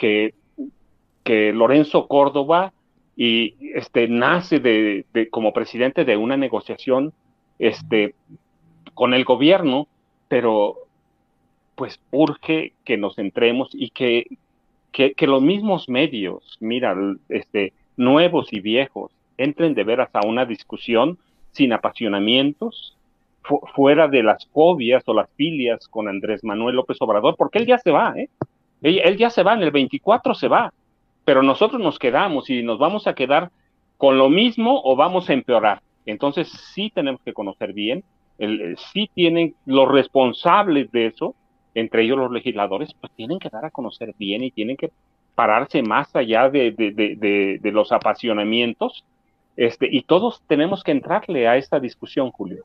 que, 0.00 1.52
Lorenzo 1.52 2.08
Córdoba 2.08 2.72
y 3.16 3.54
este, 3.74 4.08
nace 4.08 4.58
de, 4.58 5.04
como 5.30 5.52
presidente 5.52 6.04
de 6.04 6.16
una 6.16 6.36
negociación 6.36 7.12
este, 7.58 8.14
con 8.94 9.14
el 9.14 9.24
gobierno, 9.24 9.86
pero 10.26 10.76
pues 11.76 12.00
urge 12.10 12.72
que 12.84 12.96
nos 12.96 13.14
centremos 13.14 13.68
y 13.72 13.90
que, 13.90 14.26
que, 14.92 15.14
los 15.26 15.40
mismos 15.40 15.88
medios, 15.88 16.56
mira, 16.60 16.96
este, 17.28 17.72
nuevos 17.96 18.52
y 18.52 18.60
viejos, 18.60 19.12
entren 19.36 19.74
de 19.74 19.84
veras 19.84 20.10
a 20.14 20.26
una 20.26 20.46
discusión 20.46 21.18
sin 21.52 21.72
apasionamientos, 21.72 22.96
fuera 23.74 24.08
de 24.08 24.22
las 24.22 24.46
fobias 24.46 25.02
o 25.06 25.14
las 25.14 25.30
filias 25.36 25.88
con 25.88 26.08
Andrés 26.08 26.44
Manuel 26.44 26.76
López 26.76 26.96
Obrador, 27.00 27.36
porque 27.36 27.58
él 27.58 27.66
ya 27.66 27.78
se 27.78 27.90
va, 27.90 28.14
¿eh? 28.16 28.28
Él, 28.82 29.16
ya 29.16 29.30
se 29.30 29.42
va, 29.42 29.54
en 29.54 29.62
el 29.62 29.70
24 29.70 30.34
se 30.34 30.48
va, 30.48 30.72
pero 31.24 31.42
nosotros 31.42 31.80
nos 31.80 31.98
quedamos 31.98 32.48
y 32.50 32.62
nos 32.62 32.78
vamos 32.78 33.06
a 33.06 33.14
quedar 33.14 33.50
con 33.98 34.16
lo 34.16 34.30
mismo 34.30 34.80
o 34.84 34.96
vamos 34.96 35.28
a 35.28 35.34
empeorar. 35.34 35.82
Entonces 36.06 36.48
sí 36.74 36.90
tenemos 36.94 37.20
que 37.22 37.34
conocer 37.34 37.72
bien, 37.72 38.02
el, 38.38 38.76
sí 38.92 39.10
tienen 39.14 39.54
los 39.66 39.88
responsables 39.88 40.90
de 40.92 41.06
eso, 41.06 41.34
entre 41.74 42.02
ellos 42.02 42.18
los 42.18 42.32
legisladores, 42.32 42.94
pues 42.98 43.12
tienen 43.14 43.38
que 43.38 43.50
dar 43.50 43.64
a 43.64 43.70
conocer 43.70 44.14
bien 44.18 44.42
y 44.42 44.50
tienen 44.50 44.76
que 44.76 44.90
pararse 45.34 45.82
más 45.82 46.14
allá 46.16 46.48
de, 46.48 46.72
de, 46.72 47.70
los 47.70 47.92
apasionamientos. 47.92 49.04
Este, 49.56 49.88
y 49.90 50.02
todos 50.02 50.42
tenemos 50.46 50.82
que 50.82 50.92
entrarle 50.92 51.46
a 51.46 51.56
esta 51.56 51.78
discusión, 51.78 52.30
Julio. 52.30 52.64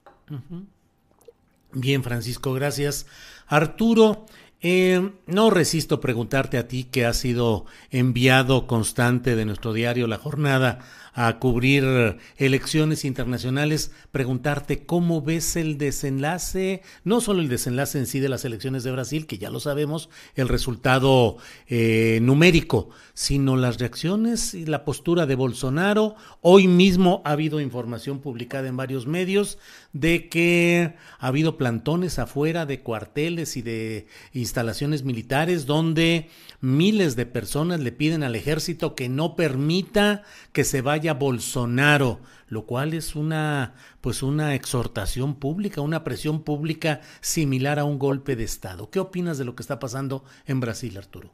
Bien, 1.74 2.04
Francisco, 2.04 2.54
gracias. 2.54 3.06
Arturo, 3.48 4.26
eh, 4.68 5.12
no 5.28 5.52
resisto 5.52 6.02
preguntarte 6.02 6.58
a 6.58 6.68
ti, 6.68 6.86
que 6.86 7.06
has 7.06 7.18
sido 7.18 7.68
enviado 7.92 8.66
constante 8.66 9.36
de 9.36 9.46
nuestro 9.46 9.74
diario 9.74 10.08
La 10.08 10.18
Jornada 10.18 10.80
a 11.16 11.40
cubrir 11.40 12.18
elecciones 12.36 13.06
internacionales, 13.06 13.92
preguntarte 14.12 14.86
cómo 14.86 15.22
ves 15.22 15.56
el 15.56 15.78
desenlace, 15.78 16.82
no 17.06 17.22
solo 17.22 17.42
el 17.42 17.48
desenlace 17.48 18.00
en 18.00 18.06
sí 18.06 18.20
de 18.20 18.28
las 18.28 18.44
elecciones 18.44 18.84
de 18.84 18.92
Brasil, 18.92 19.26
que 19.26 19.38
ya 19.38 19.50
lo 19.50 19.62
sabemos, 19.62 20.10
el 20.36 20.50
resultado 20.50 21.38
eh, 21.68 22.20
numérico, 22.22 22.90
sino 23.14 23.56
las 23.56 23.80
reacciones 23.80 24.54
y 24.54 24.66
la 24.66 24.84
postura 24.84 25.26
de 25.26 25.36
Bolsonaro. 25.36 26.16
Hoy 26.42 26.68
mismo 26.68 27.22
ha 27.24 27.32
habido 27.32 27.62
información 27.62 28.20
publicada 28.20 28.68
en 28.68 28.76
varios 28.76 29.08
medios 29.08 29.58
de 29.94 30.28
que 30.28 30.96
ha 31.20 31.28
habido 31.28 31.56
plantones 31.56 32.20
afuera 32.20 32.66
de 32.66 32.82
cuarteles 32.82 33.56
y 33.56 33.62
de 33.62 34.08
instalaciones 34.56 35.04
militares 35.04 35.66
donde 35.66 36.30
miles 36.62 37.18
de 37.18 37.26
personas 37.26 37.82
le 37.82 37.92
piden 37.92 38.24
al 38.24 38.38
ejército 38.38 38.96
que 38.96 39.10
no 39.10 39.36
permita 39.36 40.24
que 40.54 40.64
se 40.64 40.80
vaya 40.80 41.14
Bolsonaro, 41.14 42.22
lo 42.48 42.66
cual 42.66 42.94
es 42.94 43.18
una 43.18 43.74
pues 44.00 44.24
una 44.24 44.56
exhortación 44.56 45.36
pública, 45.36 45.82
una 45.82 46.06
presión 46.06 46.44
pública 46.44 47.02
similar 47.20 47.80
a 47.80 47.84
un 47.84 48.00
golpe 48.00 48.38
de 48.38 48.46
estado. 48.46 48.90
¿Qué 48.90 49.02
opinas 49.02 49.38
de 49.38 49.44
lo 49.44 49.56
que 49.56 49.62
está 49.62 49.78
pasando 49.78 50.24
en 50.46 50.62
Brasil, 50.62 50.98
Arturo? 50.98 51.34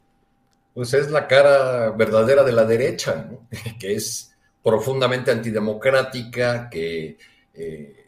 Pues 0.74 0.92
es 0.92 1.08
la 1.12 1.28
cara 1.28 1.90
verdadera 1.90 2.42
de 2.42 2.52
la 2.52 2.64
derecha, 2.64 3.28
que 3.78 3.94
es 3.94 4.34
profundamente 4.64 5.30
antidemocrática, 5.30 6.68
que 6.68 7.18
eh, 7.54 8.06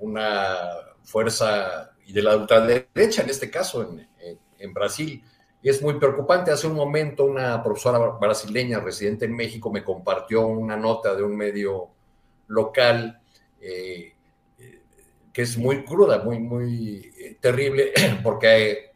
una 0.00 0.54
fuerza 1.02 1.92
y 2.04 2.12
de 2.12 2.22
la 2.22 2.36
ultraderecha 2.36 3.22
en 3.22 3.30
este 3.30 3.50
caso 3.50 3.88
en, 3.88 4.09
en 4.60 4.72
Brasil 4.72 5.24
y 5.62 5.68
es 5.68 5.82
muy 5.82 5.94
preocupante. 5.98 6.50
Hace 6.50 6.66
un 6.66 6.74
momento 6.74 7.24
una 7.24 7.62
profesora 7.62 7.98
brasileña 7.98 8.80
residente 8.80 9.24
en 9.24 9.34
México 9.34 9.70
me 9.70 9.84
compartió 9.84 10.46
una 10.46 10.76
nota 10.76 11.14
de 11.14 11.22
un 11.22 11.36
medio 11.36 11.90
local 12.48 13.20
eh, 13.60 14.14
eh, 14.58 14.80
que 15.32 15.42
es 15.42 15.56
muy 15.56 15.84
cruda, 15.84 16.22
muy, 16.22 16.38
muy 16.38 17.12
eh, 17.18 17.36
terrible, 17.40 17.92
porque 18.22 18.90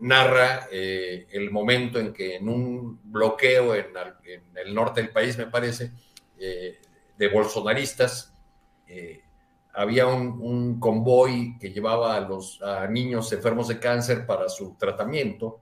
narra 0.00 0.66
el 0.72 1.48
momento 1.52 2.00
en 2.00 2.12
que 2.12 2.34
en 2.34 2.48
un 2.48 2.98
bloqueo 3.04 3.76
en, 3.76 3.86
el 4.56 4.74
norte 4.74 5.00
del 5.00 5.10
país, 5.10 5.38
me 5.38 5.46
parece, 5.46 5.92
de 6.36 7.28
bolsonaristas, 7.32 8.34
había 9.80 10.06
un, 10.06 10.78
convoy 10.78 11.56
que 11.58 11.70
llevaba 11.70 12.14
a 12.14 12.20
los 12.20 12.60
niños 12.90 13.32
enfermos 13.32 13.68
de 13.68 13.78
cáncer 13.78 14.26
para 14.26 14.46
su 14.50 14.74
tratamiento 14.78 15.58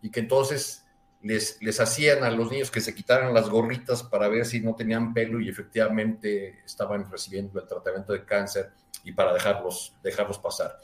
y 0.00 0.10
que 0.10 0.20
entonces 0.20 0.86
les, 1.20 1.60
les 1.60 1.78
hacían 1.78 2.24
a 2.24 2.30
los 2.30 2.50
niños 2.50 2.70
que 2.70 2.80
se 2.80 2.94
quitaran 2.94 3.34
las 3.34 3.50
gorritas 3.50 4.02
para 4.02 4.28
ver 4.28 4.46
si 4.46 4.60
no 4.60 4.74
tenían 4.74 5.12
pelo 5.12 5.40
y 5.40 5.50
efectivamente 5.50 6.60
estaban 6.64 7.10
recibiendo 7.10 7.60
el 7.60 7.66
tratamiento 7.66 8.14
de 8.14 8.24
cáncer 8.24 8.70
y 9.04 9.12
para 9.12 9.34
dejarlos, 9.34 9.94
dejarlos 10.02 10.38
pasar. 10.38 10.78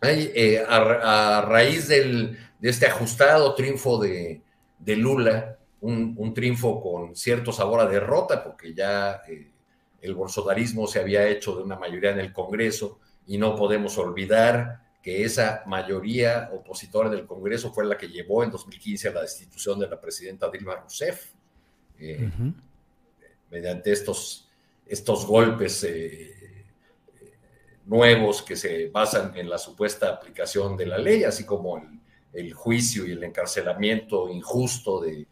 Eh, 0.00 0.64
a, 0.66 1.42
raíz 1.42 1.88
de 1.88 2.38
este 2.62 2.86
ajustado 2.86 3.54
triunfo 3.54 3.98
de, 3.98 4.40
de 4.78 4.96
Lula, 4.96 5.58
un, 5.82 6.14
un, 6.16 6.32
triunfo 6.32 6.80
con 6.80 7.14
cierto 7.14 7.52
sabor 7.52 7.80
a 7.80 7.86
derrota, 7.86 8.42
porque 8.42 8.72
ya 8.72 9.20
eh, 9.28 9.51
el 10.02 10.14
bolsonarismo 10.14 10.86
se 10.86 10.98
había 10.98 11.26
hecho 11.28 11.56
de 11.56 11.62
una 11.62 11.76
mayoría 11.76 12.10
en 12.10 12.18
el 12.18 12.32
Congreso 12.32 12.98
y 13.26 13.38
no 13.38 13.54
podemos 13.54 13.96
olvidar 13.98 14.82
que 15.00 15.24
esa 15.24 15.62
mayoría 15.66 16.50
opositora 16.52 17.08
del 17.08 17.24
Congreso 17.24 17.72
fue 17.72 17.86
la 17.86 17.96
que 17.96 18.08
llevó 18.08 18.42
en 18.42 18.50
2015 18.50 19.08
a 19.08 19.12
la 19.12 19.22
destitución 19.22 19.78
de 19.78 19.88
la 19.88 20.00
presidenta 20.00 20.50
Dilma 20.50 20.76
Rousseff, 20.76 21.30
eh, 21.98 22.30
mediante 23.50 23.92
estos, 23.92 24.48
estos 24.86 25.24
golpes 25.24 25.84
eh, 25.84 26.66
nuevos 27.86 28.42
que 28.42 28.56
se 28.56 28.88
basan 28.88 29.36
en 29.36 29.48
la 29.48 29.58
supuesta 29.58 30.08
aplicación 30.08 30.76
de 30.76 30.86
la 30.86 30.98
ley, 30.98 31.24
así 31.24 31.44
como 31.44 31.80
el, 32.32 32.52
juicio 32.54 33.06
y 33.06 33.12
el 33.12 33.22
encarcelamiento 33.22 34.28
injusto 34.28 35.00
de, 35.00 35.26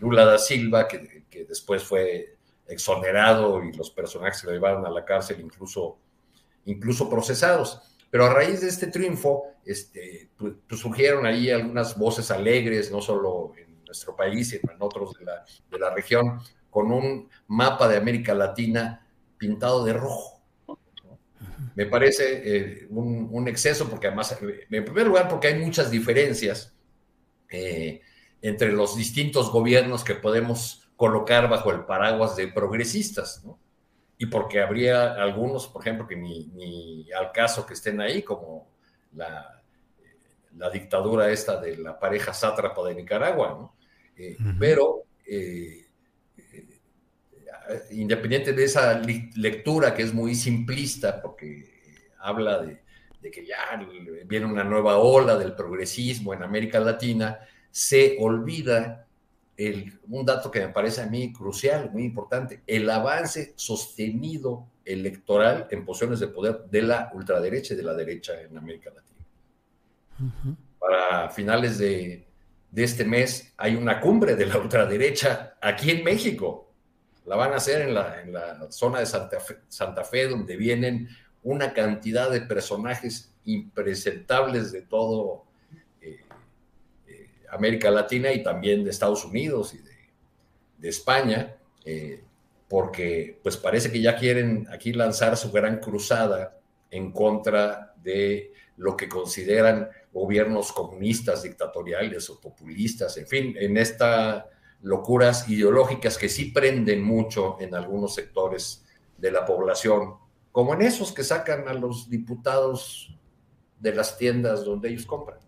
Lula 0.00 0.24
da 0.24 0.38
Silva, 0.38 0.86
que, 0.86 1.24
que, 1.28 1.44
después 1.44 1.82
fue 1.82 2.37
exonerado 2.68 3.64
y 3.64 3.72
los 3.72 3.90
personajes 3.90 4.40
que 4.40 4.48
lo 4.48 4.52
llevaron 4.52 4.84
a 4.86 4.90
la 4.90 5.04
cárcel 5.04 5.40
incluso, 5.40 5.98
incluso 6.66 7.08
procesados. 7.08 7.80
Pero 8.10 8.26
a 8.26 8.32
raíz 8.32 8.60
de 8.60 8.68
este 8.68 8.86
triunfo, 8.86 9.44
este, 9.64 10.30
surgieron 10.70 11.26
ahí 11.26 11.50
algunas 11.50 11.96
voces 11.98 12.30
alegres, 12.30 12.90
no 12.90 13.02
solo 13.02 13.52
en 13.56 13.84
nuestro 13.84 14.16
país, 14.16 14.50
sino 14.50 14.72
en 14.72 14.80
otros 14.80 15.14
de 15.18 15.24
la, 15.24 15.44
de 15.70 15.78
la 15.78 15.94
región, 15.94 16.40
con 16.70 16.92
un 16.92 17.28
mapa 17.48 17.88
de 17.88 17.96
América 17.96 18.34
Latina 18.34 19.06
pintado 19.36 19.84
de 19.84 19.92
rojo. 19.92 20.38
Me 21.74 21.86
parece 21.86 22.42
eh, 22.44 22.86
un, 22.90 23.46
exceso, 23.46 23.88
porque 23.88 24.08
además, 24.08 24.36
en 24.40 24.84
primer 24.84 25.06
lugar, 25.06 25.28
porque 25.28 25.46
hay 25.46 25.60
muchas 25.60 25.90
diferencias 25.90 26.74
eh, 27.48 28.00
entre 28.42 28.72
los 28.72 28.96
distintos 28.96 29.52
gobiernos 29.52 30.02
que 30.02 30.14
podemos 30.16 30.87
colocar 30.98 31.48
bajo 31.48 31.70
el 31.70 31.84
paraguas 31.84 32.34
de 32.34 32.48
progresistas, 32.48 33.44
¿no? 33.44 33.56
y 34.18 34.26
porque 34.26 34.60
habría 34.60 35.14
algunos, 35.14 35.68
por 35.68 35.80
ejemplo, 35.82 36.08
que 36.08 36.16
ni, 36.16 37.06
al 37.12 37.30
caso 37.30 37.64
que 37.64 37.74
estén 37.74 38.00
ahí, 38.00 38.24
como 38.24 38.68
la, 39.14 39.62
la, 40.56 40.70
dictadura 40.70 41.30
esta 41.30 41.60
de 41.60 41.76
la 41.76 41.96
pareja 41.96 42.34
sátrapa 42.34 42.84
de 42.88 42.96
Nicaragua, 42.96 43.50
¿no? 43.50 43.76
Eh, 44.16 44.36
pero 44.58 45.04
eh, 45.24 45.86
eh, 46.36 46.66
independiente 47.92 48.52
de 48.52 48.64
esa 48.64 49.00
lectura 49.36 49.94
que 49.94 50.02
es 50.02 50.12
muy 50.12 50.34
simplista, 50.34 51.22
porque 51.22 52.10
habla 52.18 52.58
de, 52.58 52.82
de, 53.22 53.30
que 53.30 53.46
ya 53.46 53.80
viene 54.26 54.46
una 54.46 54.64
nueva 54.64 54.98
ola 54.98 55.36
del 55.36 55.54
progresismo 55.54 56.34
en 56.34 56.42
América 56.42 56.80
Latina, 56.80 57.38
se 57.70 58.16
olvida 58.18 59.06
un 60.08 60.24
dato 60.24 60.50
que 60.50 60.60
me 60.60 60.68
parece 60.68 61.02
a 61.02 61.06
mí 61.06 61.32
crucial, 61.32 61.90
muy 61.92 62.04
importante, 62.04 62.62
el 62.66 62.88
avance 62.88 63.54
sostenido 63.56 64.68
electoral 64.84 65.66
en 65.70 65.84
posiciones 65.84 66.20
de 66.20 66.28
poder 66.28 66.64
de 66.70 66.82
la 66.82 67.10
ultraderecha 67.12 67.74
y 67.74 67.76
de 67.76 67.82
la 67.82 67.94
derecha 67.94 68.40
en 68.40 68.56
América 68.56 68.90
Latina. 68.94 70.56
Para 70.78 71.28
finales 71.30 71.78
de, 71.78 72.26
este 72.74 73.04
mes 73.04 73.52
hay 73.56 73.74
una 73.74 74.00
cumbre 74.00 74.36
de 74.36 74.46
la 74.46 74.58
ultraderecha 74.58 75.56
aquí 75.60 75.90
en 75.90 76.04
México. 76.04 76.72
La 77.26 77.34
van 77.34 77.52
a 77.52 77.56
hacer 77.56 77.82
en 77.82 77.94
la, 77.94 78.68
zona 78.70 79.00
de 79.00 79.06
Santa 79.06 79.40
Fe, 79.40 79.58
Santa 79.68 80.04
Fe, 80.04 80.28
donde 80.28 80.56
vienen 80.56 81.08
una 81.42 81.72
cantidad 81.72 82.30
de 82.30 82.42
personajes 82.42 83.34
impresentables 83.44 84.70
de 84.70 84.82
todo 84.82 85.47
América 87.50 87.90
Latina 87.90 88.32
y 88.32 88.42
también 88.42 88.84
de 88.84 88.90
Estados 88.90 89.24
Unidos 89.24 89.74
y 89.74 89.78
de, 89.78 90.88
España, 90.88 91.56
eh, 91.84 92.22
porque 92.68 93.40
pues 93.42 93.56
parece 93.56 93.90
que 93.90 94.00
ya 94.00 94.14
quieren 94.14 94.68
aquí 94.70 94.92
lanzar 94.92 95.36
su 95.36 95.50
gran 95.50 95.80
cruzada 95.80 96.60
en 96.90 97.10
contra 97.10 97.94
de 98.02 98.52
lo 98.76 98.96
que 98.96 99.08
consideran 99.08 99.88
gobiernos 100.12 100.72
comunistas, 100.72 101.42
dictatoriales 101.42 102.30
o 102.30 102.40
populistas, 102.40 103.16
en 103.16 103.26
fin, 103.26 103.54
en 103.58 103.76
estas 103.76 104.44
locuras 104.82 105.48
ideológicas 105.48 106.16
que 106.16 106.28
sí 106.28 106.46
prenden 106.46 107.02
mucho 107.02 107.56
en 107.60 107.74
algunos 107.74 108.14
sectores 108.14 108.86
de 109.16 109.32
la 109.32 109.44
población, 109.44 110.14
como 110.52 110.74
en 110.74 110.82
esos 110.82 111.12
que 111.12 111.24
sacan 111.24 111.68
a 111.68 111.74
los 111.74 112.08
diputados 112.08 113.18
de 113.80 113.94
las 113.94 114.16
tiendas 114.16 114.64
donde 114.64 114.90
ellos 114.90 115.06
compran. 115.06 115.38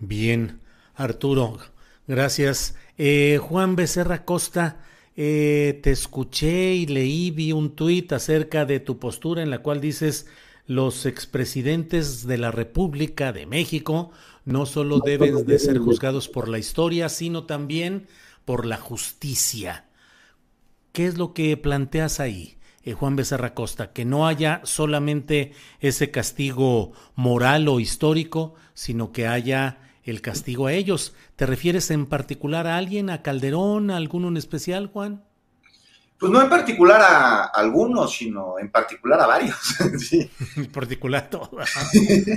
Bien, 0.00 0.60
Arturo, 0.98 1.58
gracias. 2.08 2.74
Eh, 2.98 3.38
Juan 3.40 3.76
Becerra 3.76 4.24
Costa, 4.24 4.80
eh, 5.16 5.78
te 5.80 5.92
escuché 5.92 6.74
y 6.74 6.86
leí, 6.86 7.30
vi 7.30 7.52
un 7.52 7.76
tuit 7.76 8.12
acerca 8.12 8.64
de 8.64 8.80
tu 8.80 8.98
postura 8.98 9.42
en 9.42 9.50
la 9.50 9.60
cual 9.60 9.80
dices 9.80 10.26
los 10.66 11.06
expresidentes 11.06 12.26
de 12.26 12.36
la 12.36 12.50
República 12.50 13.32
de 13.32 13.46
México 13.46 14.10
no 14.44 14.66
solo 14.66 14.98
deben 14.98 15.46
de 15.46 15.58
ser 15.60 15.78
juzgados 15.78 16.26
por 16.26 16.48
la 16.48 16.58
historia, 16.58 17.08
sino 17.08 17.44
también 17.44 18.08
por 18.44 18.66
la 18.66 18.76
justicia. 18.76 19.84
¿Qué 20.92 21.06
es 21.06 21.16
lo 21.16 21.32
que 21.32 21.56
planteas 21.56 22.18
ahí? 22.18 22.56
Eh, 22.82 22.94
Juan 22.94 23.14
Becerra 23.14 23.54
Costa, 23.54 23.92
que 23.92 24.04
no 24.04 24.26
haya 24.26 24.62
solamente 24.64 25.52
ese 25.78 26.10
castigo 26.10 26.92
moral 27.14 27.68
o 27.68 27.78
histórico, 27.78 28.54
sino 28.74 29.12
que 29.12 29.28
haya 29.28 29.87
el 30.10 30.20
castigo 30.20 30.66
a 30.66 30.72
ellos. 30.72 31.14
¿Te 31.36 31.46
refieres 31.46 31.90
en 31.90 32.06
particular 32.06 32.66
a 32.66 32.76
alguien, 32.76 33.10
a 33.10 33.22
Calderón, 33.22 33.90
a 33.90 33.96
alguno 33.96 34.28
en 34.28 34.36
especial, 34.36 34.86
Juan? 34.86 35.24
Pues 36.18 36.32
no 36.32 36.42
en 36.42 36.48
particular 36.48 37.00
a 37.00 37.44
algunos, 37.44 38.16
sino 38.16 38.58
en 38.58 38.70
particular 38.72 39.20
a 39.20 39.26
varios. 39.26 39.56
sí. 39.98 40.28
En 40.56 40.66
particular 40.66 41.30
todo. 41.30 41.50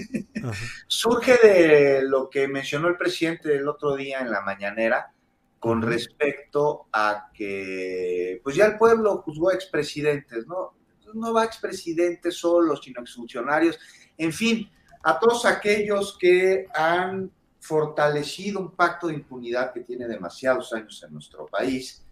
Surge 0.87 1.37
de 1.37 2.03
lo 2.03 2.29
que 2.29 2.47
mencionó 2.47 2.89
el 2.89 2.97
presidente 2.97 3.55
el 3.55 3.67
otro 3.67 3.95
día 3.95 4.19
en 4.19 4.29
la 4.29 4.41
mañanera 4.41 5.11
con 5.57 5.81
respecto 5.81 6.87
a 6.91 7.29
que, 7.33 8.39
pues 8.43 8.55
ya 8.55 8.65
el 8.65 8.77
pueblo 8.77 9.21
juzgó 9.23 9.49
a 9.49 9.53
expresidentes, 9.53 10.47
¿no? 10.47 10.75
No 11.13 11.33
va 11.33 11.43
a 11.43 11.45
expresidentes 11.45 12.35
solo, 12.35 12.75
sino 12.77 13.01
exfuncionarios, 13.01 13.77
en 14.17 14.33
fin, 14.33 14.71
a 15.03 15.19
todos 15.19 15.45
aquellos 15.45 16.17
que 16.19 16.67
han 16.73 17.31
fortalecido 17.61 18.59
un 18.59 18.71
pacto 18.71 19.07
de 19.07 19.13
impunidad 19.13 19.71
que 19.71 19.81
tiene 19.81 20.07
demasiados 20.07 20.73
años 20.73 21.01
en 21.03 21.13
nuestro 21.13 21.45
país 21.45 22.03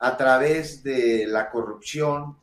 a 0.00 0.16
través 0.16 0.82
de 0.82 1.26
la 1.28 1.48
corrupción. 1.48 2.36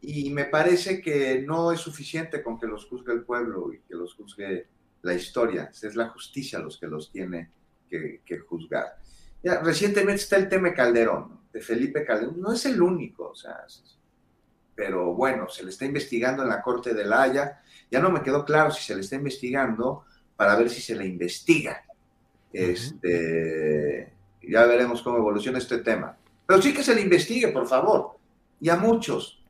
Y 0.00 0.30
me 0.30 0.46
parece 0.46 1.00
que 1.00 1.42
no 1.46 1.70
es 1.70 1.80
suficiente 1.80 2.42
con 2.42 2.58
que 2.58 2.66
los 2.66 2.86
juzgue 2.86 3.12
el 3.12 3.22
pueblo 3.22 3.72
y 3.72 3.78
que 3.80 3.94
los 3.94 4.14
juzgue 4.14 4.66
la 5.02 5.14
historia, 5.14 5.70
es 5.70 5.94
la 5.94 6.08
justicia 6.08 6.58
los 6.58 6.76
que 6.76 6.88
los 6.88 7.10
tiene 7.10 7.50
que, 7.88 8.38
juzgar. 8.48 8.98
Ya, 9.42 9.60
recientemente 9.60 10.22
está 10.22 10.36
el 10.36 10.48
tema 10.48 10.74
Calderón, 10.74 11.40
de 11.52 11.60
Felipe 11.60 12.04
Calderón, 12.04 12.40
no 12.40 12.52
es 12.52 12.66
el 12.66 12.82
único, 12.82 13.30
o 13.30 13.34
sea, 13.34 13.64
pero 14.74 15.14
bueno, 15.14 15.48
se 15.48 15.62
le 15.62 15.70
está 15.70 15.84
investigando 15.84 16.42
en 16.42 16.48
la 16.48 16.62
Corte 16.62 16.94
de 16.94 17.04
la 17.04 17.22
Haya, 17.22 17.62
ya 17.90 18.00
no 18.00 18.10
me 18.10 18.22
quedó 18.22 18.44
claro 18.44 18.70
si 18.70 18.82
se 18.82 18.94
le 18.94 19.00
está 19.00 19.16
investigando 19.16 20.04
para 20.40 20.56
ver 20.56 20.70
si 20.70 20.80
se 20.80 20.96
le 20.96 21.04
investiga. 21.04 21.84
Este, 22.50 24.10
ya 24.40 24.64
veremos 24.64 25.02
cómo 25.02 25.18
evoluciona 25.18 25.58
este 25.58 25.80
tema. 25.80 26.16
Pero 26.46 26.62
sí 26.62 26.72
que 26.72 26.82
se 26.82 26.94
le 26.94 27.02
investigue, 27.02 27.48
por 27.48 27.68
favor. 27.68 28.16
Y 28.58 28.70
a 28.70 28.76
muchos. 28.76 29.44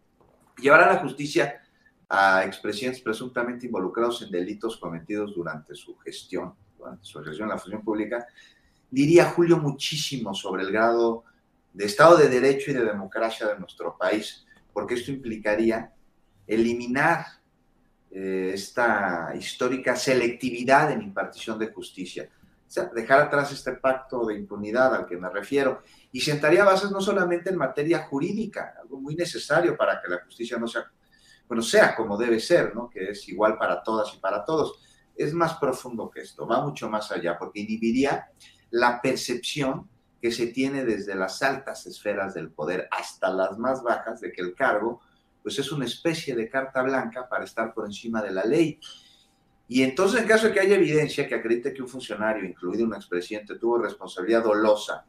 Llevar 0.60 0.80
a 0.80 0.94
la 0.94 0.98
justicia 0.98 1.62
a 2.08 2.44
expresidentes 2.44 3.00
presuntamente 3.02 3.66
involucrados 3.66 4.20
en 4.22 4.32
delitos 4.32 4.78
cometidos 4.78 5.32
durante 5.32 5.76
su 5.76 5.96
gestión, 5.98 6.54
durante 6.76 7.04
su 7.04 7.22
gestión 7.22 7.44
en 7.44 7.54
la 7.54 7.58
función 7.58 7.84
pública, 7.84 8.26
diría 8.90 9.26
Julio 9.26 9.58
muchísimo 9.58 10.34
sobre 10.34 10.64
el 10.64 10.72
grado 10.72 11.22
de 11.72 11.84
Estado 11.84 12.16
de 12.16 12.28
Derecho 12.28 12.72
y 12.72 12.74
de 12.74 12.84
democracia 12.84 13.46
de 13.46 13.60
nuestro 13.60 13.96
país, 13.96 14.44
porque 14.72 14.94
esto 14.94 15.12
implicaría 15.12 15.92
eliminar 16.48 17.39
eh, 18.10 18.50
esta 18.54 19.32
histórica 19.38 19.94
selectividad 19.94 20.90
en 20.90 21.02
impartición 21.02 21.58
de 21.58 21.68
justicia. 21.68 22.28
O 22.66 22.72
sea, 22.72 22.84
dejar 22.86 23.20
atrás 23.20 23.52
este 23.52 23.72
pacto 23.72 24.26
de 24.26 24.34
impunidad 24.34 24.94
al 24.94 25.06
que 25.06 25.16
me 25.16 25.28
refiero 25.28 25.82
y 26.12 26.20
sentaría 26.20 26.64
bases 26.64 26.90
no 26.90 27.00
solamente 27.00 27.50
en 27.50 27.56
materia 27.56 28.00
jurídica, 28.00 28.74
algo 28.80 29.00
muy 29.00 29.14
necesario 29.14 29.76
para 29.76 30.00
que 30.00 30.08
la 30.08 30.24
justicia 30.24 30.58
no 30.58 30.66
sea, 30.66 30.90
bueno, 31.48 31.62
sea 31.62 31.94
como 31.94 32.16
debe 32.16 32.40
ser, 32.40 32.74
¿no? 32.74 32.88
Que 32.90 33.10
es 33.10 33.28
igual 33.28 33.58
para 33.58 33.82
todas 33.82 34.14
y 34.14 34.18
para 34.18 34.44
todos. 34.44 34.80
Es 35.16 35.34
más 35.34 35.54
profundo 35.54 36.10
que 36.10 36.20
esto, 36.20 36.46
va 36.46 36.64
mucho 36.64 36.88
más 36.88 37.10
allá, 37.12 37.38
porque 37.38 37.60
inhibiría 37.60 38.28
la 38.70 39.00
percepción 39.00 39.88
que 40.20 40.30
se 40.30 40.48
tiene 40.48 40.84
desde 40.84 41.14
las 41.14 41.42
altas 41.42 41.86
esferas 41.86 42.34
del 42.34 42.50
poder 42.50 42.88
hasta 42.90 43.32
las 43.32 43.58
más 43.58 43.82
bajas 43.82 44.20
de 44.20 44.32
que 44.32 44.42
el 44.42 44.54
cargo 44.54 45.00
pues 45.42 45.58
es 45.58 45.72
una 45.72 45.84
especie 45.84 46.34
de 46.34 46.48
carta 46.48 46.82
blanca 46.82 47.28
para 47.28 47.44
estar 47.44 47.72
por 47.72 47.86
encima 47.86 48.22
de 48.22 48.30
la 48.30 48.44
ley. 48.44 48.78
Y 49.68 49.82
entonces, 49.82 50.20
en 50.20 50.28
caso 50.28 50.48
de 50.48 50.52
que 50.52 50.60
haya 50.60 50.74
evidencia 50.74 51.28
que 51.28 51.34
acredite 51.34 51.72
que 51.72 51.82
un 51.82 51.88
funcionario, 51.88 52.44
incluido 52.44 52.84
un 52.84 52.94
expresidente, 52.94 53.56
tuvo 53.56 53.78
responsabilidad 53.78 54.42
dolosa 54.42 55.04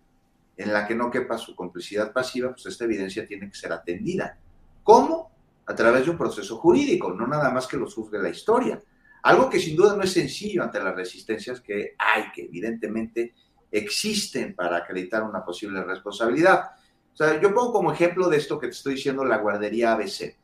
en 0.56 0.72
la 0.72 0.86
que 0.88 0.96
no 0.96 1.10
quepa 1.10 1.38
su 1.38 1.56
complicidad 1.56 2.14
pasiva, 2.14 2.52
pues 2.52 2.66
esta 2.68 2.86
evidencia 2.86 3.26
tiene 3.26 3.50
que 3.50 3.56
ser 3.56 3.74
atendida. 3.74 4.38
¿Cómo? 4.84 5.32
A 5.66 5.76
través 5.76 6.06
de 6.06 6.12
un 6.12 6.18
proceso 6.18 6.58
jurídico, 6.58 7.12
no 7.14 7.26
nada 7.26 7.50
más 7.50 7.68
que 7.68 7.78
lo 7.78 7.90
juzgue 7.90 8.20
la 8.20 8.30
historia. 8.30 8.80
Algo 9.24 9.50
que 9.50 9.60
sin 9.60 9.76
duda 9.76 9.96
no 9.96 10.04
es 10.04 10.14
sencillo 10.14 10.64
ante 10.64 10.80
las 10.80 10.96
resistencias 10.96 11.62
que 11.62 11.96
hay, 11.98 12.32
que 12.34 12.44
evidentemente 12.44 13.34
existen 13.72 14.56
para 14.56 14.78
acreditar 14.78 15.24
una 15.24 15.44
posible 15.44 15.84
responsabilidad. 15.84 16.72
O 17.14 17.16
sea, 17.16 17.39
yo 17.41 17.53
pongo 17.53 17.74
como 17.74 17.91
ejemplo 17.91 18.30
de 18.30 18.38
esto 18.38 18.59
que 18.59 18.68
te 18.68 18.74
estoy 18.74 18.95
diciendo 18.95 19.26
la 19.26 19.38
guardería 19.38 19.93
ABC. 19.93 20.36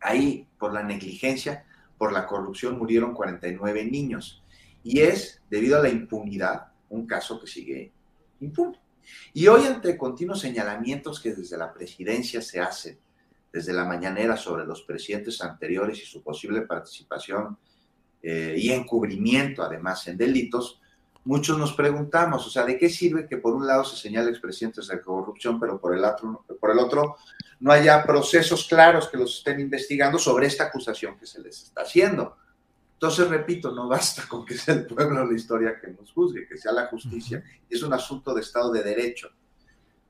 Ahí, 0.00 0.46
por 0.58 0.72
la 0.72 0.82
negligencia, 0.82 1.66
por 1.98 2.12
la 2.12 2.26
corrupción, 2.26 2.78
murieron 2.78 3.12
49 3.12 3.84
niños. 3.84 4.42
Y 4.82 5.00
es, 5.00 5.42
debido 5.50 5.78
a 5.78 5.82
la 5.82 5.90
impunidad, 5.90 6.68
un 6.88 7.06
caso 7.06 7.40
que 7.40 7.46
sigue 7.46 7.92
impune. 8.40 8.80
Y 9.32 9.46
hoy, 9.48 9.66
ante 9.66 9.96
continuos 9.96 10.40
señalamientos 10.40 11.20
que 11.20 11.34
desde 11.34 11.58
la 11.58 11.72
presidencia 11.72 12.40
se 12.40 12.60
hacen, 12.60 12.98
desde 13.52 13.72
la 13.72 13.84
mañanera 13.84 14.36
sobre 14.36 14.64
los 14.64 14.82
presidentes 14.82 15.40
anteriores 15.42 16.00
y 16.00 16.06
su 16.06 16.22
posible 16.22 16.62
participación 16.62 17.58
eh, 18.22 18.54
y 18.56 18.70
encubrimiento, 18.70 19.62
además, 19.62 20.06
en 20.08 20.16
delitos, 20.16 20.79
muchos 21.24 21.58
nos 21.58 21.72
preguntamos, 21.74 22.46
o 22.46 22.50
sea, 22.50 22.64
¿de 22.64 22.78
qué 22.78 22.88
sirve 22.88 23.26
que 23.26 23.36
por 23.36 23.54
un 23.54 23.66
lado 23.66 23.84
se 23.84 23.96
señale 23.96 24.30
expresidentes 24.30 24.88
de 24.88 25.00
corrupción, 25.00 25.60
pero 25.60 25.80
por 25.80 25.94
el 25.94 26.04
otro, 26.04 26.44
por 26.58 26.70
el 26.70 26.78
otro 26.78 27.16
no 27.60 27.72
haya 27.72 28.02
procesos 28.02 28.66
claros 28.66 29.08
que 29.08 29.18
los 29.18 29.38
estén 29.38 29.60
investigando 29.60 30.18
sobre 30.18 30.46
esta 30.46 30.64
acusación 30.64 31.18
que 31.18 31.26
se 31.26 31.40
les 31.40 31.62
está 31.62 31.82
haciendo? 31.82 32.36
Entonces, 32.94 33.28
repito, 33.28 33.72
no 33.72 33.88
basta 33.88 34.24
con 34.28 34.44
que 34.44 34.58
sea 34.58 34.74
el 34.74 34.86
pueblo 34.86 35.24
la 35.24 35.34
historia 35.34 35.80
que 35.80 35.88
nos 35.88 36.12
juzgue, 36.12 36.46
que 36.46 36.58
sea 36.58 36.72
la 36.72 36.86
justicia, 36.86 37.42
es 37.68 37.82
un 37.82 37.94
asunto 37.94 38.34
de 38.34 38.42
Estado 38.42 38.70
de 38.72 38.82
Derecho. 38.82 39.30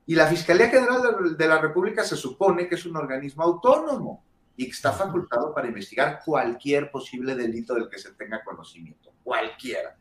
Y 0.05 0.15
la 0.15 0.27
Fiscalía 0.27 0.69
General 0.69 1.37
de 1.37 1.47
la 1.47 1.59
República 1.59 2.03
se 2.03 2.17
supone 2.17 2.67
que 2.67 2.75
es 2.75 2.85
un 2.85 2.97
organismo 2.97 3.43
autónomo 3.43 4.25
y 4.57 4.65
que 4.65 4.71
está 4.71 4.91
facultado 4.91 5.53
para 5.53 5.69
investigar 5.69 6.21
cualquier 6.25 6.91
posible 6.91 7.33
delito 7.33 7.73
del 7.73 7.87
que 7.87 7.97
se 7.97 8.11
tenga 8.11 8.43
conocimiento, 8.43 9.13
cualquiera. 9.23 9.97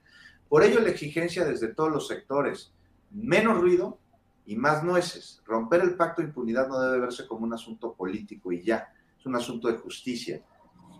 Por 0.50 0.64
ello, 0.64 0.80
la 0.80 0.88
exigencia 0.88 1.44
desde 1.44 1.68
todos 1.68 1.92
los 1.92 2.08
sectores, 2.08 2.72
menos 3.12 3.60
ruido 3.60 4.00
y 4.44 4.56
más 4.56 4.82
nueces. 4.82 5.40
Romper 5.46 5.80
el 5.80 5.94
pacto 5.94 6.22
de 6.22 6.26
impunidad 6.26 6.66
no 6.66 6.80
debe 6.80 6.98
verse 6.98 7.24
como 7.24 7.46
un 7.46 7.54
asunto 7.54 7.94
político 7.94 8.50
y 8.50 8.60
ya, 8.60 8.92
es 9.16 9.24
un 9.24 9.36
asunto 9.36 9.68
de 9.68 9.78
justicia. 9.78 10.42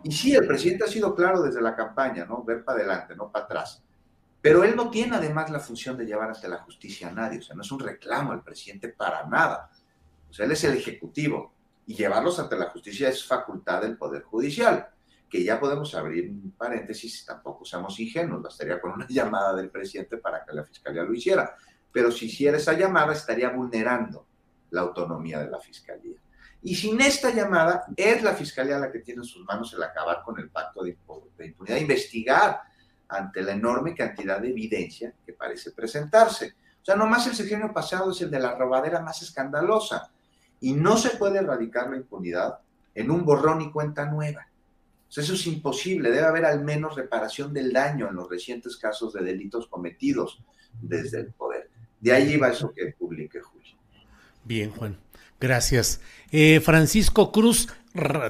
Y 0.05 0.13
sí, 0.13 0.37
el 0.37 0.47
presidente 0.47 0.85
ha 0.85 0.87
sido 0.87 1.17
claro 1.17 1.43
desde 1.43 1.61
la 1.61 1.75
campaña, 1.75 2.25
¿no? 2.27 2.45
Ver 2.45 2.65
para 2.65 2.79
adelante, 2.79 3.17
no 3.17 3.33
para 3.33 3.47
atrás. 3.47 3.83
Pero 4.41 4.63
él 4.63 4.77
no 4.77 4.89
tiene 4.89 5.17
además 5.17 5.51
la 5.51 5.59
función 5.59 5.97
de 5.97 6.07
llevar 6.07 6.31
ante 6.31 6.47
la 6.47 6.59
justicia 6.59 7.09
a 7.09 7.13
nadie, 7.13 7.41
o 7.41 7.43
sea, 7.43 7.57
no 7.57 7.63
es 7.63 7.73
un 7.73 7.81
reclamo 7.81 8.31
al 8.31 8.45
presidente 8.45 8.91
para 8.91 9.27
nada. 9.27 9.69
O 10.31 10.33
sea, 10.33 10.47
él 10.47 10.53
es 10.53 10.63
el 10.63 10.77
ejecutivo 10.77 11.53
y 11.89 11.97
llevarlos 11.97 12.39
ante 12.39 12.57
la 12.57 12.71
justicia 12.71 13.09
es 13.09 13.27
facultad 13.27 13.83
del 13.83 13.99
Poder 13.99 14.23
Judicial 14.23 14.91
que 15.31 15.45
ya 15.45 15.61
podemos 15.61 15.95
abrir 15.95 16.28
un 16.28 16.51
paréntesis, 16.59 17.24
tampoco 17.24 17.64
seamos 17.64 17.99
ingenuos, 18.01 18.43
bastaría 18.43 18.81
con 18.81 18.91
una 18.91 19.07
llamada 19.09 19.55
del 19.55 19.70
presidente 19.70 20.18
para 20.18 20.45
que 20.45 20.53
la 20.53 20.64
fiscalía 20.64 21.05
lo 21.05 21.14
hiciera. 21.14 21.55
Pero 21.93 22.11
si 22.11 22.26
hiciera 22.26 22.57
esa 22.57 22.72
llamada, 22.72 23.12
estaría 23.12 23.49
vulnerando 23.51 24.26
la 24.70 24.83
autonomía 24.83 25.39
de 25.39 25.49
la 25.49 25.61
fiscalía. 25.61 26.18
Y 26.62 26.74
sin 26.74 27.01
esta 27.01 27.31
llamada, 27.31 27.85
es 27.97 28.22
la 28.22 28.35
fiscalía 28.35 28.78
la 28.78 28.93
que 28.93 28.99
tiene 28.99 29.20
en 29.20 29.24
sus 29.24 29.45
manos 29.47 29.72
el 29.72 29.83
acabar 29.83 30.22
con 30.24 30.39
el 30.39 30.51
pacto 30.51 30.83
de, 30.83 30.97
impunidad, 31.39 31.76
investigar 31.76 32.61
ante 33.09 33.43
la 33.43 33.53
enorme 33.53 33.95
cantidad 33.95 34.41
de 34.41 34.51
evidencia 34.51 35.14
que 35.24 35.33
parece 35.33 35.70
presentarse. 35.70 36.55
O 36.83 36.85
sea, 36.85 36.97
nomás 36.97 37.26
el 37.26 37.35
sexenio 37.35 37.72
pasado 37.72 38.11
es 38.11 38.20
el 38.20 38.31
de 38.31 38.41
la 38.41 38.57
robadera 38.57 39.01
más 39.01 39.22
escandalosa. 39.22 40.11
Y 40.61 40.74
no 40.74 40.99
se 40.99 41.11
puede 41.11 41.39
erradicar 41.39 41.89
la 41.89 41.97
impunidad 41.97 42.59
en 42.95 43.11
un 43.11 43.24
borrón 43.24 43.62
y 43.62 43.72
cuenta 43.72 44.05
nueva 44.05 44.50
eso 45.19 45.35
es 45.35 45.47
imposible. 45.47 46.11
Debe 46.11 46.27
haber 46.27 46.45
al 46.45 46.65
menos 46.65 46.97
reparación 46.97 47.53
del 47.53 47.73
daño 47.73 48.09
en 48.09 48.15
los 48.15 48.29
recientes 48.29 48.77
casos 48.77 49.13
de 49.13 49.25
delitos 49.25 49.67
cometidos 49.67 50.43
desde 50.81 51.21
el 51.21 51.33
poder. 51.33 51.69
De 52.01 52.13
ahí 52.13 52.37
va 52.37 52.49
eso 52.49 52.73
que 52.73 52.95
publique 52.99 53.41
Julio. 53.41 53.77
Bien, 54.45 54.71
Juan. 54.71 54.97
Gracias. 55.41 56.01
Eh, 56.31 56.61
Francisco 56.61 57.33
Cruz, 57.33 57.69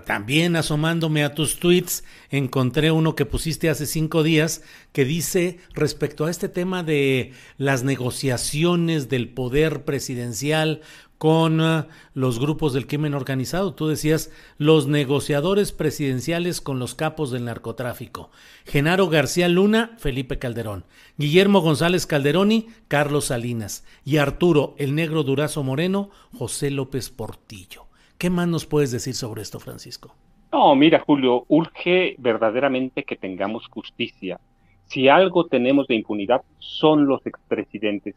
También 0.06 0.56
asomándome 0.56 1.22
a 1.22 1.34
tus 1.34 1.58
tweets, 1.58 2.02
encontré 2.30 2.90
uno 2.92 3.14
que 3.14 3.26
pusiste 3.26 3.68
hace 3.68 3.84
cinco 3.84 4.22
días 4.22 4.62
que 4.92 5.04
dice 5.04 5.58
respecto 5.74 6.24
a 6.24 6.30
este 6.30 6.48
tema 6.48 6.82
de 6.82 7.34
las 7.58 7.84
negociaciones 7.84 9.10
del 9.10 9.28
poder 9.28 9.84
presidencial 9.84 10.80
con 11.18 11.60
uh, 11.60 11.84
los 12.14 12.40
grupos 12.40 12.72
del 12.72 12.86
crimen 12.86 13.12
organizado. 13.12 13.74
Tú 13.74 13.88
decías 13.88 14.30
los 14.56 14.86
negociadores 14.86 15.72
presidenciales 15.72 16.62
con 16.62 16.78
los 16.78 16.94
capos 16.94 17.30
del 17.30 17.44
narcotráfico. 17.44 18.30
Genaro 18.64 19.10
García 19.10 19.50
Luna, 19.50 19.94
Felipe 19.98 20.38
Calderón. 20.38 20.86
Guillermo 21.18 21.60
González 21.60 22.06
Calderoni, 22.06 22.68
Carlos 22.88 23.26
Salinas. 23.26 23.84
Y 24.06 24.16
Arturo, 24.16 24.74
el 24.78 24.94
negro 24.94 25.22
Durazo 25.22 25.62
Moreno, 25.62 26.08
José 26.32 26.70
López 26.70 27.10
Portillo. 27.10 27.89
¿Qué 28.20 28.30
más 28.30 28.46
nos 28.46 28.66
puedes 28.66 28.92
decir 28.92 29.14
sobre 29.14 29.42
esto, 29.42 29.58
Francisco? 29.58 30.14
No, 30.52 30.76
mira, 30.76 31.00
Julio, 31.00 31.44
urge 31.48 32.14
verdaderamente 32.18 33.02
que 33.02 33.16
tengamos 33.16 33.66
justicia. 33.66 34.38
Si 34.86 35.08
algo 35.08 35.46
tenemos 35.46 35.88
de 35.88 35.96
impunidad, 35.96 36.42
son 36.58 37.06
los 37.06 37.26
expresidentes 37.26 38.14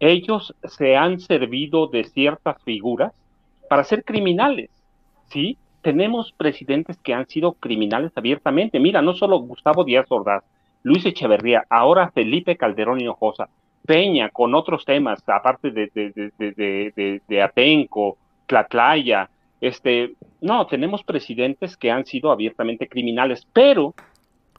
ellos 0.00 0.54
se 0.64 0.96
han 0.96 1.20
servido 1.20 1.86
de 1.86 2.04
ciertas 2.04 2.62
figuras 2.62 3.12
para 3.68 3.84
ser 3.84 4.04
criminales, 4.04 4.70
¿sí? 5.28 5.56
Tenemos 5.82 6.32
presidentes 6.32 6.98
que 6.98 7.14
han 7.14 7.26
sido 7.26 7.52
criminales 7.52 8.12
abiertamente. 8.14 8.80
Mira, 8.80 9.02
no 9.02 9.14
solo 9.14 9.38
Gustavo 9.38 9.84
Díaz 9.84 10.06
Ordaz, 10.10 10.44
Luis 10.82 11.04
Echeverría, 11.06 11.64
ahora 11.70 12.10
Felipe 12.10 12.56
Calderón 12.56 13.00
Hinojosa, 13.00 13.48
Peña 13.86 14.30
con 14.30 14.54
otros 14.54 14.84
temas, 14.84 15.22
aparte 15.26 15.70
de, 15.70 15.90
de, 15.94 17.20
de, 17.28 17.42
Atenco, 17.42 18.16
Tlatlaya, 18.46 19.28
este, 19.60 20.14
no, 20.40 20.66
tenemos 20.66 21.02
presidentes 21.02 21.76
que 21.76 21.90
han 21.90 22.06
sido 22.06 22.30
abiertamente 22.30 22.88
criminales, 22.88 23.46
pero, 23.52 23.94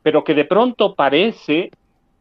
pero 0.03 0.23
que 0.23 0.33
de 0.33 0.45
pronto 0.45 0.95
parece, 0.95 1.71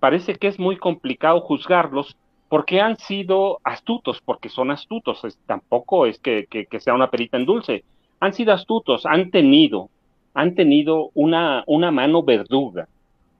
parece 0.00 0.34
que 0.34 0.48
es 0.48 0.58
muy 0.58 0.76
complicado 0.76 1.40
juzgarlos 1.40 2.16
porque 2.48 2.80
han 2.80 2.96
sido 2.98 3.58
astutos, 3.64 4.20
porque 4.24 4.48
son 4.48 4.70
astutos, 4.70 5.22
tampoco 5.46 6.06
es 6.06 6.18
que, 6.18 6.46
sea 6.78 6.94
una 6.94 7.10
perita 7.10 7.36
en 7.36 7.46
dulce, 7.46 7.84
han 8.20 8.32
sido 8.32 8.52
astutos, 8.52 9.06
han 9.06 9.30
tenido, 9.30 9.88
han 10.34 10.54
tenido 10.54 11.10
una, 11.14 11.64
una 11.66 11.90
mano 11.90 12.22
verduga, 12.22 12.88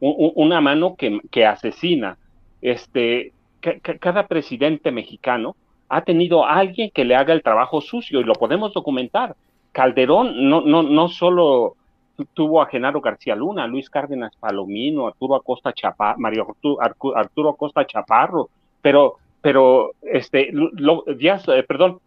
una 0.00 0.60
mano 0.60 0.96
que, 0.96 1.20
que 1.30 1.46
asesina. 1.46 2.18
Este, 2.60 3.32
cada 4.00 4.26
presidente 4.26 4.90
mexicano 4.90 5.56
ha 5.88 6.02
tenido 6.02 6.44
alguien 6.44 6.90
que 6.92 7.04
le 7.04 7.14
haga 7.14 7.32
el 7.32 7.42
trabajo 7.42 7.80
sucio 7.80 8.20
y 8.20 8.24
lo 8.24 8.34
podemos 8.34 8.72
documentar. 8.72 9.36
Calderón 9.72 10.48
no, 10.48 10.60
no, 10.60 10.82
no 10.82 11.08
solo 11.08 11.76
tuvo 12.32 12.62
a 12.62 12.66
Genaro 12.66 13.00
García 13.00 13.34
Luna, 13.34 13.66
Luis 13.66 13.90
Cárdenas 13.90 14.36
Palomino, 14.36 15.06
Arturo 15.06 15.34
Acosta 15.34 15.72
Chaparro, 15.72 16.18
Mario 16.18 16.46
Arturo 17.14 17.50
Acosta 17.50 17.86
Chaparro, 17.86 18.48
pero, 18.80 19.14
pero, 19.40 19.92
este, 20.02 20.52
Díaz, 21.16 21.48
eh, 21.48 21.64
perdón, 21.66 21.98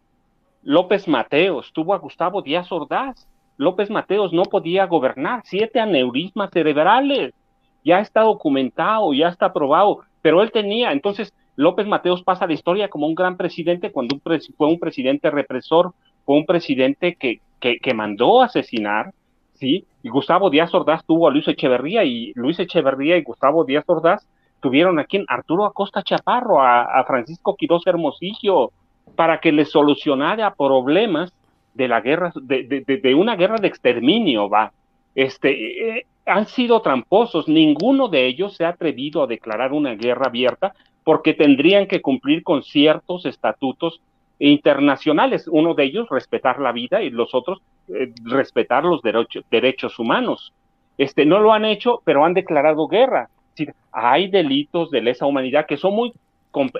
López 0.62 1.06
Mateos, 1.08 1.72
tuvo 1.72 1.94
a 1.94 1.98
Gustavo 1.98 2.42
Díaz 2.42 2.70
Ordaz. 2.72 3.26
López 3.56 3.90
Mateos 3.90 4.32
no 4.32 4.44
podía 4.44 4.86
gobernar, 4.86 5.42
siete 5.44 5.80
aneurismas 5.80 6.50
cerebrales. 6.52 7.34
Ya 7.84 8.00
está 8.00 8.22
documentado, 8.22 9.12
ya 9.12 9.28
está 9.28 9.52
probado, 9.52 10.00
pero 10.22 10.42
él 10.42 10.52
tenía, 10.52 10.92
entonces 10.92 11.34
López 11.58 11.88
Mateos 11.88 12.22
pasa 12.22 12.44
a 12.44 12.46
la 12.46 12.54
historia 12.54 12.88
como 12.88 13.08
un 13.08 13.16
gran 13.16 13.36
presidente 13.36 13.90
cuando 13.90 14.16
fue 14.56 14.68
un 14.68 14.78
presidente 14.78 15.28
represor, 15.28 15.92
fue 16.24 16.36
un 16.36 16.46
presidente 16.46 17.16
que, 17.16 17.40
que, 17.58 17.94
mandó 17.94 18.42
asesinar, 18.42 19.12
¿sí? 19.54 19.84
Y 20.04 20.08
Gustavo 20.08 20.50
Díaz 20.50 20.72
Ordaz 20.72 21.04
tuvo 21.04 21.26
a 21.26 21.32
Luis 21.32 21.48
Echeverría 21.48 22.04
y 22.04 22.30
Luis 22.36 22.60
Echeverría 22.60 23.16
y 23.16 23.24
Gustavo 23.24 23.64
Díaz 23.64 23.82
Ordaz 23.88 24.24
tuvieron 24.60 25.00
en 25.00 25.24
Arturo 25.26 25.64
Acosta 25.64 26.04
Chaparro, 26.04 26.62
a, 26.62 27.02
Francisco 27.08 27.56
Quiroz 27.56 27.84
Hermosillo, 27.88 28.70
para 29.16 29.40
que 29.40 29.50
le 29.50 29.64
solucionara 29.64 30.54
problemas 30.54 31.32
de 31.74 31.88
la 31.88 32.00
guerra, 32.00 32.32
de, 32.40 33.14
una 33.16 33.34
guerra 33.34 33.56
de 33.56 33.66
exterminio, 33.66 34.48
va. 34.48 34.70
Este, 35.16 35.98
eh, 35.98 36.06
han 36.24 36.46
sido 36.46 36.82
tramposos, 36.82 37.48
ninguno 37.48 38.06
de 38.06 38.26
ellos 38.26 38.54
se 38.54 38.64
ha 38.64 38.68
atrevido 38.68 39.24
a 39.24 39.26
declarar 39.26 39.72
una 39.72 39.96
guerra 39.96 40.26
abierta 40.26 40.72
porque 41.08 41.32
tendrían 41.32 41.86
que 41.86 42.02
cumplir 42.02 42.42
con 42.42 42.62
ciertos 42.62 43.24
estatutos 43.24 44.02
internacionales, 44.38 45.48
uno 45.48 45.72
de 45.72 45.84
ellos 45.84 46.06
respetar 46.10 46.60
la 46.60 46.70
vida 46.70 47.02
y 47.02 47.08
los 47.08 47.34
otros 47.34 47.62
eh, 47.88 48.12
respetar 48.24 48.84
los 48.84 49.00
derechos, 49.00 49.98
humanos. 49.98 50.52
Este, 50.98 51.24
no 51.24 51.38
lo 51.38 51.54
han 51.54 51.64
hecho, 51.64 52.02
pero 52.04 52.26
han 52.26 52.34
declarado 52.34 52.88
guerra 52.88 53.30
hay 53.90 54.28
delitos 54.28 54.90
de 54.90 55.00
lesa 55.00 55.24
humanidad 55.24 55.64
que 55.64 55.78
son 55.78 55.94
muy, 55.94 56.12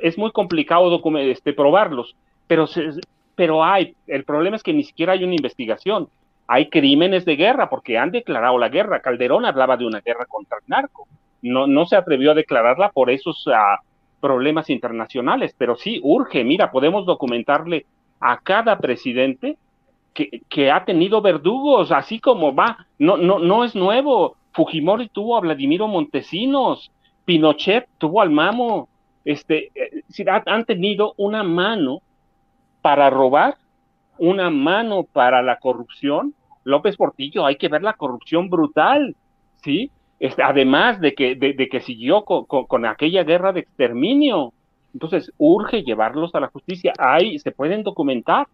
es 0.03 0.18
muy 0.18 0.31
complicado 0.33 1.01
este, 1.20 1.55
probarlos, 1.55 2.14
pero, 2.47 2.66
pero 3.35 3.64
hay, 3.64 3.97
el 4.07 4.24
problema 4.24 4.57
es 4.57 4.62
que 4.62 4.74
ni 4.74 4.85
siquiera 4.85 5.14
hay 5.14 5.24
una 5.24 5.37
investigación. 5.37 6.07
Hay 6.47 6.68
crímenes 6.68 7.24
de 7.24 7.37
guerra 7.37 7.70
porque 7.70 7.97
han 7.97 8.11
declarado 8.11 8.59
la 8.59 8.68
guerra. 8.68 9.01
Calderón 9.01 9.47
hablaba 9.47 9.79
de 9.79 9.87
una 9.87 10.01
guerra 10.01 10.26
contra 10.26 10.59
el 10.59 10.64
narco. 10.66 11.09
No, 11.41 11.66
no 11.66 11.87
se 11.87 11.97
atrevió 11.97 12.33
a 12.33 12.35
declararla 12.35 12.91
por 12.91 13.09
esos 13.09 13.49
problemas 14.21 14.71
internacionales, 14.71 15.55
pero 15.57 15.77
sí 15.77 16.01
urge. 16.03 16.45
Mira, 16.45 16.71
podemos 16.71 17.07
documentarle 17.07 17.87
a 18.21 18.39
cada 18.39 18.79
presidente 18.79 19.57
que, 20.49 20.71
ha 20.71 20.85
tenido 20.85 21.23
verdugos, 21.23 21.93
así 21.93 22.19
como 22.19 22.55
va, 22.55 22.87
no, 22.99 23.16
no, 23.16 23.39
no 23.39 23.64
es 23.64 23.75
nuevo. 23.77 24.37
Fujimori 24.53 25.09
tuvo 25.09 25.37
a 25.37 25.41
Vladimiro 25.41 25.87
Montesinos, 25.87 26.91
Pinochet 27.25 27.87
tuvo 27.99 28.21
al 28.21 28.31
Mamo, 28.31 28.89
este, 29.25 29.71
eh, 29.75 30.03
han 30.47 30.64
tenido 30.64 31.14
una 31.16 31.43
mano 31.43 32.01
para 32.83 33.11
robar, 33.11 33.57
una 34.19 34.51
mano 34.51 35.05
para 35.05 35.43
la 35.43 35.59
corrupción. 35.59 36.35
López 36.64 36.97
Portillo, 36.97 37.47
hay 37.47 37.57
que 37.57 37.69
ver 37.69 37.83
la 37.83 37.93
corrupción 37.93 38.51
brutal, 38.51 39.14
¿sí? 39.62 39.91
Además 40.43 41.01
de 41.01 41.14
que, 41.14 41.35
de, 41.37 41.69
que 41.69 41.81
siguió 41.81 42.25
con, 42.25 42.85
aquella 42.87 43.25
guerra 43.25 43.53
de 43.53 43.61
exterminio. 43.61 44.53
Entonces, 44.93 45.33
urge 45.39 45.83
llevarlos 45.83 46.35
a 46.35 46.41
la 46.41 46.49
justicia. 46.49 46.93
Hay, 46.99 47.39
se 47.39 47.53
pueden 47.53 47.83
documentar. 47.83 48.49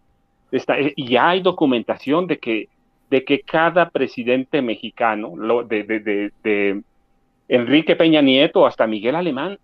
Está, 0.51 0.79
eh, 0.79 0.93
y 0.95 1.15
hay 1.15 1.41
documentación 1.41 2.27
de 2.27 2.37
que 2.37 2.69
de 3.09 3.23
que 3.23 3.41
cada 3.41 3.89
presidente 3.89 4.61
mexicano, 4.61 5.33
de, 5.63 5.83
de, 6.43 6.81
Enrique 7.47 7.95
Peña 7.95 8.21
Nieto 8.21 8.65
hasta 8.65 8.87
Miguel 8.87 9.15
Alemán, 9.15 9.59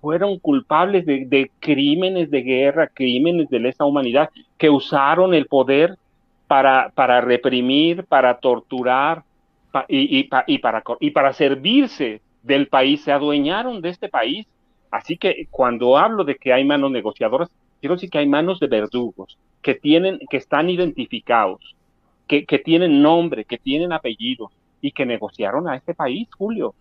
fueron 0.00 0.38
culpables 0.38 1.04
de, 1.04 1.50
crímenes 1.58 2.30
de 2.30 2.42
guerra, 2.42 2.86
crímenes 2.86 3.48
de 3.48 3.58
lesa 3.58 3.84
humanidad, 3.84 4.30
que 4.56 4.70
usaron 4.70 5.34
el 5.34 5.46
poder 5.46 5.96
para, 6.46 6.92
para 6.94 7.20
reprimir, 7.20 8.04
para 8.04 8.38
torturar 8.38 9.24
y, 9.88 10.18
y, 10.18 10.58
para, 10.58 10.82
y 11.00 11.10
para 11.10 11.32
servirse 11.32 12.20
del 12.42 12.68
país, 12.68 13.02
se 13.02 13.12
adueñaron 13.12 13.80
de 13.80 13.90
este 13.90 14.08
país. 14.08 14.46
Así 14.90 15.16
que 15.16 15.48
cuando 15.50 15.98
hablo 15.98 16.24
de 16.24 16.36
que 16.36 16.52
hay 16.52 16.64
manos 16.64 16.90
negociadoras, 16.90 17.50
quiero 17.80 17.96
decir 17.96 18.10
que 18.10 18.18
hay 18.18 18.28
manos 18.28 18.60
de 18.60 18.68
verdugos, 18.68 19.36
que 19.62 19.74
tienen, 19.74 20.20
que 20.30 20.36
están 20.36 20.70
identificados, 20.70 21.76
que, 22.26 22.44
tienen 22.64 23.02
nombre, 23.02 23.44
que 23.44 23.58
tienen 23.58 23.92
apellido 23.92 24.50
y 24.80 24.92
que 24.92 25.06
negociaron 25.06 25.68
a 25.68 25.76
este 25.76 25.94
país, 25.94 26.28
Julio. 26.36 26.74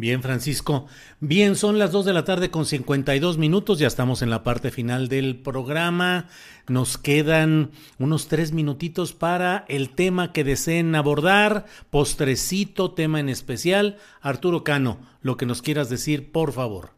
Bien, 0.00 0.22
Francisco. 0.22 0.86
Bien, 1.18 1.56
son 1.56 1.80
las 1.80 1.90
2 1.90 2.04
de 2.04 2.12
la 2.12 2.24
tarde 2.24 2.52
con 2.52 2.66
52 2.66 3.36
minutos, 3.36 3.80
ya 3.80 3.88
estamos 3.88 4.22
en 4.22 4.30
la 4.30 4.44
parte 4.44 4.70
final 4.70 5.08
del 5.08 5.42
programa. 5.42 6.28
Nos 6.68 6.98
quedan 6.98 7.72
unos 7.98 8.28
tres 8.28 8.52
minutitos 8.52 9.12
para 9.12 9.64
el 9.66 9.90
tema 9.96 10.32
que 10.32 10.44
deseen 10.44 10.94
abordar, 10.94 11.66
postrecito, 11.90 12.92
tema 12.92 13.18
en 13.18 13.28
especial. 13.28 13.96
Arturo 14.20 14.62
Cano, 14.62 15.00
lo 15.20 15.36
que 15.36 15.46
nos 15.46 15.62
quieras 15.62 15.90
decir, 15.90 16.30
por 16.30 16.52
favor. 16.52 16.90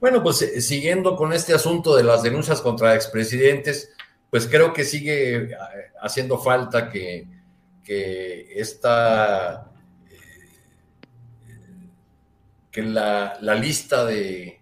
Bueno, 0.00 0.20
pues 0.20 0.42
eh, 0.42 0.60
siguiendo 0.60 1.14
con 1.14 1.32
este 1.32 1.54
asunto 1.54 1.94
de 1.94 2.02
las 2.02 2.24
denuncias 2.24 2.60
contra 2.60 2.96
expresidentes, 2.96 3.92
pues 4.30 4.48
creo 4.48 4.72
que 4.72 4.82
sigue 4.82 5.36
eh, 5.36 5.50
haciendo 6.02 6.38
falta 6.38 6.90
que, 6.90 7.28
esta, 8.56 9.69
que 12.70 12.82
la, 12.82 13.38
lista 13.60 14.04
de, 14.04 14.60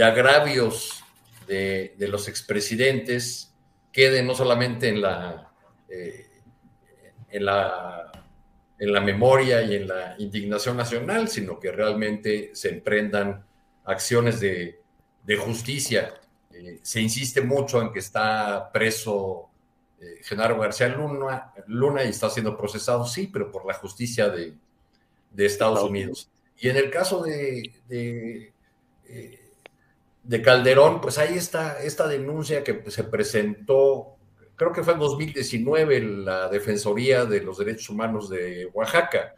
agravios 0.00 1.02
de, 1.46 1.94
los 1.98 2.28
expresidentes 2.28 3.52
quede 3.92 4.22
no 4.22 4.34
solamente 4.34 4.88
en 4.88 5.00
la, 5.00 5.50
eh, 5.88 6.26
en 7.30 7.44
la 7.44 8.04
en 8.80 8.92
la 8.92 9.00
memoria 9.00 9.60
y 9.62 9.74
en 9.74 9.88
la 9.88 10.14
indignación 10.20 10.76
nacional, 10.76 11.26
sino 11.26 11.58
que 11.58 11.72
realmente 11.72 12.50
se 12.52 12.68
emprendan 12.68 13.44
acciones 13.84 14.38
de 14.38 14.78
justicia 15.36 16.14
eh, 16.58 16.80
se 16.82 17.00
insiste 17.00 17.40
mucho 17.40 17.80
en 17.80 17.92
que 17.92 18.00
está 18.00 18.70
preso 18.72 19.48
eh, 20.00 20.20
Genaro 20.22 20.58
García 20.58 20.88
Luna, 20.88 21.52
Luna 21.68 22.04
y 22.04 22.08
está 22.08 22.28
siendo 22.30 22.56
procesado, 22.56 23.06
sí, 23.06 23.28
pero 23.32 23.52
por 23.52 23.64
la 23.64 23.74
justicia 23.74 24.28
de, 24.28 24.54
Estados 25.36 25.88
Unidos. 25.88 26.28
Y 26.58 26.68
en 26.68 26.76
el 26.76 26.90
caso 26.90 27.22
de, 27.22 27.72
de, 27.88 28.52
eh, 29.08 29.40
de, 30.24 30.42
Calderón, 30.42 31.00
pues 31.00 31.18
ahí 31.18 31.36
está 31.36 31.80
esta 31.82 32.08
denuncia 32.08 32.64
que 32.64 32.90
se 32.90 33.04
presentó, 33.04 34.16
creo 34.56 34.72
que 34.72 34.82
fue 34.82 34.94
en 34.94 34.98
2019, 34.98 35.96
en 35.96 36.24
la 36.24 36.48
Defensoría 36.48 37.24
de 37.24 37.42
los 37.42 37.58
Derechos 37.58 37.90
Humanos 37.90 38.28
de 38.28 38.66
Oaxaca, 38.72 39.36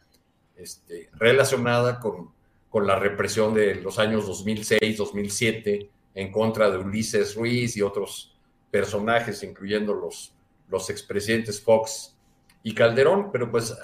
este, 0.57 1.11
relacionada 1.13 2.01
con, 2.01 2.31
con 2.71 2.87
la 2.87 2.99
represión 2.99 3.53
de 3.53 3.75
los 3.77 3.99
años 3.99 4.27
2006, 4.27 4.97
2007 4.97 5.91
en 6.15 6.33
contra 6.33 6.71
de 6.71 6.79
Ulises 6.79 7.35
Ruiz 7.35 7.77
y 7.77 7.83
otros 7.83 8.35
personajes, 8.71 9.43
incluyendo 9.43 9.95
los, 9.95 10.35
los 10.69 10.89
expresidentes 10.89 11.61
Fox 11.61 12.17
y 12.63 12.75
Calderón, 12.75 13.31
pero 13.33 13.51
pues 13.51 13.77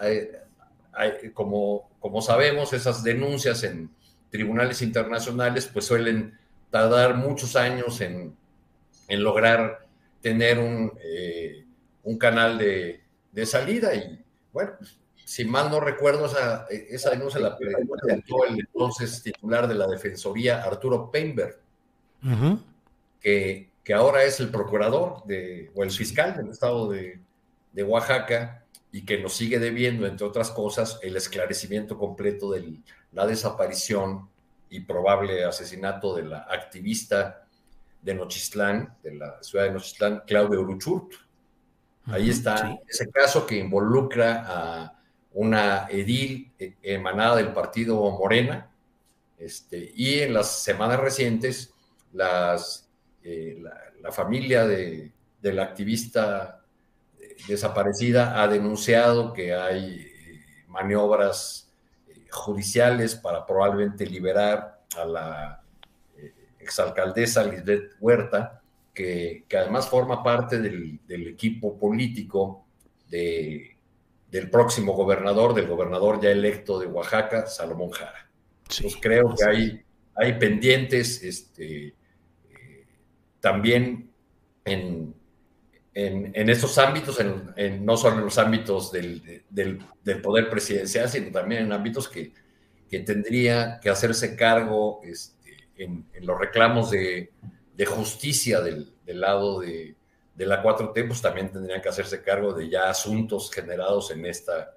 como, 1.34 1.90
como 2.00 2.22
sabemos, 2.22 2.72
esas 2.72 3.02
denuncias 3.02 3.62
en 3.62 3.90
tribunales 4.30 4.82
internacionales 4.82 5.68
pues 5.72 5.84
suelen 5.84 6.38
tardar 6.70 7.14
muchos 7.14 7.56
años 7.56 8.00
en, 8.00 8.36
lograr 9.08 9.86
tener 10.20 10.58
un, 10.58 10.92
eh, 11.02 11.64
un 12.02 12.18
canal 12.18 12.58
de, 12.58 13.02
salida 13.44 13.94
y 13.94 14.24
bueno, 14.52 14.72
pues, 14.78 14.98
si 15.24 15.44
mal 15.44 15.70
no 15.70 15.80
recuerdo, 15.80 16.26
esa, 16.26 16.66
esa 16.70 17.10
denuncia 17.10 17.40
la 17.40 17.58
presentó 17.58 18.44
el 18.44 18.60
entonces 18.60 19.22
titular 19.22 19.66
de 19.66 19.74
la 19.74 19.86
Defensoría, 19.86 20.62
Arturo 20.62 21.10
Peinberg, 21.10 21.58
que, 23.20 23.70
que, 23.82 23.94
ahora 23.94 24.22
es 24.22 24.38
el 24.38 24.50
procurador 24.50 25.24
de, 25.24 25.70
o 25.74 25.82
el 25.82 25.90
fiscal 25.90 26.36
del 26.36 26.50
estado 26.50 26.90
de, 26.90 27.18
de, 27.72 27.82
Oaxaca 27.82 28.64
y 28.96 29.04
que 29.04 29.18
nos 29.18 29.34
sigue 29.34 29.58
debiendo, 29.58 30.06
entre 30.06 30.26
otras 30.26 30.50
cosas, 30.50 30.98
el 31.02 31.16
esclarecimiento 31.16 31.98
completo 31.98 32.52
de 32.52 32.78
la 33.12 33.26
desaparición 33.26 34.30
y 34.70 34.80
probable 34.80 35.44
asesinato 35.44 36.16
de 36.16 36.22
la 36.24 36.46
activista 36.48 37.46
de 38.00 38.14
Nochistlán, 38.14 38.96
de 39.02 39.16
la 39.16 39.42
ciudad 39.42 39.66
de 39.66 39.72
Nochistlán, 39.72 40.22
Claudia 40.26 40.60
Uruchurt. 40.60 41.12
Ahí 42.06 42.30
está 42.30 42.74
ese 42.88 43.10
caso 43.10 43.46
que 43.46 43.58
involucra 43.58 44.46
a 44.48 44.98
una 45.34 45.88
edil 45.90 46.50
eh, 46.58 46.76
emanada 46.80 47.36
del 47.36 47.52
partido 47.52 47.96
Morena, 48.12 48.70
este, 49.36 49.92
y 49.94 50.20
en 50.20 50.32
las 50.32 50.62
semanas 50.62 51.00
recientes 51.00 51.74
las, 52.14 52.88
eh, 53.22 53.62
la, 54.00 54.10
familia 54.10 54.66
de, 54.66 55.12
la 55.42 55.64
activista 55.64 56.64
desaparecida 57.48 58.42
ha 58.42 58.48
denunciado 58.48 59.32
que 59.32 59.54
hay 59.54 60.00
eh, 60.00 60.40
maniobras 60.68 61.72
judiciales 62.30 63.14
para 63.14 63.46
probablemente 63.46 64.06
liberar 64.06 64.80
a 64.96 65.04
la 65.04 65.62
exalcaldesa 66.66 67.44
Lisbeth 67.44 67.92
Huerta, 68.00 68.60
que, 68.92 69.44
además 69.56 69.88
forma 69.88 70.22
parte 70.22 70.58
del, 70.60 71.00
equipo 71.08 71.78
político 71.78 72.66
de, 73.08 73.76
del 74.30 74.50
próximo 74.50 74.94
gobernador, 74.94 75.54
del 75.54 75.66
gobernador 75.66 76.20
ya 76.20 76.30
electo 76.30 76.78
de 76.78 76.86
Oaxaca, 76.86 77.46
Salomón 77.46 77.90
Jara. 77.90 78.28
pues 78.82 78.96
creo 79.00 79.34
que 79.34 79.44
hay, 79.44 79.82
hay 80.14 80.38
pendientes 80.38 81.22
este, 81.22 81.94
también 83.40 84.10
en, 84.64 85.14
en, 85.98 86.50
estos 86.50 86.76
ámbitos, 86.76 87.18
en, 87.20 87.84
no 87.84 87.96
solo 87.96 88.18
en 88.18 88.24
los 88.26 88.36
ámbitos 88.36 88.92
del, 88.92 89.44
del, 89.48 90.20
poder 90.20 90.50
presidencial, 90.50 91.08
sino 91.08 91.30
también 91.32 91.64
en 91.64 91.72
ámbitos 91.72 92.06
que, 92.06 92.34
que 92.90 93.00
tendría 93.00 93.80
que 93.80 93.88
hacerse 93.88 94.36
cargo 94.36 95.00
este, 95.04 95.70
en, 95.78 96.06
los 96.20 96.38
reclamos 96.38 96.90
de, 96.90 97.32
de 97.74 97.86
justicia 97.86 98.60
del, 98.60 98.92
del 99.06 99.20
lado 99.22 99.60
de, 99.60 99.96
la 100.36 100.62
4T, 100.62 101.06
pues 101.06 101.22
también 101.22 101.50
tendrían 101.50 101.80
que 101.80 101.88
hacerse 101.88 102.22
cargo 102.22 102.52
de 102.52 102.68
ya 102.68 102.90
asuntos 102.90 103.50
generados 103.50 104.10
en, 104.10 104.26
esta, 104.26 104.74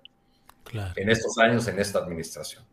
en 0.95 1.09
estos 1.09 1.37
años, 1.37 1.67
en 1.67 1.79
esta 1.79 1.99
administración. 1.99 2.63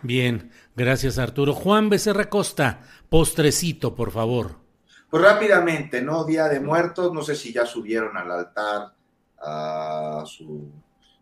Bien, 0.00 0.50
gracias 0.74 1.18
Arturo. 1.18 1.52
Juan 1.52 1.90
Becerra 1.90 2.30
Costa, 2.30 2.80
postrecito, 3.10 3.94
por 3.94 4.12
favor. 4.12 4.69
Pues 5.10 5.24
rápidamente, 5.24 6.02
¿no? 6.02 6.24
Día 6.24 6.48
de 6.48 6.60
Muertos, 6.60 7.12
no 7.12 7.22
sé 7.22 7.34
si 7.34 7.52
ya 7.52 7.66
subieron 7.66 8.16
al 8.16 8.30
altar 8.30 8.92
a 9.42 10.22
su 10.24 10.70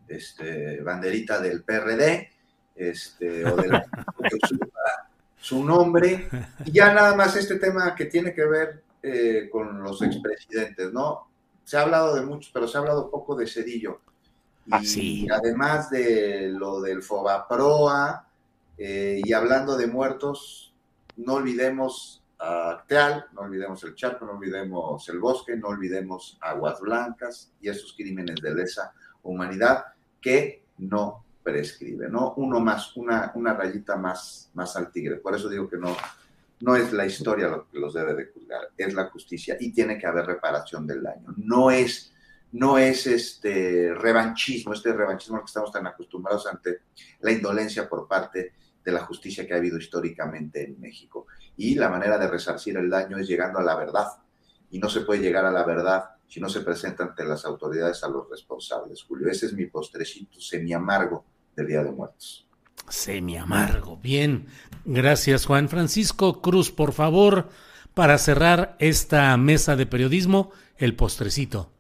este, 0.07 0.83
banderita 0.83 1.41
del 1.41 1.63
PRD, 1.63 2.29
este, 2.77 3.47
o 3.47 3.57
de 3.57 3.83
su 5.41 5.65
nombre, 5.65 6.29
y 6.67 6.73
ya 6.73 6.93
nada 6.93 7.17
más 7.17 7.35
este 7.37 7.59
tema 7.59 7.95
que 7.95 8.05
tiene 8.07 8.35
que 8.35 8.45
ver 8.45 8.83
eh, 9.03 9.49
con 9.51 9.83
los 9.83 10.03
expresidentes, 10.03 10.93
¿no? 10.93 11.29
Se 11.65 11.79
ha 11.79 11.83
hablado 11.83 12.15
de 12.15 12.23
muchos, 12.23 12.51
pero 12.53 12.69
se 12.69 12.77
ha 12.77 12.81
hablado 12.81 13.11
poco 13.11 13.37
de 13.37 13.47
Cedillo. 13.47 14.01
Y 14.67 15.31
ah, 15.31 15.37
además 15.39 15.89
de 15.89 16.49
lo 16.51 16.83
del 16.83 17.03
Fobaproa, 17.03 18.27
eh, 18.77 19.23
y 19.25 19.33
hablando 19.33 19.79
de 19.79 19.87
muertos, 19.87 20.75
no 21.17 21.35
olvidemos 21.35 22.18
Acteal, 22.39 23.27
no 23.33 23.43
olvidemos 23.43 23.83
el 23.85 23.95
Chaco, 23.95 24.25
no 24.25 24.33
olvidemos 24.33 25.09
el 25.09 25.19
bosque, 25.19 25.57
no 25.57 25.69
olvidemos 25.69 26.39
Aguas 26.41 26.81
Blancas 26.81 27.53
y 27.61 27.69
esos 27.69 27.95
crímenes 27.95 28.41
de 28.41 28.55
lesa 28.55 28.93
humanidad 29.23 29.87
que 30.21 30.65
no 30.79 31.25
prescribe, 31.43 32.09
¿no? 32.09 32.35
Uno 32.37 32.61
más, 32.61 32.97
una, 32.97 33.33
una 33.35 33.55
rayita 33.55 33.97
más, 33.97 34.51
más 34.55 34.77
al 34.77 34.93
tigre. 34.93 35.17
Por 35.17 35.35
eso 35.35 35.49
digo 35.49 35.69
que 35.69 35.79
no, 35.79 35.97
no 36.61 36.77
es 36.77 36.93
la 36.93 37.07
historia 37.07 37.49
lo 37.49 37.69
que 37.69 37.79
los 37.79 37.95
debe 37.95 38.15
de 38.15 38.27
juzgar, 38.27 38.71
es 38.77 38.95
la 38.95 39.07
justicia 39.07 39.57
y 39.59 39.73
tiene 39.73 39.99
que 39.99 40.07
haber 40.07 40.27
reparación 40.27 40.87
del 40.87 41.03
daño. 41.03 41.35
No 41.37 41.71
es, 41.71 42.13
no 42.53 42.79
es 42.79 43.07
este 43.07 43.95
revanchismo, 43.95 44.73
este 44.73 44.93
revanchismo 44.93 45.37
al 45.37 45.43
que 45.43 45.47
estamos 45.47 45.73
tan 45.73 45.87
acostumbrados 45.87 46.47
ante 46.47 46.83
la 47.21 47.33
indolencia 47.33 47.89
por 47.89 48.07
parte 48.07 48.39
de 48.39 48.53
la 48.93 49.01
justicia 49.01 49.47
que 49.47 49.55
ha 49.55 49.59
habido 49.59 49.79
históricamente 49.79 50.65
en 50.65 50.81
México 50.81 51.27
y 51.57 51.75
la 51.75 51.89
manera 51.89 52.19
de 52.19 52.29
resarcir 52.29 52.77
el 52.77 52.89
daño 52.89 53.19
es 53.19 53.27
llegando 53.27 53.59
a 53.59 53.63
la 53.63 53.77
verdad. 53.77 54.07
Y 54.71 54.79
no 54.79 54.89
se 54.89 55.01
puede 55.01 55.23
llegar 55.23 55.45
a 55.45 55.51
la 55.51 55.65
verdad 55.65 56.05
si 56.27 56.41
no 56.41 56.49
se 56.49 56.61
presenta 56.61 57.05
ante 57.05 57.25
las 57.25 57.45
autoridades 57.45 58.05
a 58.05 58.09
los 58.09 58.29
responsables, 58.29 59.03
Julio. 59.03 59.31
Ese 59.31 59.47
es 59.47 59.55
mi 59.55 59.67
postrecito 59.67 60.41
semi 60.41 60.73
amargo 60.75 61.25
del 61.57 61.67
Día 61.67 61.83
de 61.83 61.91
Muertos. 61.91 62.47
Semi 62.89 63.37
amargo, 63.37 63.97
bien. 63.97 64.47
Gracias, 64.85 65.47
Juan 65.47 65.69
Francisco 65.69 66.41
Cruz. 66.41 66.71
Por 66.71 66.93
favor, 66.93 67.49
para 67.95 68.19
cerrar 68.19 68.77
esta 68.79 69.37
mesa 69.37 69.75
de 69.77 69.87
periodismo, 69.87 70.53
el 70.77 70.95
postrecito. 70.95 71.71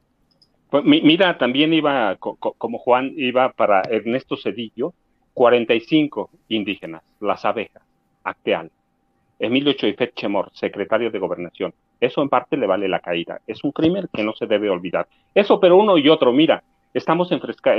Pues, 0.70 0.84
mira, 0.84 1.38
también 1.38 1.72
iba, 1.72 2.16
como 2.16 2.78
Juan, 2.78 3.12
iba 3.16 3.52
para 3.52 3.82
Ernesto 3.82 4.36
Cedillo, 4.36 4.92
45 5.38 6.30
indígenas, 6.48 7.00
las 7.20 7.44
abejas, 7.44 7.80
Acteal. 8.24 8.72
Emilio 9.38 9.72
Choifet 9.72 10.12
Chemor, 10.16 10.50
secretario 10.52 11.12
de 11.12 11.20
Gobernación. 11.20 11.72
Eso 12.00 12.22
en 12.22 12.28
parte 12.28 12.56
le 12.56 12.66
vale 12.66 12.88
la 12.88 12.98
caída. 12.98 13.40
Es 13.46 13.62
un 13.62 13.70
crimen 13.70 14.08
que 14.12 14.24
no 14.24 14.32
se 14.34 14.46
debe 14.46 14.68
olvidar. 14.68 15.06
Eso, 15.32 15.60
pero 15.60 15.76
uno 15.76 15.96
y 15.96 16.08
otro, 16.08 16.32
mira, 16.32 16.64
estamos 16.92 17.30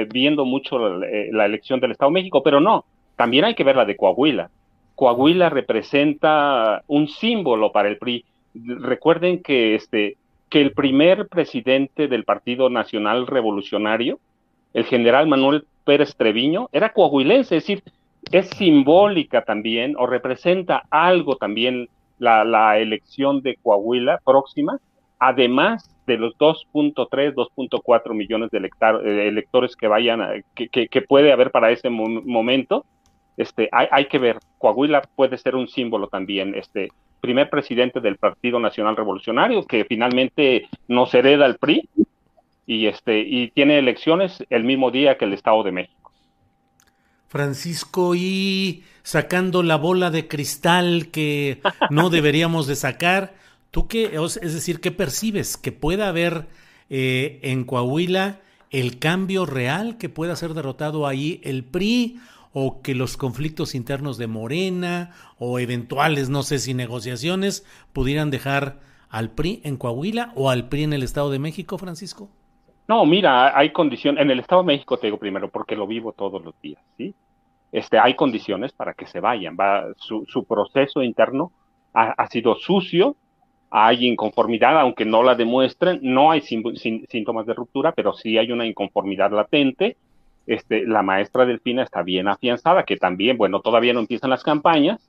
viendo 0.09 0.45
mucho 0.45 0.79
la, 0.79 1.45
elección 1.45 1.81
del 1.81 1.91
Estado 1.91 2.11
de 2.11 2.13
México, 2.13 2.41
pero 2.41 2.61
no, 2.61 2.85
también 3.17 3.43
hay 3.43 3.55
que 3.55 3.65
ver 3.65 3.75
la 3.75 3.83
de 3.83 3.97
Coahuila. 3.97 4.49
Coahuila 4.95 5.49
representa 5.49 6.83
un 6.87 7.09
símbolo 7.09 7.73
para 7.73 7.89
el 7.89 7.97
PRI. 7.97 8.23
Recuerden 8.53 9.43
que, 9.43 9.75
este, 9.75 10.15
que 10.49 10.61
el 10.61 10.71
primer 10.71 11.27
presidente 11.27 12.07
del 12.07 12.23
Partido 12.23 12.69
Nacional 12.69 13.27
Revolucionario, 13.27 14.17
el 14.73 14.85
general 14.85 15.27
Manuel 15.27 15.65
Pérez 15.89 16.15
Treviño, 16.15 16.69
era 16.71 16.93
coahuilense, 16.93 17.57
es 17.57 17.63
decir, 17.63 17.83
es 18.31 18.47
simbólica 18.49 19.41
también 19.43 19.95
o 19.97 20.05
representa 20.05 20.83
algo 20.91 21.35
también 21.35 21.89
la, 22.19 22.77
elección 22.77 23.41
de 23.41 23.55
Coahuila 23.55 24.19
próxima, 24.23 24.77
además 25.17 25.89
de 26.05 26.17
los 26.17 26.37
2.3, 26.37 27.33
2.4 27.33 28.13
millones 28.13 28.51
de 28.51 28.59
eh, 28.59 29.27
electores 29.29 29.75
que 29.75 29.87
vayan, 29.87 30.43
que, 30.53 31.01
puede 31.01 31.31
haber 31.31 31.49
para 31.49 31.71
ese 31.71 31.89
momento, 31.89 32.85
este, 33.35 33.67
hay, 33.71 34.05
que 34.05 34.19
ver, 34.19 34.37
Coahuila 34.59 35.01
puede 35.15 35.39
ser 35.39 35.55
un 35.55 35.67
símbolo 35.67 36.07
también, 36.07 36.53
este 36.53 36.89
primer 37.19 37.49
presidente 37.49 37.99
del 37.99 38.17
Partido 38.17 38.59
Nacional 38.59 38.95
Revolucionario, 38.95 39.65
que 39.65 39.85
finalmente 39.85 40.67
nos 40.87 41.11
hereda 41.15 41.47
el 41.47 41.57
PRI 41.57 41.89
y, 42.69 42.85
este, 42.85 43.21
y 43.21 43.49
tiene 43.49 43.79
elecciones 43.79 44.43
el 44.51 44.63
mismo 44.63 44.91
día 44.91 45.17
que 45.17 45.25
el 45.25 45.33
Estado 45.33 45.63
de 45.63 45.71
México. 45.71 46.11
Francisco, 47.27 48.13
y 48.13 48.83
sacando 49.01 49.63
la 49.63 49.75
bola 49.75 50.11
de 50.11 50.27
cristal 50.27 51.07
que 51.07 51.61
no 51.89 52.09
deberíamos 52.11 52.67
de 52.67 52.75
sacar, 52.75 53.33
¿tú 53.71 53.87
qué, 53.87 54.11
es 54.23 54.53
decir, 54.53 54.81
qué 54.81 54.91
percibes? 54.91 55.57
¿Que 55.57 55.71
pueda 55.71 56.09
haber 56.09 56.45
eh, 56.91 57.39
en 57.41 57.63
Coahuila 57.63 58.41
el 58.69 58.99
cambio 58.99 59.47
real 59.47 59.97
que 59.97 60.09
pueda 60.09 60.35
ser 60.35 60.53
derrotado 60.53 61.07
ahí 61.07 61.41
el 61.43 61.63
PRI 61.63 62.19
o 62.53 62.83
que 62.83 62.93
los 62.93 63.17
conflictos 63.17 63.73
internos 63.73 64.19
de 64.19 64.27
Morena 64.27 65.15
o 65.39 65.57
eventuales, 65.57 66.29
no 66.29 66.43
sé 66.43 66.59
si 66.59 66.75
negociaciones, 66.75 67.65
pudieran 67.93 68.29
dejar 68.29 68.79
al 69.09 69.31
PRI 69.31 69.59
en 69.63 69.75
Coahuila 69.75 70.33
o 70.35 70.51
al 70.51 70.69
PRI 70.69 70.83
en 70.83 70.93
el 70.93 71.01
Estado 71.01 71.31
de 71.31 71.39
México, 71.39 71.79
Francisco? 71.79 72.29
No, 72.89 73.05
mira, 73.05 73.55
hay 73.55 73.69
condiciones, 73.69 74.19
en 74.19 74.31
el 74.31 74.39
Estado 74.39 74.63
de 74.63 74.65
México 74.65 74.97
te 74.97 75.05
digo 75.05 75.19
primero, 75.19 75.47
porque 75.47 75.75
lo 75.75 75.85
vivo 75.85 76.11
todos 76.11 76.43
los 76.43 76.59
días, 76.59 76.81
¿sí? 76.97 77.13
Este, 77.71 77.99
hay 77.99 78.15
condiciones 78.15 78.71
para 78.71 78.95
que 78.95 79.05
se 79.05 79.19
vayan, 79.19 79.55
va, 79.55 79.93
su, 79.95 80.25
su 80.25 80.43
proceso 80.43 81.03
interno 81.03 81.51
ha, 81.93 82.27
sido 82.29 82.55
sucio, 82.55 83.15
hay 83.69 84.07
inconformidad, 84.07 84.79
aunque 84.79 85.05
no 85.05 85.21
la 85.21 85.35
demuestren, 85.35 85.99
no 86.01 86.31
hay 86.31 86.41
síntomas 86.41 87.45
de 87.45 87.53
ruptura, 87.53 87.91
pero 87.91 88.13
sí 88.13 88.39
hay 88.39 88.51
una 88.51 88.65
inconformidad 88.65 89.31
latente, 89.31 89.95
este, 90.47 90.87
la 90.87 91.03
maestra 91.03 91.45
Delfina 91.45 91.83
está 91.83 92.01
bien 92.01 92.27
afianzada, 92.27 92.85
que 92.85 92.97
también, 92.97 93.37
bueno, 93.37 93.59
todavía 93.59 93.93
no 93.93 93.99
empiezan 93.99 94.31
las 94.31 94.43
campañas, 94.43 94.99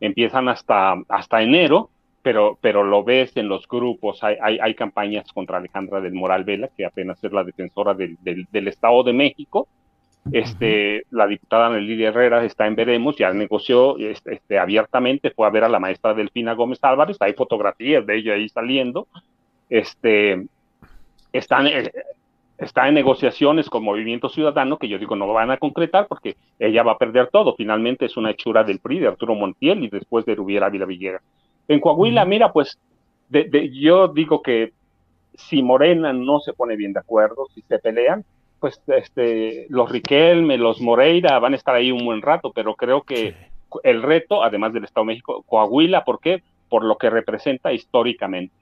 empiezan 0.00 0.48
hasta 0.48 1.42
enero, 1.42 1.90
pero, 2.26 2.58
pero 2.60 2.82
lo 2.82 3.04
ves 3.04 3.36
en 3.36 3.46
los 3.46 3.68
grupos, 3.68 4.24
hay, 4.24 4.36
hay, 4.42 4.58
hay 4.60 4.74
campañas 4.74 5.30
contra 5.32 5.58
Alejandra 5.58 6.00
del 6.00 6.12
Moral 6.12 6.42
Vela, 6.42 6.68
que 6.76 6.84
apenas 6.84 7.22
es 7.22 7.30
la 7.30 7.44
defensora 7.44 7.94
del, 7.94 8.16
del, 8.20 8.48
del 8.50 8.66
Estado 8.66 9.04
de 9.04 9.12
México, 9.12 9.68
este, 10.32 11.04
la 11.12 11.28
diputada 11.28 11.70
Nelly 11.70 12.02
Herrera 12.02 12.44
está 12.44 12.66
en 12.66 12.74
Veremos, 12.74 13.14
ya 13.16 13.32
negoció 13.32 13.96
este, 13.98 14.34
este, 14.34 14.58
abiertamente, 14.58 15.30
fue 15.30 15.46
a 15.46 15.50
ver 15.50 15.62
a 15.62 15.68
la 15.68 15.78
maestra 15.78 16.14
Delfina 16.14 16.54
Gómez 16.54 16.80
Álvarez, 16.82 17.16
hay 17.20 17.34
fotografías 17.34 18.04
de 18.04 18.16
ella 18.16 18.34
ahí 18.34 18.48
saliendo, 18.48 19.06
este, 19.70 20.48
están, 21.32 21.68
eh, 21.68 21.92
está 22.58 22.88
en 22.88 22.94
negociaciones 22.94 23.70
con 23.70 23.84
Movimiento 23.84 24.28
Ciudadano, 24.28 24.78
que 24.78 24.88
yo 24.88 24.98
digo 24.98 25.14
no 25.14 25.32
van 25.32 25.52
a 25.52 25.58
concretar 25.58 26.08
porque 26.08 26.34
ella 26.58 26.82
va 26.82 26.94
a 26.94 26.98
perder 26.98 27.28
todo, 27.28 27.54
finalmente 27.54 28.04
es 28.04 28.16
una 28.16 28.32
hechura 28.32 28.64
del 28.64 28.80
PRI, 28.80 28.98
de 28.98 29.06
Arturo 29.06 29.36
Montiel 29.36 29.84
y 29.84 29.90
después 29.90 30.26
de 30.26 30.34
Rubiera 30.34 30.66
Ávila 30.66 30.86
Villegas. 30.86 31.22
En 31.68 31.80
Coahuila, 31.80 32.24
mira, 32.24 32.52
pues 32.52 32.78
de, 33.28 33.44
de, 33.44 33.70
yo 33.70 34.08
digo 34.08 34.42
que 34.42 34.72
si 35.34 35.62
Morena 35.62 36.12
no 36.12 36.40
se 36.40 36.52
pone 36.52 36.76
bien 36.76 36.92
de 36.92 37.00
acuerdo, 37.00 37.46
si 37.54 37.62
se 37.62 37.78
pelean, 37.78 38.24
pues 38.60 38.80
este, 38.86 39.66
los 39.68 39.90
Riquelme, 39.90 40.56
los 40.56 40.80
Moreira 40.80 41.38
van 41.38 41.52
a 41.52 41.56
estar 41.56 41.74
ahí 41.74 41.92
un 41.92 42.04
buen 42.04 42.22
rato, 42.22 42.52
pero 42.54 42.74
creo 42.74 43.02
que 43.02 43.32
sí. 43.32 43.78
el 43.84 44.02
reto, 44.02 44.42
además 44.42 44.72
del 44.72 44.84
Estado 44.84 45.04
de 45.04 45.12
México, 45.12 45.44
Coahuila, 45.46 46.04
¿por 46.04 46.20
qué? 46.20 46.42
Por 46.68 46.84
lo 46.84 46.96
que 46.96 47.10
representa 47.10 47.72
históricamente. 47.72 48.54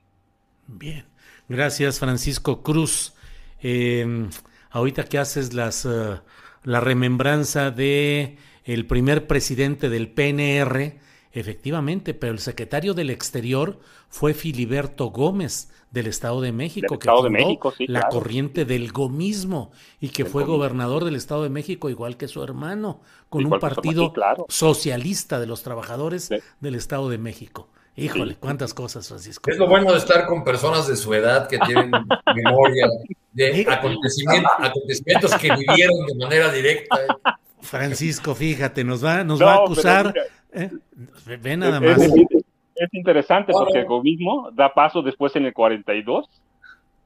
Bien, 0.67 1.05
gracias 1.49 2.01
Francisco 2.01 2.63
Cruz. 2.63 3.15
Eh, 3.63 4.29
ahorita 4.71 5.05
que 5.05 5.19
haces 5.19 5.55
las, 5.55 5.85
uh, 5.85 6.21
la 6.65 6.81
remembranza 6.81 7.71
de 7.71 8.37
el 8.65 8.87
primer 8.87 9.27
presidente 9.27 9.89
del 9.89 10.09
PNR, 10.09 10.99
efectivamente, 11.35 12.15
pero 12.15 12.33
el 12.33 12.39
secretario 12.39 12.95
del 12.95 13.11
Exterior 13.11 13.79
fue 14.09 14.33
Filiberto 14.35 15.07
Gómez 15.07 15.71
del 15.91 16.07
Estado 16.07 16.41
de 16.41 16.53
México, 16.53 16.87
del 16.95 16.99
que 16.99 17.09
Estado 17.09 17.23
fundó 17.25 17.39
de 17.39 17.45
México, 17.45 17.75
sí, 17.77 17.87
la 17.87 18.01
claro. 18.01 18.15
corriente 18.17 18.65
del 18.65 18.91
gomismo 18.93 19.71
y 20.01 20.09
que 20.09 20.23
Del 20.25 20.33
fue 20.33 20.43
gomismo. 20.43 20.57
gobernador 20.59 21.05
del 21.05 21.17
Estado 21.17 21.43
de 21.45 21.51
México 21.51 21.91
igual 21.91 22.17
que 22.17 22.27
su 22.29 22.43
hermano, 22.43 23.01
con 23.29 23.43
Igual 23.43 23.59
un 23.59 23.61
partido 23.61 24.13
claro. 24.13 24.47
socialista 24.49 25.39
de 25.39 25.47
los 25.47 25.63
trabajadores 25.63 26.25
Sí. 26.25 26.37
del 26.61 26.75
Estado 26.75 27.09
de 27.11 27.19
México. 27.19 27.69
Híjole, 27.97 28.33
Sí. 28.33 28.39
cuántas 28.41 28.75
cosas, 28.75 29.07
Francisco. 29.07 29.49
Es 29.51 29.57
lo 29.57 29.69
bueno 29.69 29.93
de 29.93 29.99
estar 29.99 30.27
con 30.27 30.43
personas 30.43 30.89
de 30.89 30.97
su 30.97 31.15
edad 31.15 31.47
que 31.47 31.59
tienen 31.61 31.91
memoria 32.35 32.89
de 33.33 33.67
acontecimientos, 33.71 34.51
acontecimientos 34.59 35.35
que 35.37 35.55
vivieron 35.55 36.05
de 36.07 36.15
manera 36.17 36.51
directa. 36.53 36.97
Francisco, 37.61 38.35
fíjate, 38.35 38.85
nos 38.85 39.05
va, 39.05 39.25
nos 39.25 39.41
No, 39.41 39.47
va 39.47 39.53
a 39.55 39.57
pero 39.59 39.65
acusar. 39.73 40.15
¿Eh? 40.55 40.71
Ve- 41.27 41.37
Ve 41.37 41.57
nada 41.57 41.77
es, 41.79 41.99
más. 41.99 42.03
es- 42.03 42.45
es 42.77 42.95
interesante 42.95 43.53
Ahora- 43.53 43.67
porque 43.67 43.81
el 43.81 43.87
gomismo 43.87 44.51
da 44.53 44.73
paso 44.73 45.03
después 45.03 45.35
en 45.37 45.47
el 45.47 45.53
42, 45.53 46.29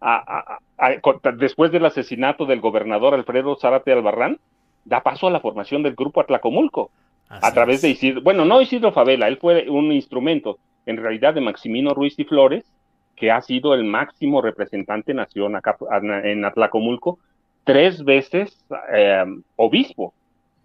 a, 0.00 0.14
a- 0.16 0.58
a- 0.86 1.00
con- 1.00 1.20
después 1.38 1.72
del 1.72 1.84
asesinato 1.86 2.46
del 2.46 2.60
gobernador 2.60 3.14
Alfredo 3.14 3.56
Zárate 3.56 3.92
Albarrán, 3.92 4.38
da 4.84 5.02
paso 5.02 5.26
a 5.26 5.30
la 5.30 5.40
formación 5.40 5.82
del 5.82 5.94
grupo 5.94 6.20
Atlacomulco. 6.20 6.90
Así 7.28 7.46
a 7.46 7.52
través 7.52 7.76
es. 7.76 7.82
de 7.82 7.88
Isidro, 7.90 8.22
bueno, 8.22 8.44
no 8.46 8.62
Isidro 8.62 8.92
Favela, 8.92 9.28
él 9.28 9.36
fue 9.36 9.68
un 9.68 9.92
instrumento, 9.92 10.58
en 10.86 10.96
realidad 10.96 11.34
de 11.34 11.42
Maximino 11.42 11.92
Ruiz 11.92 12.18
y 12.18 12.24
Flores, 12.24 12.64
que 13.16 13.30
ha 13.30 13.42
sido 13.42 13.74
el 13.74 13.84
máximo 13.84 14.40
representante 14.40 15.12
nación 15.12 15.54
acá 15.56 15.76
en 16.24 16.44
Atlacomulco, 16.46 17.18
tres 17.64 18.02
veces 18.04 18.64
eh, 18.94 19.24
obispo, 19.56 20.14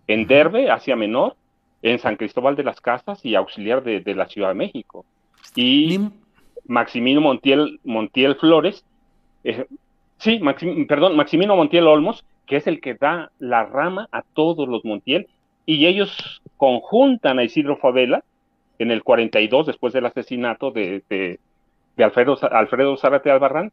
en 0.08 0.26
Derbe, 0.28 0.70
Asia 0.72 0.96
Menor, 0.96 1.36
en 1.84 2.00
San 2.00 2.16
Cristóbal 2.16 2.56
de 2.56 2.64
las 2.64 2.82
Casas 2.82 3.24
y 3.24 3.36
auxiliar 3.36 3.84
de, 3.84 4.00
de 4.00 4.16
la 4.16 4.28
Ciudad 4.28 4.48
de 4.50 4.56
México. 4.56 5.06
Y 5.56 6.00
Maximino 6.66 7.22
Montiel, 7.22 7.80
Montiel 7.84 8.36
Flores, 8.36 8.84
eh, 9.44 9.66
sí, 10.18 10.40
Maxim- 10.40 10.88
perdón, 10.88 11.16
Maximino 11.16 11.56
Montiel 11.56 11.86
Olmos, 11.88 12.24
que 12.48 12.56
es 12.56 12.68
el 12.68 12.80
que 12.82 12.96
da 12.96 13.32
la 13.38 13.66
rama 13.66 14.08
a 14.12 14.22
todos 14.22 14.68
los 14.68 14.84
Montiel, 14.86 15.28
y 15.66 15.86
ellos 15.86 16.42
conjuntan 16.58 17.38
a 17.40 17.44
Isidro 17.44 17.78
Favela 17.78 18.24
en 18.80 18.90
el 18.92 19.04
42, 19.04 19.68
después 19.68 19.94
del 19.94 20.06
asesinato 20.06 20.72
de, 20.72 21.04
de, 21.10 21.40
de 21.98 22.04
Alfredo, 22.04 22.38
Alfredo 22.52 22.98
Zárate 22.98 23.30
Albarrán, 23.30 23.72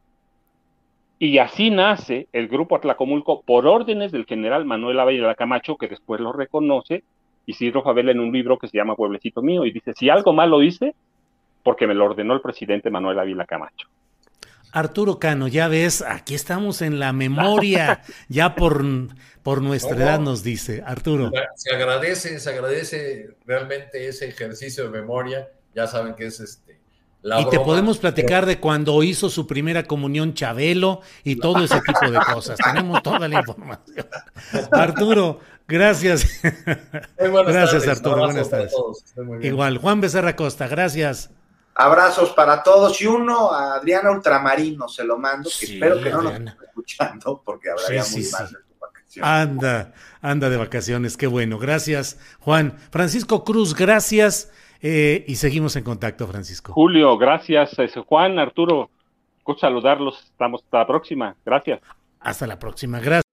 y 1.20 1.38
así 1.38 1.70
nace 1.70 2.26
el 2.32 2.48
grupo 2.48 2.76
Atlacomulco 2.76 3.42
por 3.42 3.66
órdenes 3.66 4.10
del 4.10 4.24
general 4.24 4.64
Manuel 4.64 4.98
Ávila 4.98 5.34
Camacho, 5.34 5.76
que 5.76 5.86
después 5.88 6.20
lo 6.20 6.32
reconoce 6.32 7.04
Isidro 7.46 7.82
Favela 7.82 8.12
en 8.12 8.20
un 8.20 8.32
libro 8.32 8.58
que 8.58 8.68
se 8.68 8.76
llama 8.76 8.96
Pueblecito 8.96 9.42
Mío, 9.42 9.64
y 9.64 9.72
dice, 9.72 9.92
si 9.96 10.08
algo 10.10 10.32
malo 10.32 10.62
hice, 10.62 10.94
porque 11.62 11.86
me 11.86 11.94
lo 11.94 12.04
ordenó 12.06 12.34
el 12.34 12.40
presidente 12.40 12.90
Manuel 12.90 13.18
Ávila 13.18 13.44
Camacho. 13.46 13.88
Arturo 14.72 15.18
Cano, 15.18 15.48
ya 15.48 15.66
ves, 15.68 16.00
aquí 16.02 16.34
estamos 16.34 16.80
en 16.80 17.00
la 17.00 17.12
memoria, 17.12 18.02
ya 18.28 18.54
por, 18.54 18.84
por 19.42 19.62
nuestra 19.62 19.96
No, 19.96 20.02
edad 20.02 20.18
no. 20.20 20.26
nos 20.26 20.44
dice. 20.44 20.82
Arturo, 20.86 21.30
Se 21.56 21.74
agradece, 21.74 22.38
se 22.38 22.50
agradece 22.50 23.36
realmente 23.46 24.06
ese 24.06 24.28
ejercicio 24.28 24.84
de 24.84 24.90
memoria. 24.90 25.48
Ya 25.74 25.86
saben 25.86 26.14
que 26.14 26.26
es 26.26 26.38
este. 26.40 26.79
La 27.22 27.40
y 27.42 27.48
te 27.50 27.60
podemos 27.60 27.98
platicar 27.98 28.46
de 28.46 28.58
cuando 28.60 29.02
hizo 29.02 29.28
su 29.28 29.46
primera 29.46 29.84
comunión 29.84 30.32
Chabelo 30.34 31.02
y 31.22 31.36
todo 31.36 31.62
ese 31.64 31.80
tipo 31.82 32.10
de 32.10 32.18
cosas. 32.32 32.58
Tenemos 32.58 33.02
toda 33.02 33.28
la 33.28 33.40
información. 33.40 34.06
Arturo, 34.72 35.40
gracias. 35.68 36.40
Muy 37.18 37.28
buenas 37.28 37.52
Gracias, 37.52 37.82
tardes. 37.82 37.98
Arturo. 37.98 38.24
Buenas 38.24 38.48
tardes. 38.48 38.72
todos. 38.72 39.04
Estén 39.04 39.26
muy 39.26 39.38
bien. 39.38 39.52
Igual, 39.52 39.78
Juan 39.78 40.00
Becerra 40.00 40.34
Costa, 40.34 40.66
gracias. 40.66 41.30
Abrazos 41.74 42.30
para 42.30 42.62
todos 42.62 43.00
y 43.00 43.06
uno 43.06 43.52
a 43.52 43.74
Adriana 43.74 44.10
Ultramarino 44.10 44.88
se 44.88 45.04
lo 45.04 45.18
mando, 45.18 45.48
que 45.48 45.66
Sí, 45.66 45.74
espero 45.74 46.00
que 46.02 46.10
no 46.10 46.18
Adriana. 46.20 46.38
nos 46.40 46.52
esté 46.54 46.64
escuchando 46.66 47.42
porque 47.44 47.70
hablaría 47.70 48.02
Sí, 48.02 48.14
muy 48.16 48.24
sí, 48.24 48.32
mal 48.32 48.48
sí. 48.48 48.54
de 48.54 48.60
tu 48.62 48.78
vacación. 48.80 49.24
Anda, 49.24 49.92
anda 50.22 50.50
de 50.50 50.56
vacaciones, 50.56 51.16
qué 51.16 51.26
bueno. 51.26 51.58
Gracias, 51.58 52.18
Juan. 52.40 52.76
Francisco 52.90 53.44
Cruz, 53.44 53.74
gracias. 53.74 54.50
Eh, 54.82 55.24
y 55.26 55.36
seguimos 55.36 55.76
en 55.76 55.84
contacto, 55.84 56.26
Francisco. 56.26 56.72
Julio, 56.72 57.16
gracias. 57.18 57.78
Es 57.78 57.94
Juan, 58.06 58.38
Arturo, 58.38 58.90
gusto 59.44 59.60
saludarlos. 59.60 60.22
Estamos 60.24 60.62
hasta 60.62 60.78
la 60.78 60.86
próxima. 60.86 61.36
Gracias. 61.44 61.80
Hasta 62.20 62.46
la 62.46 62.58
próxima. 62.58 63.00
Gracias. 63.00 63.24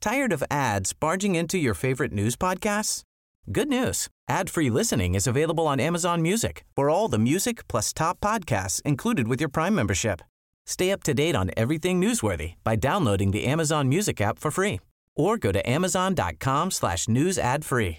Tired 0.00 0.32
of 0.32 0.42
ads 0.50 0.94
barging 0.94 1.34
into 1.34 1.58
your 1.58 1.74
favorite 1.74 2.12
news 2.12 2.34
podcasts? 2.34 3.02
Good 3.52 3.68
news. 3.68 4.08
Ad-free 4.28 4.70
listening 4.70 5.14
is 5.14 5.26
available 5.26 5.66
on 5.66 5.78
Amazon 5.78 6.22
Music 6.22 6.64
for 6.74 6.88
all 6.88 7.08
the 7.08 7.18
music 7.18 7.68
plus 7.68 7.92
top 7.92 8.18
podcasts 8.20 8.80
included 8.82 9.28
with 9.28 9.40
your 9.40 9.50
Prime 9.50 9.74
membership. 9.74 10.22
Stay 10.66 10.90
up 10.90 11.02
to 11.02 11.12
date 11.12 11.34
on 11.34 11.50
everything 11.56 12.00
newsworthy 12.00 12.54
by 12.64 12.76
downloading 12.76 13.32
the 13.32 13.44
Amazon 13.44 13.88
Music 13.88 14.20
app 14.20 14.38
for 14.38 14.50
free 14.50 14.80
or 15.16 15.36
go 15.36 15.52
to 15.52 15.68
amazon.com 15.68 16.70
slash 16.70 17.08
news 17.08 17.38
ad 17.38 17.64
free. 17.64 17.98